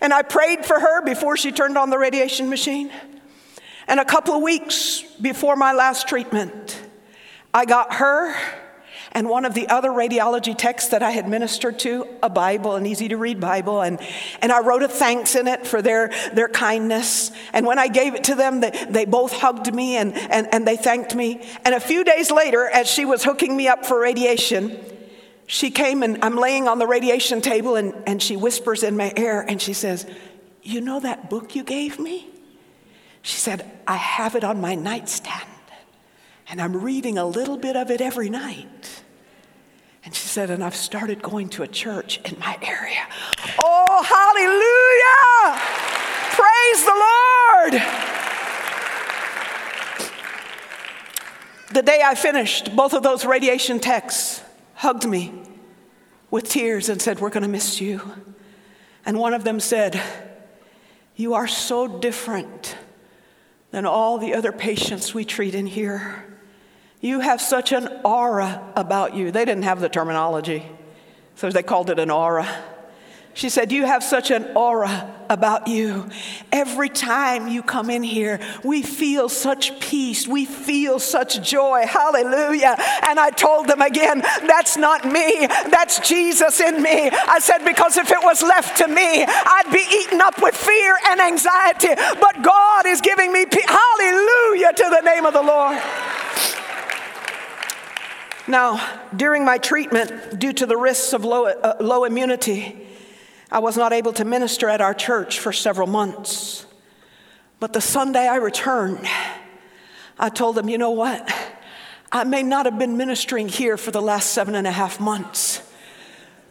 And 0.00 0.12
I 0.12 0.22
prayed 0.22 0.66
for 0.66 0.78
her 0.78 1.02
before 1.02 1.36
she 1.36 1.52
turned 1.52 1.78
on 1.78 1.90
the 1.90 1.98
radiation 1.98 2.48
machine. 2.48 2.90
And 3.86 4.00
a 4.00 4.04
couple 4.04 4.34
of 4.34 4.42
weeks 4.42 5.02
before 5.20 5.54
my 5.54 5.72
last 5.72 6.08
treatment, 6.08 6.80
I 7.54 7.64
got 7.64 7.94
her 7.94 8.34
And 9.14 9.28
one 9.28 9.44
of 9.44 9.52
the 9.52 9.68
other 9.68 9.90
radiology 9.90 10.56
techs 10.56 10.88
that 10.88 11.02
I 11.02 11.10
had 11.10 11.28
ministered 11.28 11.78
to, 11.80 12.06
a 12.22 12.30
Bible, 12.30 12.76
an 12.76 12.86
easy 12.86 13.08
to 13.08 13.18
read 13.18 13.40
Bible, 13.40 13.82
and, 13.82 14.00
and 14.40 14.50
I 14.50 14.60
wrote 14.60 14.82
a 14.82 14.88
thanks 14.88 15.34
in 15.34 15.46
it 15.46 15.66
for 15.66 15.82
their, 15.82 16.10
their 16.32 16.48
kindness. 16.48 17.30
And 17.52 17.66
when 17.66 17.78
I 17.78 17.88
gave 17.88 18.14
it 18.14 18.24
to 18.24 18.34
them, 18.34 18.60
they, 18.60 18.70
they 18.88 19.04
both 19.04 19.32
hugged 19.32 19.72
me 19.72 19.96
and, 19.96 20.16
and, 20.16 20.48
and 20.52 20.66
they 20.66 20.78
thanked 20.78 21.14
me. 21.14 21.46
And 21.66 21.74
a 21.74 21.80
few 21.80 22.04
days 22.04 22.30
later, 22.30 22.66
as 22.66 22.88
she 22.88 23.04
was 23.04 23.22
hooking 23.22 23.54
me 23.54 23.68
up 23.68 23.84
for 23.84 24.00
radiation, 24.00 24.78
she 25.46 25.70
came 25.70 26.02
and 26.02 26.24
I'm 26.24 26.36
laying 26.36 26.66
on 26.66 26.78
the 26.78 26.86
radiation 26.86 27.42
table 27.42 27.76
and, 27.76 27.92
and 28.06 28.22
she 28.22 28.36
whispers 28.36 28.82
in 28.82 28.96
my 28.96 29.12
ear 29.18 29.44
and 29.46 29.60
she 29.60 29.74
says, 29.74 30.06
You 30.62 30.80
know 30.80 31.00
that 31.00 31.28
book 31.28 31.54
you 31.54 31.64
gave 31.64 31.98
me? 31.98 32.28
She 33.20 33.36
said, 33.36 33.70
I 33.86 33.96
have 33.96 34.34
it 34.36 34.42
on 34.42 34.62
my 34.62 34.74
nightstand 34.74 35.51
and 36.52 36.60
I'm 36.60 36.76
reading 36.76 37.16
a 37.16 37.24
little 37.24 37.56
bit 37.56 37.76
of 37.76 37.90
it 37.90 38.02
every 38.02 38.28
night. 38.28 39.02
And 40.04 40.14
she 40.14 40.28
said, 40.28 40.50
and 40.50 40.62
I've 40.62 40.76
started 40.76 41.22
going 41.22 41.48
to 41.50 41.62
a 41.62 41.66
church 41.66 42.20
in 42.30 42.38
my 42.38 42.58
area. 42.60 43.06
Oh, 43.64 44.02
hallelujah! 44.04 45.58
Praise 46.36 46.84
the 46.84 46.92
Lord! 47.70 47.82
The 51.72 51.80
day 51.82 52.02
I 52.04 52.14
finished, 52.14 52.76
both 52.76 52.92
of 52.92 53.02
those 53.02 53.24
radiation 53.24 53.80
techs 53.80 54.42
hugged 54.74 55.08
me 55.08 55.32
with 56.30 56.50
tears 56.50 56.90
and 56.90 57.00
said, 57.00 57.18
We're 57.18 57.30
going 57.30 57.44
to 57.44 57.48
miss 57.48 57.80
you. 57.80 58.02
And 59.06 59.18
one 59.18 59.32
of 59.32 59.44
them 59.44 59.58
said, 59.58 59.98
You 61.16 61.32
are 61.32 61.48
so 61.48 61.88
different 61.88 62.76
than 63.70 63.86
all 63.86 64.18
the 64.18 64.34
other 64.34 64.52
patients 64.52 65.14
we 65.14 65.24
treat 65.24 65.54
in 65.54 65.64
here. 65.64 66.26
You 67.02 67.18
have 67.18 67.40
such 67.40 67.72
an 67.72 67.88
aura 68.04 68.62
about 68.76 69.14
you. 69.16 69.32
They 69.32 69.44
didn't 69.44 69.64
have 69.64 69.80
the 69.80 69.88
terminology, 69.88 70.64
so 71.34 71.50
they 71.50 71.64
called 71.64 71.90
it 71.90 71.98
an 71.98 72.12
aura. 72.12 72.48
She 73.34 73.48
said, 73.48 73.72
You 73.72 73.86
have 73.86 74.04
such 74.04 74.30
an 74.30 74.52
aura 74.54 75.10
about 75.28 75.66
you. 75.66 76.08
Every 76.52 76.88
time 76.88 77.48
you 77.48 77.64
come 77.64 77.90
in 77.90 78.04
here, 78.04 78.38
we 78.62 78.82
feel 78.82 79.28
such 79.28 79.80
peace. 79.80 80.28
We 80.28 80.44
feel 80.44 81.00
such 81.00 81.42
joy. 81.42 81.86
Hallelujah. 81.88 82.76
And 83.08 83.18
I 83.18 83.30
told 83.30 83.66
them 83.66 83.80
again, 83.80 84.20
That's 84.20 84.76
not 84.76 85.04
me. 85.04 85.48
That's 85.70 86.06
Jesus 86.08 86.60
in 86.60 86.80
me. 86.80 87.10
I 87.10 87.40
said, 87.40 87.64
Because 87.64 87.96
if 87.96 88.12
it 88.12 88.22
was 88.22 88.42
left 88.42 88.78
to 88.78 88.86
me, 88.86 89.24
I'd 89.24 89.72
be 89.72 89.84
eaten 90.04 90.20
up 90.20 90.40
with 90.40 90.54
fear 90.54 90.96
and 91.08 91.20
anxiety. 91.20 92.00
But 92.20 92.42
God 92.42 92.86
is 92.86 93.00
giving 93.00 93.32
me 93.32 93.46
peace. 93.46 93.66
Hallelujah 93.66 94.72
to 94.74 94.88
the 94.88 95.00
name 95.00 95.26
of 95.26 95.32
the 95.32 95.42
Lord. 95.42 95.80
Now, 98.52 98.86
during 99.16 99.46
my 99.46 99.56
treatment, 99.56 100.38
due 100.38 100.52
to 100.52 100.66
the 100.66 100.76
risks 100.76 101.14
of 101.14 101.24
low, 101.24 101.46
uh, 101.46 101.76
low 101.80 102.04
immunity, 102.04 102.86
I 103.50 103.60
was 103.60 103.78
not 103.78 103.94
able 103.94 104.12
to 104.12 104.26
minister 104.26 104.68
at 104.68 104.82
our 104.82 104.92
church 104.92 105.38
for 105.38 105.54
several 105.54 105.86
months. 105.86 106.66
But 107.60 107.72
the 107.72 107.80
Sunday 107.80 108.28
I 108.28 108.36
returned, 108.36 109.08
I 110.18 110.28
told 110.28 110.56
them, 110.56 110.68
you 110.68 110.76
know 110.76 110.90
what? 110.90 111.34
I 112.12 112.24
may 112.24 112.42
not 112.42 112.66
have 112.66 112.78
been 112.78 112.98
ministering 112.98 113.48
here 113.48 113.78
for 113.78 113.90
the 113.90 114.02
last 114.02 114.34
seven 114.34 114.54
and 114.54 114.66
a 114.66 114.70
half 114.70 115.00
months, 115.00 115.62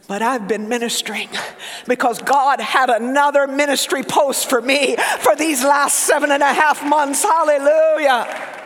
but 0.07 0.23
I've 0.23 0.47
been 0.47 0.67
ministering 0.69 1.29
because 1.87 2.19
God 2.19 2.59
had 2.59 2.89
another 2.89 3.45
ministry 3.45 4.01
post 4.01 4.49
for 4.49 4.59
me 4.59 4.95
for 5.19 5.35
these 5.35 5.63
last 5.63 5.99
seven 5.99 6.31
and 6.31 6.41
a 6.41 6.51
half 6.51 6.83
months. 6.83 7.21
Hallelujah. 7.21 8.60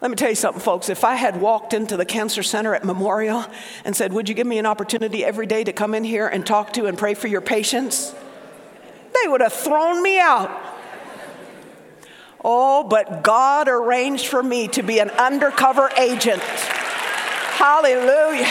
Let 0.00 0.10
me 0.10 0.16
tell 0.16 0.30
you 0.30 0.34
something, 0.34 0.62
folks. 0.62 0.88
If 0.88 1.04
I 1.04 1.14
had 1.14 1.40
walked 1.40 1.74
into 1.74 1.96
the 1.96 2.06
cancer 2.06 2.42
center 2.42 2.74
at 2.74 2.84
Memorial 2.84 3.44
and 3.84 3.94
said, 3.94 4.14
Would 4.14 4.30
you 4.30 4.34
give 4.34 4.46
me 4.46 4.58
an 4.58 4.64
opportunity 4.64 5.24
every 5.24 5.46
day 5.46 5.62
to 5.62 5.74
come 5.74 5.94
in 5.94 6.04
here 6.04 6.26
and 6.26 6.46
talk 6.46 6.72
to 6.74 6.86
and 6.86 6.96
pray 6.96 7.12
for 7.12 7.28
your 7.28 7.42
patients? 7.42 8.14
They 9.22 9.28
would 9.28 9.42
have 9.42 9.52
thrown 9.52 10.02
me 10.02 10.18
out. 10.18 10.50
Oh, 12.42 12.84
but 12.84 13.22
God 13.22 13.68
arranged 13.68 14.26
for 14.26 14.42
me 14.42 14.68
to 14.68 14.82
be 14.82 15.00
an 15.00 15.10
undercover 15.10 15.90
agent. 15.98 16.40
Hallelujah. 16.40 18.48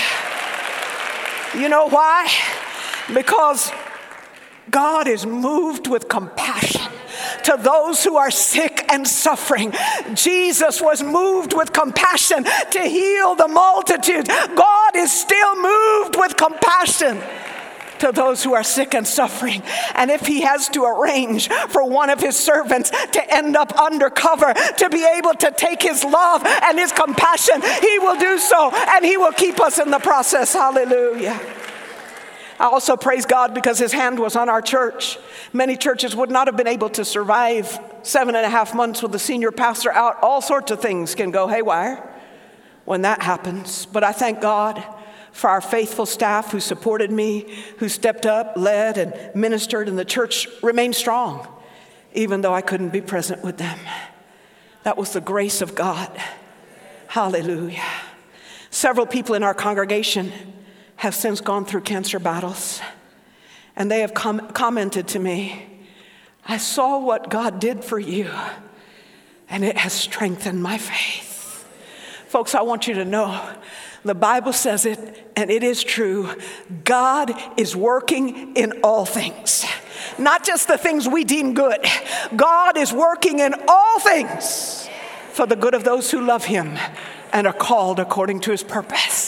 You 1.57 1.69
know 1.69 1.89
why? 1.89 2.31
Because 3.11 3.71
God 4.69 5.07
is 5.07 5.25
moved 5.25 5.87
with 5.87 6.07
compassion 6.07 6.91
to 7.49 7.57
those 7.57 8.03
who 8.03 8.15
are 8.15 8.29
sick 8.29 8.85
and 8.89 9.07
suffering. 9.07 9.73
Jesus 10.13 10.79
was 10.81 11.01
moved 11.01 11.53
with 11.53 11.73
compassion 11.73 12.43
to 12.43 12.81
heal 12.81 13.33
the 13.33 13.47
multitude. 13.47 14.27
God 14.27 14.95
is 14.95 15.11
still 15.11 15.55
moved 15.55 16.15
with 16.15 16.37
compassion 16.37 17.19
to 17.99 18.11
those 18.11 18.43
who 18.43 18.53
are 18.53 18.63
sick 18.63 18.93
and 18.93 19.05
suffering. 19.05 19.63
And 19.95 20.11
if 20.11 20.27
he 20.27 20.41
has 20.41 20.69
to 20.69 20.85
arrange 20.85 21.49
for 21.69 21.83
one 21.83 22.11
of 22.11 22.19
his 22.19 22.37
servants 22.37 22.91
to 22.91 23.35
end 23.35 23.57
up 23.57 23.73
undercover, 23.79 24.53
to 24.53 24.89
be 24.89 25.03
able 25.17 25.33
to 25.33 25.51
take 25.51 25.81
his 25.81 26.03
love 26.03 26.45
and 26.45 26.77
his 26.77 26.91
compassion, 26.91 27.61
he 27.81 27.99
will 27.99 28.17
do 28.19 28.37
so 28.37 28.71
and 28.71 29.03
he 29.03 29.17
will 29.17 29.33
keep 29.33 29.59
us 29.59 29.79
in 29.79 29.89
the 29.89 29.99
process. 29.99 30.53
Hallelujah. 30.53 31.58
I 32.59 32.65
also 32.65 32.97
praise 32.97 33.25
God 33.25 33.53
because 33.53 33.79
his 33.79 33.93
hand 33.93 34.19
was 34.19 34.35
on 34.35 34.49
our 34.49 34.61
church. 34.61 35.17
Many 35.53 35.77
churches 35.77 36.15
would 36.15 36.29
not 36.29 36.47
have 36.47 36.57
been 36.57 36.67
able 36.67 36.89
to 36.89 37.05
survive 37.05 37.79
seven 38.03 38.35
and 38.35 38.45
a 38.45 38.49
half 38.49 38.75
months 38.75 39.01
with 39.01 39.13
the 39.13 39.19
senior 39.19 39.51
pastor 39.51 39.91
out. 39.91 40.21
All 40.21 40.41
sorts 40.41 40.69
of 40.69 40.81
things 40.81 41.15
can 41.15 41.31
go 41.31 41.47
haywire 41.47 42.05
when 42.83 43.03
that 43.03 43.21
happens. 43.21 43.85
But 43.85 44.03
I 44.03 44.11
thank 44.11 44.41
God 44.41 44.83
for 45.31 45.49
our 45.49 45.61
faithful 45.61 46.05
staff 46.05 46.51
who 46.51 46.59
supported 46.59 47.11
me, 47.11 47.45
who 47.77 47.87
stepped 47.87 48.25
up, 48.25 48.53
led, 48.57 48.97
and 48.97 49.33
ministered, 49.33 49.87
and 49.87 49.97
the 49.97 50.03
church 50.03 50.47
remained 50.61 50.95
strong, 50.95 51.47
even 52.13 52.41
though 52.41 52.53
I 52.53 52.61
couldn't 52.61 52.89
be 52.89 52.99
present 52.99 53.41
with 53.41 53.57
them. 53.57 53.79
That 54.83 54.97
was 54.97 55.13
the 55.13 55.21
grace 55.21 55.61
of 55.61 55.75
God. 55.75 56.11
Hallelujah. 57.07 57.83
Several 58.69 59.05
people 59.05 59.33
in 59.33 59.43
our 59.43 59.53
congregation 59.53 60.33
have 60.99 61.15
since 61.15 61.41
gone 61.41 61.65
through 61.65 61.81
cancer 61.81 62.19
battles, 62.19 62.81
and 63.75 63.89
they 63.89 64.01
have 64.01 64.13
com- 64.13 64.49
commented 64.51 65.07
to 65.09 65.19
me, 65.19 65.65
I 66.45 66.57
saw 66.57 66.99
what 66.99 67.29
God 67.29 67.59
did 67.59 67.83
for 67.83 67.99
you, 67.99 68.29
and 69.49 69.63
it 69.63 69.77
has 69.77 69.93
strengthened 69.93 70.61
my 70.61 70.77
faith. 70.77 71.65
Folks, 72.27 72.53
I 72.53 72.61
want 72.61 72.87
you 72.87 72.93
to 72.95 73.05
know 73.05 73.49
the 74.03 74.15
Bible 74.15 74.53
says 74.53 74.85
it, 74.85 75.31
and 75.35 75.49
it 75.49 75.63
is 75.63 75.83
true. 75.83 76.29
God 76.83 77.33
is 77.57 77.75
working 77.75 78.55
in 78.55 78.79
all 78.83 79.05
things, 79.05 79.65
not 80.17 80.45
just 80.45 80.67
the 80.67 80.77
things 80.77 81.07
we 81.07 81.23
deem 81.23 81.53
good. 81.53 81.85
God 82.35 82.77
is 82.77 82.93
working 82.93 83.39
in 83.39 83.53
all 83.67 83.99
things 83.99 84.89
for 85.31 85.45
the 85.45 85.55
good 85.55 85.73
of 85.73 85.83
those 85.83 86.11
who 86.11 86.21
love 86.21 86.45
Him 86.45 86.77
and 87.31 87.47
are 87.47 87.53
called 87.53 87.99
according 87.99 88.41
to 88.41 88.51
his 88.51 88.63
purpose. 88.63 89.18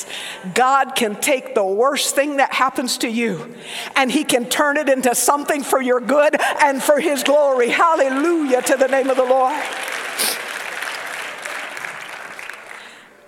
God 0.53 0.95
can 0.95 1.15
take 1.15 1.55
the 1.55 1.63
worst 1.63 2.15
thing 2.15 2.37
that 2.37 2.53
happens 2.53 2.97
to 2.99 3.09
you 3.09 3.55
and 3.95 4.11
he 4.11 4.23
can 4.23 4.49
turn 4.49 4.77
it 4.77 4.89
into 4.89 5.13
something 5.13 5.63
for 5.63 5.81
your 5.81 5.99
good 5.99 6.35
and 6.61 6.81
for 6.81 6.99
his 6.99 7.23
glory. 7.23 7.69
Hallelujah 7.69 8.61
to 8.63 8.77
the 8.77 8.87
name 8.87 9.09
of 9.09 9.17
the 9.17 9.25
Lord. 9.25 9.55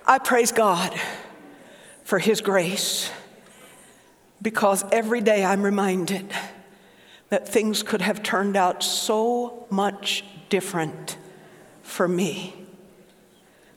I 0.06 0.18
praise 0.22 0.52
God 0.52 0.94
for 2.02 2.18
his 2.18 2.40
grace 2.40 3.10
because 4.42 4.84
every 4.92 5.20
day 5.20 5.44
I'm 5.44 5.62
reminded 5.62 6.30
that 7.30 7.48
things 7.48 7.82
could 7.82 8.02
have 8.02 8.22
turned 8.22 8.56
out 8.56 8.82
so 8.82 9.66
much 9.70 10.24
different 10.50 11.16
for 11.82 12.06
me. 12.06 12.63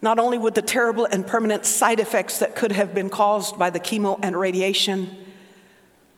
Not 0.01 0.19
only 0.19 0.37
with 0.37 0.53
the 0.53 0.61
terrible 0.61 1.05
and 1.05 1.25
permanent 1.25 1.65
side 1.65 1.99
effects 1.99 2.39
that 2.39 2.55
could 2.55 2.71
have 2.71 2.93
been 2.93 3.09
caused 3.09 3.57
by 3.57 3.69
the 3.69 3.79
chemo 3.79 4.19
and 4.21 4.37
radiation, 4.37 5.15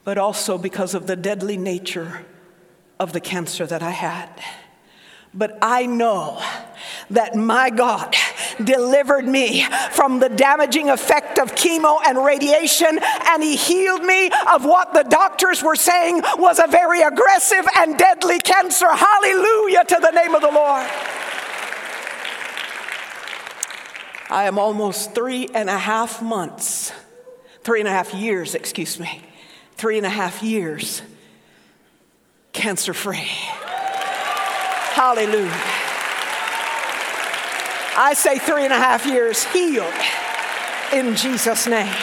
but 0.04 0.18
also 0.18 0.58
because 0.58 0.94
of 0.94 1.08
the 1.08 1.16
deadly 1.16 1.58
nature 1.58 2.26
of 3.00 3.14
the 3.14 3.22
cancer 3.22 3.66
that 3.66 3.82
I 3.82 3.92
had. 3.92 4.30
But 5.34 5.58
I 5.62 5.86
know 5.86 6.42
that 7.12 7.36
my 7.36 7.70
God 7.70 8.16
delivered 8.64 9.28
me 9.28 9.64
from 9.92 10.20
the 10.20 10.30
damaging 10.30 10.90
effect 10.90 11.38
of 11.38 11.54
chemo 11.54 12.00
and 12.06 12.24
radiation, 12.24 13.00
and 13.28 13.44
He 13.44 13.56
healed 13.56 14.04
me 14.04 14.32
of 14.52 14.66
what 14.66 14.94
the 14.94 15.04
doctors 15.04 15.62
were 15.62 15.76
saying 15.76 16.22
was 16.38 16.60
a 16.60 16.68
very 16.68 17.02
aggressive 17.02 17.66
and 17.78 17.98
deadly 17.98 18.40
cancer. 18.40 18.88
Hallelujah 18.92 19.84
to 19.86 20.00
the 20.02 20.12
name 20.12 20.36
of 20.36 20.42
the 20.42 20.52
Lord. 20.52 20.88
I 24.30 24.46
am 24.46 24.60
almost 24.60 25.16
three 25.16 25.50
and 25.54 25.70
a 25.70 25.78
half 25.78 26.22
months, 26.22 26.92
three 27.64 27.80
and 27.80 27.88
a 27.88 27.92
half 27.92 28.14
years, 28.14 28.54
excuse 28.54 29.00
me, 29.00 29.22
three 29.76 29.98
and 29.98 30.06
a 30.06 30.10
half 30.10 30.44
years 30.44 31.02
cancer 32.54 32.94
free. 32.94 33.28
Hallelujah. 34.94 35.50
I 37.96 38.14
say 38.16 38.38
three 38.38 38.64
and 38.64 38.74
a 38.74 38.78
half 38.78 39.06
years 39.06 39.44
healed. 39.46 39.94
in 40.92 41.16
Jesus' 41.16 41.68
name. 41.68 41.94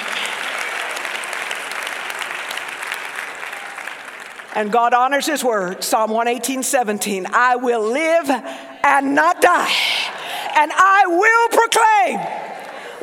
And 4.54 4.72
God 4.72 4.94
honors 4.94 5.26
His 5.26 5.44
word. 5.44 5.84
Psalm 5.84 6.10
118, 6.10 6.62
17. 6.62 7.26
I 7.32 7.56
will 7.56 7.82
live 7.82 8.30
and 8.84 9.14
not 9.14 9.42
die, 9.42 9.72
and 10.56 10.72
I 10.74 11.06
will 11.06 11.48
proclaim 11.50 12.46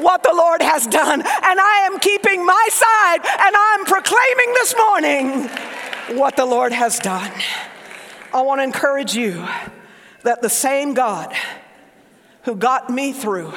what 0.03 0.23
the 0.23 0.33
Lord 0.33 0.61
has 0.61 0.87
done. 0.87 1.21
And 1.21 1.59
I 1.59 1.87
am 1.91 1.99
keeping 1.99 2.45
my 2.45 2.67
side, 2.71 3.19
and 3.23 3.55
I'm 3.55 3.85
proclaiming 3.85 4.53
this 4.55 4.75
morning 4.75 6.17
what 6.19 6.35
the 6.35 6.45
Lord 6.45 6.71
has 6.71 6.99
done. 6.99 7.31
I 8.33 8.41
want 8.41 8.59
to 8.59 8.63
encourage 8.63 9.15
you 9.15 9.45
that 10.23 10.41
the 10.41 10.49
same 10.49 10.93
God 10.93 11.33
who 12.43 12.55
got 12.55 12.89
me 12.89 13.13
through 13.13 13.53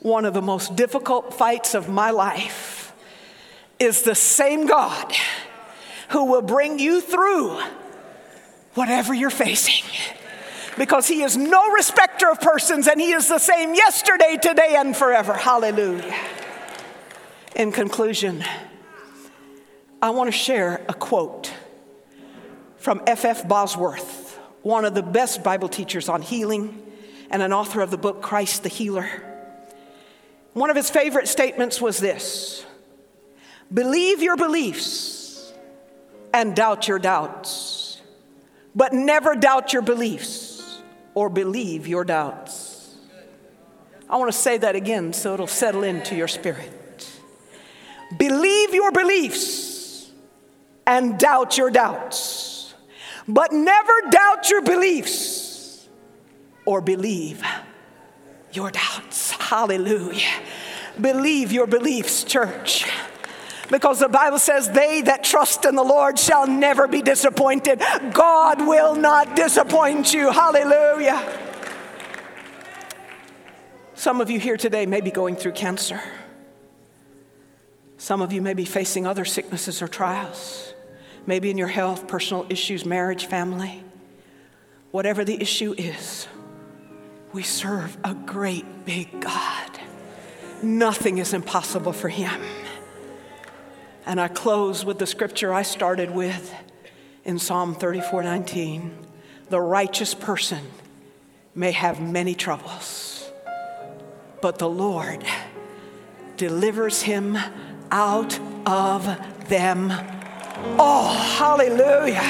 one 0.00 0.24
of 0.24 0.34
the 0.34 0.42
most 0.42 0.76
difficult 0.76 1.32
fights 1.32 1.74
of 1.74 1.88
my 1.88 2.10
life 2.10 2.92
is 3.78 4.02
the 4.02 4.14
same 4.14 4.66
God 4.66 5.14
who 6.10 6.24
will 6.24 6.42
bring 6.42 6.78
you 6.78 7.00
through 7.00 7.60
whatever 8.74 9.14
you're 9.14 9.30
facing. 9.30 9.84
Because 10.76 11.08
he 11.08 11.22
is 11.22 11.36
no 11.36 11.72
respecter 11.72 12.30
of 12.30 12.40
persons 12.40 12.86
and 12.86 13.00
he 13.00 13.12
is 13.12 13.28
the 13.28 13.38
same 13.38 13.74
yesterday, 13.74 14.38
today, 14.40 14.76
and 14.76 14.94
forever. 14.94 15.32
Hallelujah. 15.32 16.14
In 17.54 17.72
conclusion, 17.72 18.44
I 20.02 20.10
want 20.10 20.28
to 20.28 20.36
share 20.36 20.84
a 20.88 20.94
quote 20.94 21.52
from 22.76 23.02
F.F. 23.06 23.40
F. 23.40 23.48
Bosworth, 23.48 24.38
one 24.62 24.84
of 24.84 24.94
the 24.94 25.02
best 25.02 25.42
Bible 25.42 25.68
teachers 25.68 26.08
on 26.10 26.20
healing 26.20 26.82
and 27.30 27.42
an 27.42 27.52
author 27.52 27.80
of 27.80 27.90
the 27.90 27.96
book 27.96 28.20
Christ 28.20 28.62
the 28.62 28.68
Healer. 28.68 29.08
One 30.52 30.68
of 30.68 30.76
his 30.76 30.90
favorite 30.90 31.28
statements 31.28 31.80
was 31.80 31.98
this 31.98 32.66
Believe 33.72 34.22
your 34.22 34.36
beliefs 34.36 35.52
and 36.34 36.54
doubt 36.54 36.86
your 36.86 36.98
doubts, 36.98 38.00
but 38.74 38.92
never 38.92 39.34
doubt 39.34 39.72
your 39.72 39.82
beliefs 39.82 40.45
or 41.16 41.30
believe 41.30 41.88
your 41.88 42.04
doubts. 42.04 42.94
I 44.08 44.18
want 44.18 44.30
to 44.30 44.38
say 44.38 44.58
that 44.58 44.76
again 44.76 45.14
so 45.14 45.32
it'll 45.32 45.46
settle 45.46 45.82
into 45.82 46.14
your 46.14 46.28
spirit. 46.28 47.10
Believe 48.18 48.74
your 48.74 48.92
beliefs 48.92 50.10
and 50.86 51.18
doubt 51.18 51.56
your 51.56 51.70
doubts, 51.70 52.74
but 53.26 53.50
never 53.50 53.94
doubt 54.10 54.50
your 54.50 54.60
beliefs 54.60 55.88
or 56.66 56.82
believe 56.82 57.42
your 58.52 58.70
doubts. 58.70 59.30
Hallelujah. 59.30 60.42
Believe 61.00 61.50
your 61.50 61.66
beliefs, 61.66 62.24
church. 62.24 62.86
Because 63.70 63.98
the 63.98 64.08
Bible 64.08 64.38
says, 64.38 64.70
They 64.70 65.02
that 65.02 65.24
trust 65.24 65.64
in 65.64 65.74
the 65.74 65.82
Lord 65.82 66.18
shall 66.18 66.46
never 66.46 66.86
be 66.86 67.02
disappointed. 67.02 67.82
God 68.12 68.66
will 68.66 68.94
not 68.94 69.34
disappoint 69.34 70.14
you. 70.14 70.30
Hallelujah. 70.30 71.42
Some 73.94 74.20
of 74.20 74.30
you 74.30 74.38
here 74.38 74.56
today 74.56 74.86
may 74.86 75.00
be 75.00 75.10
going 75.10 75.36
through 75.36 75.52
cancer. 75.52 76.00
Some 77.98 78.22
of 78.22 78.32
you 78.32 78.42
may 78.42 78.54
be 78.54 78.64
facing 78.64 79.06
other 79.06 79.24
sicknesses 79.24 79.82
or 79.82 79.88
trials, 79.88 80.74
maybe 81.26 81.50
in 81.50 81.58
your 81.58 81.66
health, 81.66 82.06
personal 82.06 82.46
issues, 82.48 82.84
marriage, 82.84 83.26
family. 83.26 83.82
Whatever 84.90 85.24
the 85.24 85.40
issue 85.40 85.74
is, 85.76 86.28
we 87.32 87.42
serve 87.42 87.96
a 88.04 88.14
great 88.14 88.84
big 88.84 89.20
God. 89.20 89.70
Nothing 90.62 91.18
is 91.18 91.32
impossible 91.32 91.92
for 91.92 92.08
Him. 92.08 92.40
And 94.06 94.20
I 94.20 94.28
close 94.28 94.84
with 94.84 95.00
the 95.00 95.06
scripture 95.06 95.52
I 95.52 95.62
started 95.62 96.12
with 96.12 96.54
in 97.24 97.40
Psalm 97.40 97.74
34 97.74 98.22
19. 98.22 98.96
The 99.50 99.60
righteous 99.60 100.14
person 100.14 100.62
may 101.56 101.72
have 101.72 102.00
many 102.00 102.34
troubles, 102.34 103.28
but 104.40 104.58
the 104.58 104.68
Lord 104.68 105.24
delivers 106.36 107.02
him 107.02 107.36
out 107.90 108.38
of 108.64 109.04
them 109.48 109.90
all. 110.78 111.12
Hallelujah. 111.12 112.22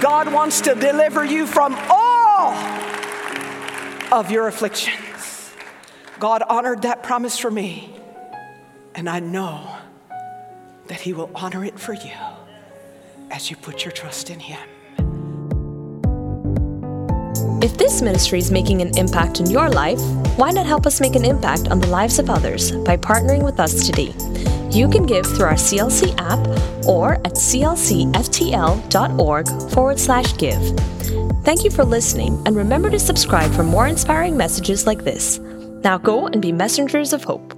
God 0.00 0.32
wants 0.32 0.60
to 0.60 0.76
deliver 0.76 1.24
you 1.24 1.46
from 1.46 1.76
all 1.90 2.54
of 4.12 4.30
your 4.30 4.46
afflictions. 4.46 5.52
God 6.20 6.42
honored 6.48 6.82
that 6.82 7.02
promise 7.02 7.36
for 7.36 7.50
me, 7.50 7.96
and 8.94 9.08
I 9.08 9.18
know 9.18 9.78
that 10.88 11.00
He 11.00 11.12
will 11.12 11.30
honor 11.34 11.64
it 11.64 11.78
for 11.78 11.94
you 11.94 12.12
as 13.30 13.50
you 13.50 13.56
put 13.56 13.84
your 13.84 13.92
trust 13.92 14.30
in 14.30 14.40
Him. 14.40 14.58
If 17.60 17.76
this 17.76 18.02
ministry 18.02 18.38
is 18.38 18.50
making 18.50 18.82
an 18.82 18.96
impact 18.96 19.40
in 19.40 19.50
your 19.50 19.68
life, 19.68 20.00
why 20.36 20.50
not 20.50 20.64
help 20.66 20.86
us 20.86 21.00
make 21.00 21.16
an 21.16 21.24
impact 21.24 21.68
on 21.68 21.80
the 21.80 21.88
lives 21.88 22.18
of 22.18 22.30
others 22.30 22.70
by 22.70 22.96
partnering 22.96 23.42
with 23.42 23.58
us 23.58 23.84
today? 23.86 24.14
You 24.70 24.88
can 24.88 25.06
give 25.06 25.26
through 25.26 25.46
our 25.46 25.54
CLC 25.54 26.14
app 26.18 26.38
or 26.86 27.14
at 27.14 27.34
clcftl.org 27.34 28.12
forward 29.72 29.98
slash 29.98 30.36
give. 30.36 30.62
Thank 31.44 31.64
you 31.64 31.70
for 31.70 31.84
listening, 31.84 32.40
and 32.46 32.54
remember 32.54 32.90
to 32.90 32.98
subscribe 32.98 33.50
for 33.52 33.62
more 33.64 33.88
inspiring 33.88 34.36
messages 34.36 34.86
like 34.86 35.02
this. 35.02 35.38
Now 35.82 35.98
go 35.98 36.26
and 36.26 36.40
be 36.40 36.52
messengers 36.52 37.12
of 37.12 37.24
hope. 37.24 37.57